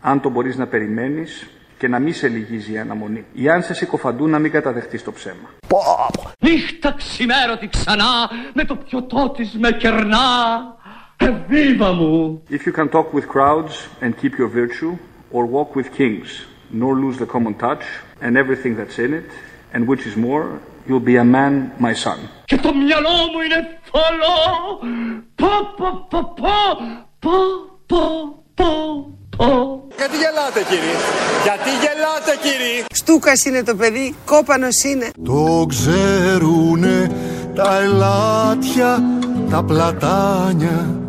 Αν 0.01 0.21
τον 0.21 0.31
μπορείς 0.31 0.57
να 0.57 0.67
περιμένεις 0.67 1.49
και 1.77 1.87
να 1.87 1.99
μην 1.99 2.13
σε 2.13 2.27
λυγίζει 2.27 2.73
η 2.73 2.77
αναμονή. 2.77 3.25
Ή 3.33 3.49
αν 3.49 3.63
σε 3.63 3.73
συκοφαντούν 3.73 4.29
να 4.29 4.39
μην 4.39 4.51
καταδεχτείς 4.51 5.03
το 5.03 5.11
ψέμα. 5.11 5.49
Νύχτα 6.39 6.93
ξημέρωτη 6.97 7.67
ξανά, 7.67 8.29
με 8.53 8.63
το 8.63 8.75
πιωτό 8.75 9.33
της 9.37 9.57
με 9.59 9.71
κερνά. 9.71 10.17
Εβίβα 11.17 11.93
μου! 11.93 12.43
If 12.49 12.65
you 12.67 12.71
can 12.79 12.89
talk 12.89 13.13
with 13.13 13.27
crowds 13.27 13.73
and 14.01 14.13
keep 14.21 14.37
your 14.37 14.47
virtue, 14.47 14.97
or 15.31 15.45
walk 15.45 15.75
with 15.75 15.91
kings, 15.97 16.29
nor 16.71 16.95
lose 16.95 17.17
the 17.17 17.25
common 17.25 17.53
touch 17.55 17.83
and 18.21 18.37
everything 18.37 18.75
that's 18.75 18.99
in 18.99 19.13
it, 19.13 19.29
and 19.73 19.87
which 19.87 20.05
is 20.05 20.15
more, 20.15 20.59
you'll 20.87 21.07
be 21.11 21.17
a 21.17 21.23
man, 21.23 21.71
my 21.79 21.93
son. 21.93 22.19
Και 22.45 22.57
το 22.57 22.73
μυαλό 22.73 23.09
μου 23.09 23.39
είναι 23.45 23.79
θολό. 23.91 24.37
Πω, 25.35 25.47
πω, 25.77 26.07
πω, 26.09 26.33
πω, 26.35 26.53
πω, 27.19 27.37
πω, 27.85 28.03
πω, 28.55 28.73
πω. 29.37 29.83
Γιατί 29.97 30.15
γελάτε 30.17 30.63
κύριε, 30.69 30.97
γιατί 31.43 31.69
γελάτε 31.69 32.33
κύριε; 32.41 32.85
Στούκας 32.93 33.45
είναι 33.45 33.63
το 33.63 33.75
παιδί, 33.75 34.15
κόπανος 34.25 34.83
είναι. 34.83 35.09
Το 35.23 35.65
ξέρουνε 35.69 37.11
τα 37.55 37.81
ελάτια, 37.81 39.03
τα 39.49 39.63
πλατάνια 39.63 40.99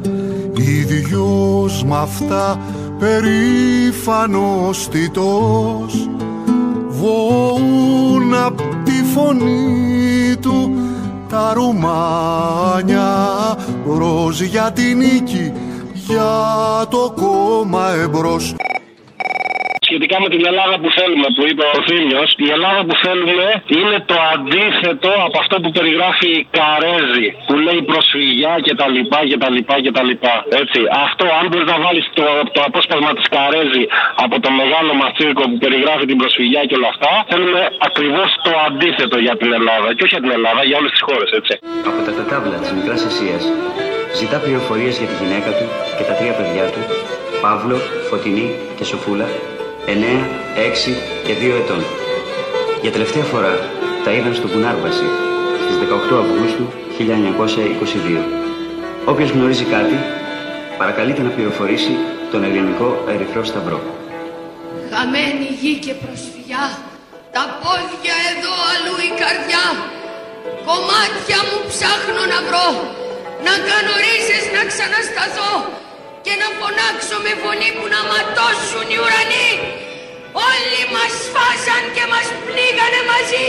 Ίδιος 0.71 1.85
μ' 1.85 1.95
αυτά 1.95 2.61
περήφανος 3.01 4.89
τιτός 4.89 6.09
Βοούν 6.89 8.35
απ' 8.47 8.61
τη 8.85 9.05
φωνή 9.15 10.37
του 10.41 10.75
τα 11.29 11.53
ρουμάνια 11.55 13.09
Μπρος 13.87 14.43
για 14.43 14.73
τη 14.73 14.95
νίκη, 14.95 15.53
για 15.93 16.33
το 16.91 17.15
κόμμα 17.17 17.91
εμπρός 18.03 18.55
σχετικά 19.91 20.17
με 20.25 20.29
την 20.35 20.43
Ελλάδα 20.51 20.77
που 20.83 20.91
θέλουμε, 20.99 21.29
που 21.37 21.43
είπε 21.51 21.65
ο 21.77 21.79
Θήμιος, 21.87 22.29
η 22.47 22.49
Ελλάδα 22.57 22.81
που 22.87 22.95
θέλουμε 23.05 23.47
είναι 23.79 23.97
το 24.11 24.17
αντίθετο 24.35 25.11
από 25.27 25.37
αυτό 25.43 25.55
που 25.63 25.71
περιγράφει 25.77 26.29
η 26.41 26.43
Καρέζη, 26.59 27.27
που 27.47 27.55
λέει 27.67 27.81
προσφυγιά 27.93 28.55
κτλ. 28.67 28.97
κτλ, 29.33 29.57
κτλ. 29.87 30.11
Έτσι. 30.63 30.81
Αυτό, 31.07 31.25
αν 31.39 31.45
μπορείς 31.49 31.69
να 31.73 31.79
βάλεις 31.85 32.05
το, 32.19 32.27
το 32.55 32.61
απόσπασμα 32.69 33.11
της 33.19 33.27
Καρέζη 33.35 33.85
από 34.25 34.37
το 34.45 34.51
μεγάλο 34.61 34.93
μα 35.01 35.07
τσίρκο 35.17 35.43
που 35.51 35.59
περιγράφει 35.65 36.05
την 36.11 36.19
προσφυγιά 36.23 36.63
και 36.69 36.75
όλα 36.79 36.89
αυτά, 36.95 37.13
θέλουμε 37.31 37.63
ακριβώς 37.89 38.29
το 38.47 38.53
αντίθετο 38.69 39.17
για 39.27 39.35
την 39.41 39.51
Ελλάδα. 39.59 39.89
Και 39.95 40.03
όχι 40.05 40.15
για 40.17 40.23
την 40.27 40.33
Ελλάδα, 40.39 40.61
για 40.69 40.77
όλες 40.81 40.91
τις 40.95 41.03
χώρες, 41.09 41.29
έτσι. 41.39 41.53
Από 41.91 42.01
τα 42.07 42.13
τετάβλα 42.19 42.57
της 42.63 42.71
Μικράς 42.77 43.03
Ασίας 43.11 43.43
ζητά 44.21 44.39
πληροφορίες 44.45 44.95
για 45.01 45.09
τη 45.11 45.15
γυναίκα 45.23 45.51
του 45.59 45.67
και 45.97 46.05
τα 46.09 46.15
τρία 46.19 46.35
παιδιά 46.39 46.65
του, 46.73 46.83
Παύλο, 47.45 47.79
Φωτεινή 48.11 48.49
και 48.77 48.85
Σοφούλα, 48.91 49.27
9, 49.87 49.93
6 50.57 50.95
και 51.27 51.35
2 51.41 51.57
ετών. 51.63 51.83
Για 52.83 52.91
τελευταία 52.91 53.23
φορά 53.23 53.55
τα 54.05 54.11
είδαν 54.13 54.35
στο 54.35 54.49
Μπουνάρμπαση 54.49 55.07
στις 55.63 55.77
18 55.77 56.17
Αυγούστου 56.25 56.65
1922. 56.99 58.23
Όποιος 59.05 59.31
γνωρίζει 59.31 59.65
κάτι, 59.65 59.97
παρακαλείται 60.79 61.23
να 61.23 61.31
πληροφορήσει 61.31 61.93
τον 62.31 62.45
Ελληνικό 62.45 63.05
Ερυθρό 63.09 63.45
Σταυρό. 63.45 63.81
Χαμένη 64.93 65.49
γη 65.61 65.75
και 65.85 65.95
προσφυγιά, 66.03 66.65
τα 67.35 67.45
πόδια 67.63 68.17
εδώ 68.33 68.55
αλλού 68.73 68.97
η 69.11 69.13
καρδιά. 69.23 69.65
Κομμάτια 70.69 71.39
μου 71.49 71.59
ψάχνω 71.71 72.23
να 72.33 72.39
βρω, 72.47 72.69
να 73.47 73.55
κάνω 73.69 73.93
ρίζες 74.05 74.45
να 74.57 74.63
ξανασταθώ 74.71 75.53
και 76.25 76.35
να 76.43 76.49
φωνάξω 76.59 77.17
με 77.25 77.33
φωνή 77.43 77.71
που 77.77 77.87
να 77.95 78.01
ματώσουν 78.11 78.87
οι 78.93 78.99
ουρανοί. 79.03 79.51
Όλοι 80.49 80.83
μας 80.95 81.15
φάσαν 81.35 81.83
και 81.97 82.05
μας 82.13 82.27
πνίγανε 82.47 83.01
μαζί, 83.11 83.49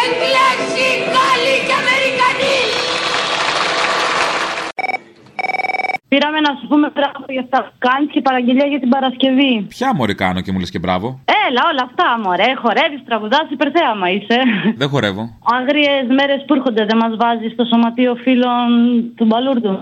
Εγγλέζοι, 0.00 0.88
Γάλλοι 1.12 1.56
και 1.66 1.74
Αμερικανοί. 1.82 2.58
Πήραμε 6.08 6.38
να 6.46 6.52
σου 6.58 6.66
πούμε 6.70 6.86
μπράβο 6.94 7.24
για 7.36 7.42
αυτά 7.46 7.58
που 7.64 7.72
κάνεις 7.86 8.08
και 8.14 8.20
παραγγελία 8.28 8.66
για 8.72 8.80
την 8.84 8.90
Παρασκευή. 8.94 9.52
Ποια 9.76 9.88
μωρή 9.96 10.14
κάνω 10.22 10.40
και 10.44 10.52
μου 10.52 10.58
λες 10.62 10.70
και 10.74 10.78
μπράβο; 10.84 11.06
Έλα, 11.46 11.62
όλα 11.70 11.82
αυτά, 11.88 12.06
μωρέ. 12.24 12.50
Χορεύεις, 12.62 13.02
τραγουδάς, 13.08 13.46
υπερθέαμα 13.56 14.06
είσαι. 14.14 14.38
Δεν 14.80 14.88
χορεύω. 14.92 15.22
Άγριες 15.58 16.06
μέρες 16.18 16.40
που 16.46 16.52
έρχονται, 16.56 16.82
δεν 16.90 16.96
μας 17.02 17.12
βάζεις 17.22 17.52
στο 17.52 17.64
σωματείο 17.70 18.12
φίλων 18.24 18.68
του 19.16 19.24
Μπαλούρδου. 19.28 19.74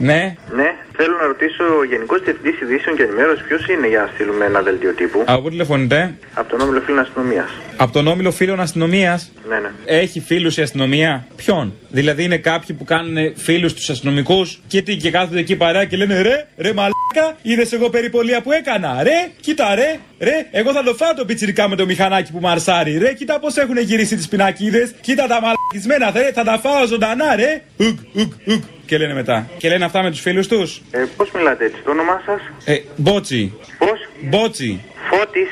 Ναι. 0.00 0.34
Ναι, 0.54 0.68
θέλω 0.96 1.16
να 1.20 1.26
ρωτήσω 1.26 1.64
ο 1.78 1.84
Γενικός 1.84 2.20
Διευθυντής 2.22 2.60
Ειδήσεων 2.60 2.96
και 2.96 3.02
Ενημέρωσης 3.02 3.44
ποιος 3.46 3.66
είναι 3.68 3.88
για 3.88 4.00
να 4.00 4.10
στείλουμε 4.14 4.44
ένα 4.44 4.62
δελτίο 4.62 4.92
τύπου; 4.92 5.22
Από 5.26 5.42
πού 5.42 5.48
τηλεφωνείτε; 5.48 6.14
Από 6.34 6.48
τον 6.50 6.60
Όμιλο 6.60 6.80
Φίλων 6.80 6.98
Αστυνομίας. 6.98 7.50
Από 7.76 7.92
τον 7.92 8.06
όμιλο 8.06 8.30
φίλων 8.30 8.60
αστυνομίας; 8.60 9.32
Ναι, 9.48 9.58
ναι. 9.58 9.70
Έχει 9.84 10.20
φίλους 10.20 10.56
η 10.56 10.62
αστυνομία; 10.62 11.26
Ποιον; 11.36 11.72
Δηλαδή 11.88 12.24
είναι 12.24 12.36
κάποιοι 12.36 12.76
που 12.76 12.84
κάνουν 12.84 13.36
φίλους 13.36 13.74
τους 13.74 13.90
αστυνομικούς 13.90 14.60
και 14.66 14.82
τι 14.82 14.96
και 14.96 15.10
κάθονται 15.10 15.38
εκεί 15.38 15.56
παρά 15.56 15.84
και 15.84 15.96
λένε 15.96 16.22
ρε, 16.22 16.46
ρε 16.56 16.72
μαλάκα, 16.72 17.38
είδες 17.42 17.72
εγώ 17.72 17.90
περιπολία 17.90 18.42
που 18.42 18.52
έκανα. 18.52 19.02
Ρε, 19.02 19.30
κοίτα 19.40 19.74
ρε, 19.74 19.98
ρε, 20.18 20.46
εγώ 20.50 20.72
θα 20.72 20.82
το 20.82 20.94
φάω 20.94 21.14
το 21.14 21.24
πιτσιρικά 21.24 21.68
με 21.68 21.76
το 21.76 21.86
μηχανάκι 21.86 22.32
που 22.32 22.40
μαρσάρει. 22.40 22.98
Ρε, 22.98 23.12
κοίτα 23.12 23.38
πώς 23.38 23.56
έχουν 23.56 23.78
γυρίσει 23.78 24.16
τις 24.16 24.28
πινακίδες. 24.28 24.94
Κοίτα 25.00 25.26
τα 25.26 25.40
μαλακισμένα, 25.40 26.12
ρε, 26.22 26.32
θα 26.32 26.44
τα 26.44 26.58
φάω 26.58 26.86
ζωντανά, 26.86 27.36
ρε. 27.36 27.62
Ουκ, 27.76 27.98
ουκ, 28.14 28.32
ουκ. 28.46 28.62
Και 28.86 28.98
λένε 28.98 29.14
μετά. 29.14 29.48
Και 29.58 29.68
λένε 29.68 29.84
αυτά 29.84 30.02
με 30.02 30.10
τους 30.10 30.20
φίλους 30.20 30.48
τους. 30.48 30.82
Ε, 30.90 31.04
Πώς 31.16 31.30
μιλάτε 31.30 31.64
έτσι, 31.64 31.80
το 31.84 31.90
όνομά 31.90 32.22
σας; 32.26 32.40
Ε, 32.64 32.76
μπότσι. 32.96 33.52
Πώς; 33.78 34.08
Μπότσι. 34.22 34.80
Φώτης. 35.10 35.48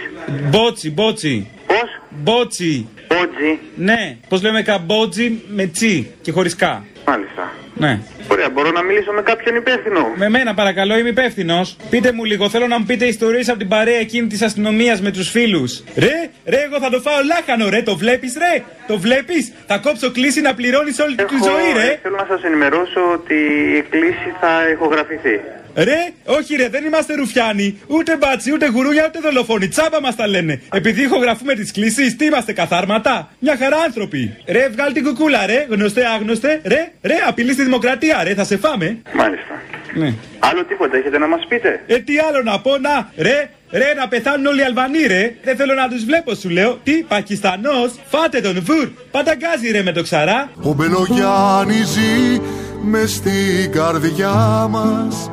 Μπότσι, 0.50 0.90
μπότσι. 0.90 1.48
Πώς; 1.66 2.00
Μπότσι. 2.10 2.88
Μπότζι. 3.08 3.58
Ναι, 3.76 4.16
πώς 4.28 4.42
λέμε 4.42 4.62
καμπότζι 4.62 5.42
με 5.48 5.66
τσι 5.66 6.12
και 6.22 6.32
χωρίς 6.32 6.56
κα. 6.56 6.84
Μάλιστα. 7.06 7.52
Ναι. 7.74 8.00
Ωραία, 8.28 8.50
μπορώ 8.50 8.70
να 8.70 8.82
μιλήσω 8.82 9.12
με 9.12 9.22
κάποιον 9.22 9.56
υπεύθυνο. 9.56 10.12
Με 10.16 10.28
μένα 10.28 10.54
παρακαλώ, 10.54 10.98
είμαι 10.98 11.08
υπεύθυνος. 11.08 11.76
Πείτε 11.90 12.12
μου 12.12 12.24
λίγο, 12.24 12.48
θέλω 12.48 12.66
να 12.66 12.78
μου 12.78 12.84
πείτε 12.84 13.04
ιστορίες 13.06 13.48
από 13.48 13.58
την 13.58 13.68
παρέα 13.68 13.98
εκείνη 13.98 14.26
της 14.26 14.42
αστυνομίας 14.42 15.00
με 15.00 15.10
τους 15.10 15.30
φίλους. 15.30 15.82
Ρε, 15.96 16.30
ρε, 16.46 16.56
εγώ 16.66 16.78
θα 16.80 16.90
το 16.90 17.00
φάω 17.00 17.14
λάχανο, 17.26 17.68
ρε, 17.68 17.82
το 17.82 17.96
βλέπεις, 17.96 18.36
ρε. 18.38 18.62
Το 18.86 18.98
βλέπεις, 18.98 19.52
θα 19.66 19.78
κόψω 19.78 20.10
κλίση 20.12 20.40
να 20.40 20.54
πληρώνεις 20.54 20.98
όλη 20.98 21.14
τη 21.14 21.22
ζωή, 21.48 21.72
ρε. 21.84 21.86
ε, 21.92 21.98
Θέλω 22.02 22.16
να 22.16 22.26
σας 22.28 22.42
ενημερώσω 22.42 23.00
ότι 23.12 23.34
η 23.78 23.82
κλήση 23.90 24.28
θα 24.40 24.68
ηχογραφηθεί. 24.72 25.40
Ρε, 25.74 26.12
όχι 26.24 26.56
ρε, 26.56 26.68
δεν 26.68 26.84
είμαστε 26.84 27.14
ρουφιάνοι. 27.14 27.80
Ούτε 27.86 28.16
μπάτσι, 28.16 28.52
ούτε 28.52 28.66
γουρούνια, 28.68 29.04
ούτε 29.08 29.18
δολοφόνοι. 29.22 29.68
Τσάμπα 29.68 30.00
μας 30.00 30.16
τα 30.16 30.26
λένε. 30.26 30.60
Επειδή 30.72 31.02
ηχογραφούμε 31.02 31.54
τις 31.54 31.72
κλήσεις, 31.72 32.16
τι 32.16 32.24
είμαστε 32.24 32.52
καθάρματα; 32.52 33.30
Μια 33.38 33.56
χαρά 33.56 33.76
άνθρωποι. 33.76 34.36
Ρε, 34.46 34.68
βγάλ 34.68 34.92
την 34.92 35.04
κουκούλα, 35.04 35.46
ρε. 35.46 35.66
Γνωστέ, 35.70 36.06
άγνωστε. 36.06 36.60
Ρε, 36.64 36.92
ρε, 37.02 37.14
απειλή 37.28 37.52
στη 37.52 37.62
δημοκρατία, 37.62 38.22
ρε. 38.22 38.34
Θα 38.34 38.44
σε 38.44 38.56
φάμε. 38.56 38.98
Μάλιστα. 39.14 39.54
Ναι. 39.94 40.14
Άλλο 40.38 40.64
τίποτα 40.64 40.96
έχετε 40.96 41.18
να 41.18 41.26
μας 41.26 41.46
πείτε; 41.48 41.82
Ε, 41.86 41.98
τι 41.98 42.18
άλλο 42.18 42.42
να 42.42 42.60
πω, 42.60 42.78
να, 42.78 43.10
ρε, 43.16 43.50
ρε, 43.70 43.94
να 43.96 44.08
πεθάνουν 44.08 44.46
όλοι 44.46 44.60
οι 44.60 44.64
Αλβανοί, 44.64 45.06
ρε. 45.06 45.34
Δεν 45.44 45.56
θέλω 45.56 45.74
να 45.74 45.88
τους 45.88 46.04
βλέπω, 46.04 46.34
σου 46.34 46.48
λέω. 46.48 46.80
Τι, 46.82 46.92
Πακιστανός, 46.92 47.94
φάτε 48.08 48.40
τον 48.40 48.64
φουρ. 48.64 48.88
Πανταγκάζει, 49.10 49.70
ρε, 49.70 49.82
με 49.82 49.92
το 49.92 50.02
ξαρά. 50.02 50.50
Ο 50.62 50.72
Μπελογιάννη 50.72 51.82
ζει 51.84 52.40
μες 52.82 53.12
στην 53.12 53.72
καρδιά 53.72 54.66
μας 54.70 55.30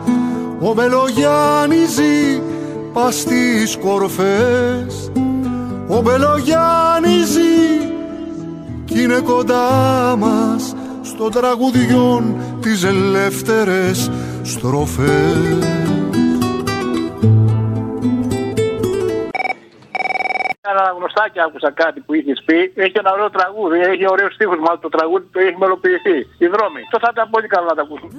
Ο 0.62 0.74
Μπελογιάννη 0.74 1.86
ζει 1.86 2.41
πας 2.93 3.16
στις 3.16 3.78
κορφές. 3.78 5.12
Ο 5.88 6.01
Μπελογιάννη 6.01 7.24
ζει 7.26 7.88
κι 8.86 9.01
είναι 9.01 9.20
κοντά 9.20 10.16
μας 10.18 10.76
στο 11.01 11.30
τραγουδιόν 11.30 12.36
τις 12.62 12.84
ελεύθερες 12.84 14.12
στροφές 14.41 15.88
Ένα 20.72 20.84
γνωστάκι 20.97 21.39
άκουσα 21.45 21.72
κάτι 21.72 21.99
που 21.99 22.13
είχες 22.13 22.41
πει. 22.45 22.59
Έχει 22.76 22.97
ένα 23.03 23.11
ωραίο 23.11 23.30
τραγούδι, 23.30 23.80
έχει 23.80 24.05
ωραίο 24.13 24.30
στίχο. 24.32 24.55
Μάλλον 24.65 24.80
το 24.80 24.89
τραγούδι 24.89 25.26
το 25.32 25.39
έχει 25.39 25.57
μελοποιηθεί. 25.57 26.17
Οι 26.38 26.47
δρόμοι. 26.47 26.82
Αυτό 26.86 26.97
θα 27.03 27.09
ήταν 27.13 27.30
πολύ 27.30 27.47
καλό 27.47 27.65
να 27.65 27.76
το 27.76 27.82
ακούσουμε. 27.86 28.11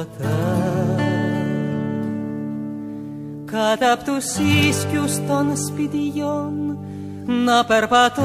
κάτω 3.52 3.94
απ' 3.94 4.04
τους 4.04 4.26
ίσκιους 4.68 5.16
των 5.28 5.58
σπιτιών 5.58 6.78
να 7.26 7.66
περπατώ. 7.66 8.22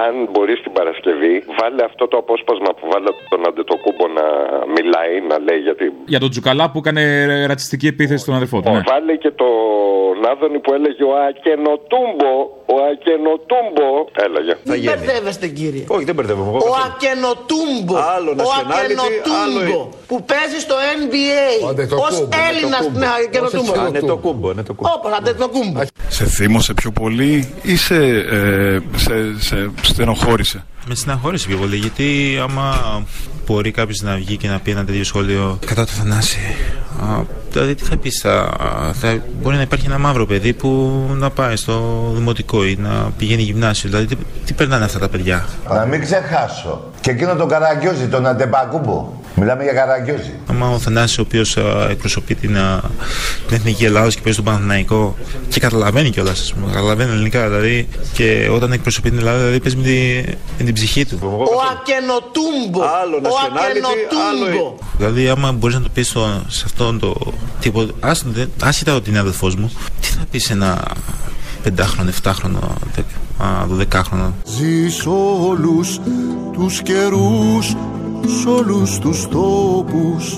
Αν 0.06 0.14
μπορείς 0.32 0.58
την 0.66 0.72
Παρασκευή, 0.78 1.34
βάλε 1.60 1.82
αυτό 1.90 2.04
το 2.12 2.16
απόσπασμα 2.22 2.70
που 2.78 2.84
βάλε 2.92 3.10
τον 3.32 3.40
Αντετοκούμπο 3.48 4.04
να 4.18 4.26
μιλάει, 4.76 5.14
να 5.30 5.36
λέει 5.46 5.60
γιατί. 5.68 5.86
Για 6.12 6.20
τον 6.24 6.30
Τζουκαλά 6.32 6.64
που 6.70 6.78
έκανε 6.82 7.02
ρατσιστική 7.50 7.86
επίθεση 7.94 8.20
στον 8.24 8.34
αδερφό 8.40 8.56
του. 8.62 8.70
Ναι. 8.70 8.82
Βάλε 8.92 9.14
και 9.24 9.32
τον 9.42 10.16
Άδωνη 10.32 10.58
που 10.64 10.70
έλεγε 10.78 11.02
ο 11.10 11.12
Ακενοτούμπο. 11.28 12.32
Ο 12.74 12.76
Ακενοτούμπο. 12.90 13.88
Έλεγε. 14.26 14.54
Μην 14.70 14.82
μπερδεύεστε 14.84 15.46
κύριε. 15.58 15.84
Όχι, 15.96 16.04
δεν 16.04 16.14
μπερδεύομαι. 16.14 16.50
Ο 16.70 16.72
Ακενοτούμπο. 16.86 17.94
Άλλο 18.14 18.30
Ο 18.30 18.34
nationality, 18.40 18.82
Ακενοτούμπο. 18.82 19.36
άλλο- 19.42 19.88
Που 20.10 20.16
παίζει 20.30 20.58
στο 20.66 20.74
NBA. 21.00 21.46
Ω 22.06 22.08
Έλληνας 22.50 22.84
με 23.00 23.06
Ακενοτούμπο. 23.26 23.72
Ανετοκούμπο, 23.80 24.46
ανετοκούμπο. 24.50 24.88
Όπω 24.96 25.08
Αντετοκούμπο. 25.18 25.80
Σε 26.08 26.24
θύμωσε 26.24 26.74
πιο 26.74 26.90
πολύ 26.90 27.54
ή 27.62 27.76
σε, 27.76 27.94
ε, 28.30 28.78
σε, 28.96 29.14
σε 29.38 29.70
στενοχώρησε. 29.96 30.64
Με 30.88 30.94
στεναχώρησε 30.94 31.46
πιο 31.48 31.56
πολύ 31.56 31.76
γιατί 31.76 32.38
άμα 32.42 32.76
μπορεί 33.46 33.70
κάποιος 33.70 34.00
να 34.00 34.14
βγει 34.14 34.36
και 34.36 34.48
να 34.48 34.58
πει 34.58 34.70
ένα 34.70 34.84
τέτοιο 34.84 35.04
σχόλιο 35.04 35.58
κατά 35.66 35.84
το 35.84 35.90
Θανάση. 35.92 36.38
α, 37.00 37.22
Δηλαδή, 37.50 37.74
τι 37.74 37.84
θα 37.84 37.96
πεις, 37.96 38.20
θα, 38.22 38.56
θα, 38.92 39.18
μπορεί 39.42 39.56
να 39.56 39.62
υπάρχει 39.62 39.86
ένα 39.86 39.98
μαύρο 39.98 40.26
παιδί 40.26 40.52
που 40.52 41.00
να 41.14 41.30
πάει 41.30 41.56
στο 41.56 42.06
δημοτικό 42.14 42.64
ή 42.66 42.76
να 42.80 43.10
πηγαίνει 43.18 43.42
γυμνάσιο. 43.42 43.88
Δηλαδή, 43.90 44.06
τι, 44.06 44.16
τι 44.44 44.52
περνάνε 44.52 44.84
αυτά 44.84 44.98
τα 44.98 45.08
παιδιά; 45.08 45.44
Να 45.68 45.84
μην 45.84 46.00
ξεχάσω. 46.00 46.90
Και 47.00 47.10
εκείνο 47.10 47.34
τον 47.34 47.48
Καραγκιόζη, 47.48 48.06
τον 48.06 48.26
Αντεπακούμπο. 48.26 49.12
Μιλάμε 49.38 49.62
για 49.62 49.72
Καραγκιόζη. 49.72 50.32
Άμα 50.50 50.70
ο 50.70 50.78
Θανάσης 50.78 51.18
ο 51.18 51.22
οποίος 51.22 51.56
εκπροσωπεί 51.90 52.34
την, 52.34 52.56
α, 52.58 52.80
την 53.46 53.56
εθνική 53.56 53.84
Ελλάδα 53.84 54.08
και 54.08 54.20
παίζει 54.22 54.36
τον 54.38 54.44
Παναθηναϊκό 54.46 55.16
και 55.48 55.60
καταλαβαίνει 55.60 56.10
κιόλας, 56.10 56.54
καταλαβαίνει 56.72 57.10
ελληνικά 57.10 57.48
δηλαδή, 57.48 57.88
και 58.12 58.48
όταν 58.52 58.72
εκπροσωπεί 58.72 59.08
την 59.10 59.18
Ελλάδα, 59.18 59.38
δηλαδή 59.38 59.60
παίζει 59.60 59.76
με, 59.76 59.82
τη, 59.82 60.22
με 60.58 60.64
την 60.64 60.74
ψυχή 60.74 61.06
του. 61.06 61.18
Ο 61.22 61.44
Ακενοτούμπο. 61.72 62.80
Άλλο 63.02 63.16
Ο 63.16 63.36
Ακενοτούμπο. 63.46 64.74
Δηλαδή, 64.96 65.28
άμα 65.28 65.52
μπορείς 65.52 65.76
να 65.76 65.82
το 65.82 65.88
πεις 65.94 66.08
σε 66.46 66.62
αυτόν 66.64 66.98
το 66.98 67.14
τύπο, 67.60 67.86
άσ- 68.00 68.24
δεν- 68.26 68.50
άσχετα 68.62 68.94
ότι 68.94 69.10
είναι 69.10 69.18
αδελφός 69.18 69.54
μου, 69.56 69.70
τι 70.00 70.06
θα 70.08 70.24
πεις 70.30 70.44
σε 70.44 70.52
ένα 70.52 70.82
πεντάχρονο, 71.62 72.08
εφτάχρονο, 72.08 72.74
δεκ- 72.94 73.46
α, 73.48 73.66
δωδεκάχρονο; 73.66 74.34
Ζεις 74.44 74.94
σ' 74.94 75.06
όλους 75.48 75.98
τους 76.52 76.82
καιρούς, 76.82 77.74
σ' 78.24 78.46
όλους 78.46 78.98
τους 78.98 79.28
τόπους. 79.28 80.34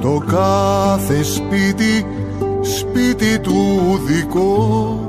Το 0.00 0.22
κάθε 0.26 1.22
σπίτι, 1.22 2.06
σπίτι 2.62 3.38
του 3.38 4.00
δικό. 4.06 5.08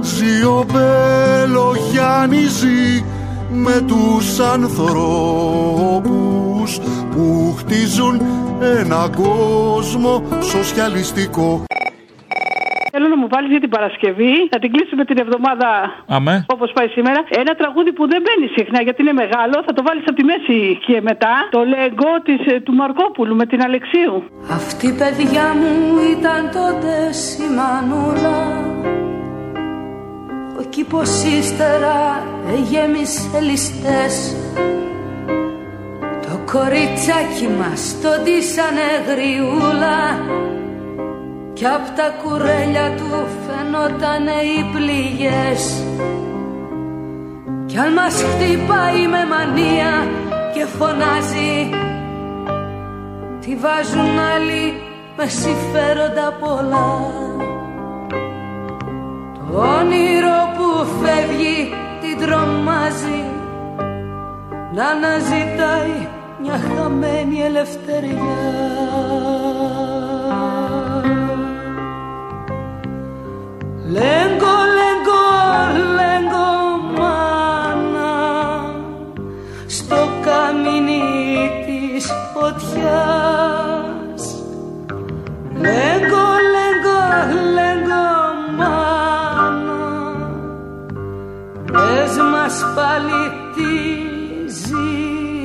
Ζει 0.00 0.44
ο 0.44 0.64
Μπελογιάννης 0.72 2.50
ζει 2.50 3.04
με 3.52 3.80
τους 3.86 4.38
ανθρώπους 4.38 4.78
Που 7.10 7.54
χτίζουν 7.58 8.20
έναν 8.78 9.14
κόσμο 9.14 10.22
σοσιαλιστικό 10.42 11.64
Θέλω 13.00 13.14
να 13.16 13.20
μου 13.22 13.28
βάλεις 13.34 13.50
για 13.50 13.62
την 13.66 13.72
Παρασκευή, 13.76 14.34
να 14.52 14.58
την 14.62 14.70
κλείσουμε 14.72 15.04
την 15.10 15.18
εβδομάδα 15.24 15.68
Αμέ. 16.16 16.36
όπως 16.56 16.68
πάει 16.76 16.88
σήμερα. 16.96 17.20
Ένα 17.42 17.52
τραγούδι 17.60 17.92
που 17.96 18.04
δεν 18.12 18.20
μπαίνει 18.24 18.46
συχνά 18.56 18.78
γιατί 18.86 18.98
είναι 19.02 19.16
μεγάλο, 19.22 19.56
θα 19.66 19.72
το 19.76 19.82
βάλεις 19.86 20.04
από 20.08 20.16
τη 20.20 20.24
μέση 20.30 20.78
και 20.86 21.00
μετά. 21.00 21.34
Το 21.50 21.62
λέγκο 21.74 22.10
της, 22.26 22.40
ε, 22.52 22.60
του 22.60 22.74
Μαρκόπουλου 22.80 23.34
με 23.40 23.46
την 23.46 23.60
Αλεξίου. 23.68 24.14
Αυτή 24.58 24.88
παιδιά 25.00 25.46
μου 25.58 25.72
ήταν 26.16 26.40
τότε 26.58 26.92
σημανούλα 27.26 28.38
Ο 30.60 30.62
κήπος 30.74 31.10
ύστερα 31.38 31.96
γέμισε 32.70 33.40
ληστές 33.48 34.14
Το 36.26 36.34
κοριτσάκι 36.52 37.48
μας 37.58 37.80
το 38.02 38.10
ντύσανε 38.22 38.88
γριούλα 39.08 39.98
Κι 41.58 41.66
απ' 41.66 41.96
τα 41.96 42.14
κουρέλια 42.22 42.94
του 42.96 43.26
φαινότανε 43.46 44.30
οι 44.30 44.64
πληγές. 44.74 45.82
Κι 47.66 47.78
αν 47.78 47.92
μας 47.92 48.22
χτυπάει 48.22 49.06
με 49.06 49.24
μανία 49.32 49.92
και 50.54 50.64
φωνάζει 50.64 51.70
Τη 53.40 53.56
βάζουν 53.56 54.18
άλλοι 54.34 54.82
με 55.16 55.26
συμφέροντα 55.26 56.36
πολλά 56.40 56.90
Το 59.34 59.58
όνειρο 59.78 60.38
που 60.56 60.86
φεύγει 61.02 61.72
την 62.00 62.26
τρομάζει 62.26 63.22
Να 64.74 64.86
αναζητάει 64.86 66.08
μια 66.42 66.60
χαμένη 66.68 67.42
ελευθεριά 67.42 68.68
Λέγκο, 73.98 74.56
λέγκο, 74.78 75.24
λέγκο 75.96 76.50
μάνα 76.98 78.14
Στο 79.66 80.08
καμίνι 80.24 81.02
της 81.66 82.06
φωτιάς. 82.32 84.22
Λέγκο, 85.54 86.26
λέγκο, 86.54 87.00
λέγκο 87.54 88.06
μάνα 88.56 89.82
Πες 91.72 92.16
μας 92.32 92.56
πάλι 92.74 93.22
τι 93.54 93.72
ζητάς. 94.48 95.38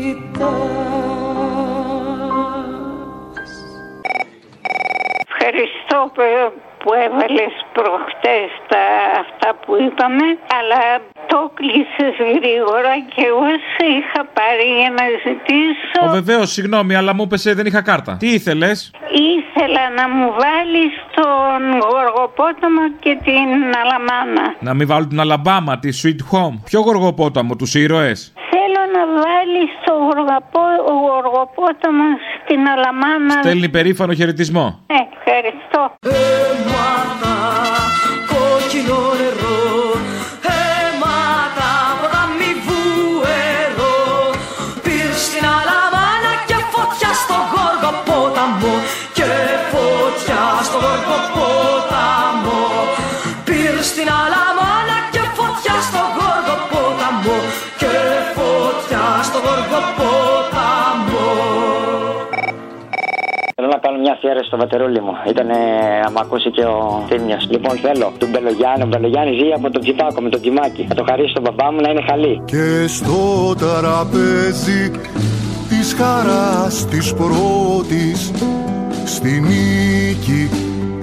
Ευχαριστώ 5.27 6.11
που- 6.83 6.89
που 6.89 6.93
έβαλες 7.05 7.53
προχτές 7.73 8.49
τα, 8.67 8.83
αυτά 9.23 9.49
που 9.65 9.71
είπαμε, 9.85 10.25
αλλά 10.57 10.81
το 11.27 11.51
κλείσες 11.53 12.15
γρήγορα 12.35 12.93
και 13.15 13.23
εγώ 13.31 13.45
σε 13.73 13.85
είχα 13.97 14.21
πάρει 14.37 14.67
για 14.79 14.89
να 14.99 15.05
ζητήσω. 15.25 15.99
Ω, 16.07 16.11
βεβαίως, 16.11 16.51
συγγνώμη, 16.51 16.95
αλλά 16.95 17.13
μου 17.15 17.23
έπεσε, 17.23 17.53
δεν 17.53 17.65
είχα 17.65 17.81
κάρτα. 17.81 18.17
Τι 18.19 18.27
ήθελες; 18.33 18.91
Ήθελα 19.37 19.89
να 19.99 20.09
μου 20.09 20.27
βάλεις 20.43 20.93
τον 21.15 21.79
Γοργοπόταμο 21.89 22.81
και 22.99 23.17
την 23.23 23.49
Αλαμάνα. 23.83 24.55
Να 24.59 24.73
μην 24.73 24.87
βάλω 24.87 25.07
την 25.07 25.19
Αλαμπάμα, 25.19 25.79
τη 25.79 25.89
Sweet 26.03 26.21
Home. 26.37 26.53
Ποιο 26.63 26.79
γοργοπόταμο, 26.79 27.55
τους 27.55 27.75
ήρωες; 27.75 28.32
Θέλω 29.05 29.15
να 29.15 29.21
βάλεις 29.29 29.69
το 29.85 29.93
γοργοπό- 30.05 30.81
Γοργοπόταμο 31.07 32.07
στην 32.43 32.61
Αλαμάνα. 32.73 33.35
Στέλνει 33.43 33.69
περήφανο 33.69 34.13
χαιρετισμό. 34.13 34.65
Ε, 34.87 34.93
ευχαριστώ. 35.15 35.81
Αίματα, 36.15 37.33
κόκκινο 38.31 38.97
να 64.27 64.29
κάνω 64.29 64.31
μια 64.31 64.31
αφιέρωση 64.31 64.47
στο 64.47 64.57
βατερούλι 64.57 65.01
μου. 65.01 65.13
Ήταν 65.29 65.47
να 66.03 66.11
μ' 66.11 66.17
ακούσει 66.17 66.51
και 66.51 66.61
ο 66.61 67.03
Θήμιος. 67.07 67.47
Λοιπόν, 67.49 67.77
θέλω 67.77 68.13
τον 68.17 68.29
Μπελογιάννη. 68.29 68.83
Ο 68.83 68.85
Μπελογιάννη 68.85 69.35
ζει 69.39 69.51
από 69.57 69.69
τον 69.69 69.81
Τσιφάκο 69.81 70.21
με 70.21 70.29
τον 70.29 70.41
Τζιμάκι. 70.41 70.85
Θα 70.89 70.95
το 70.95 71.03
χαρίσει 71.09 71.29
στον 71.29 71.43
παπά 71.43 71.71
μου 71.71 71.81
να 71.81 71.89
είναι 71.89 72.01
χαλή. 72.09 72.41
Και 72.45 72.87
στο 72.87 73.53
τραπέζι 73.55 74.91
της 75.69 75.95
χαράς 75.97 76.85
της 76.85 77.13
πρώτης 77.13 78.31
Στη 79.05 79.39
νίκη 79.39 80.49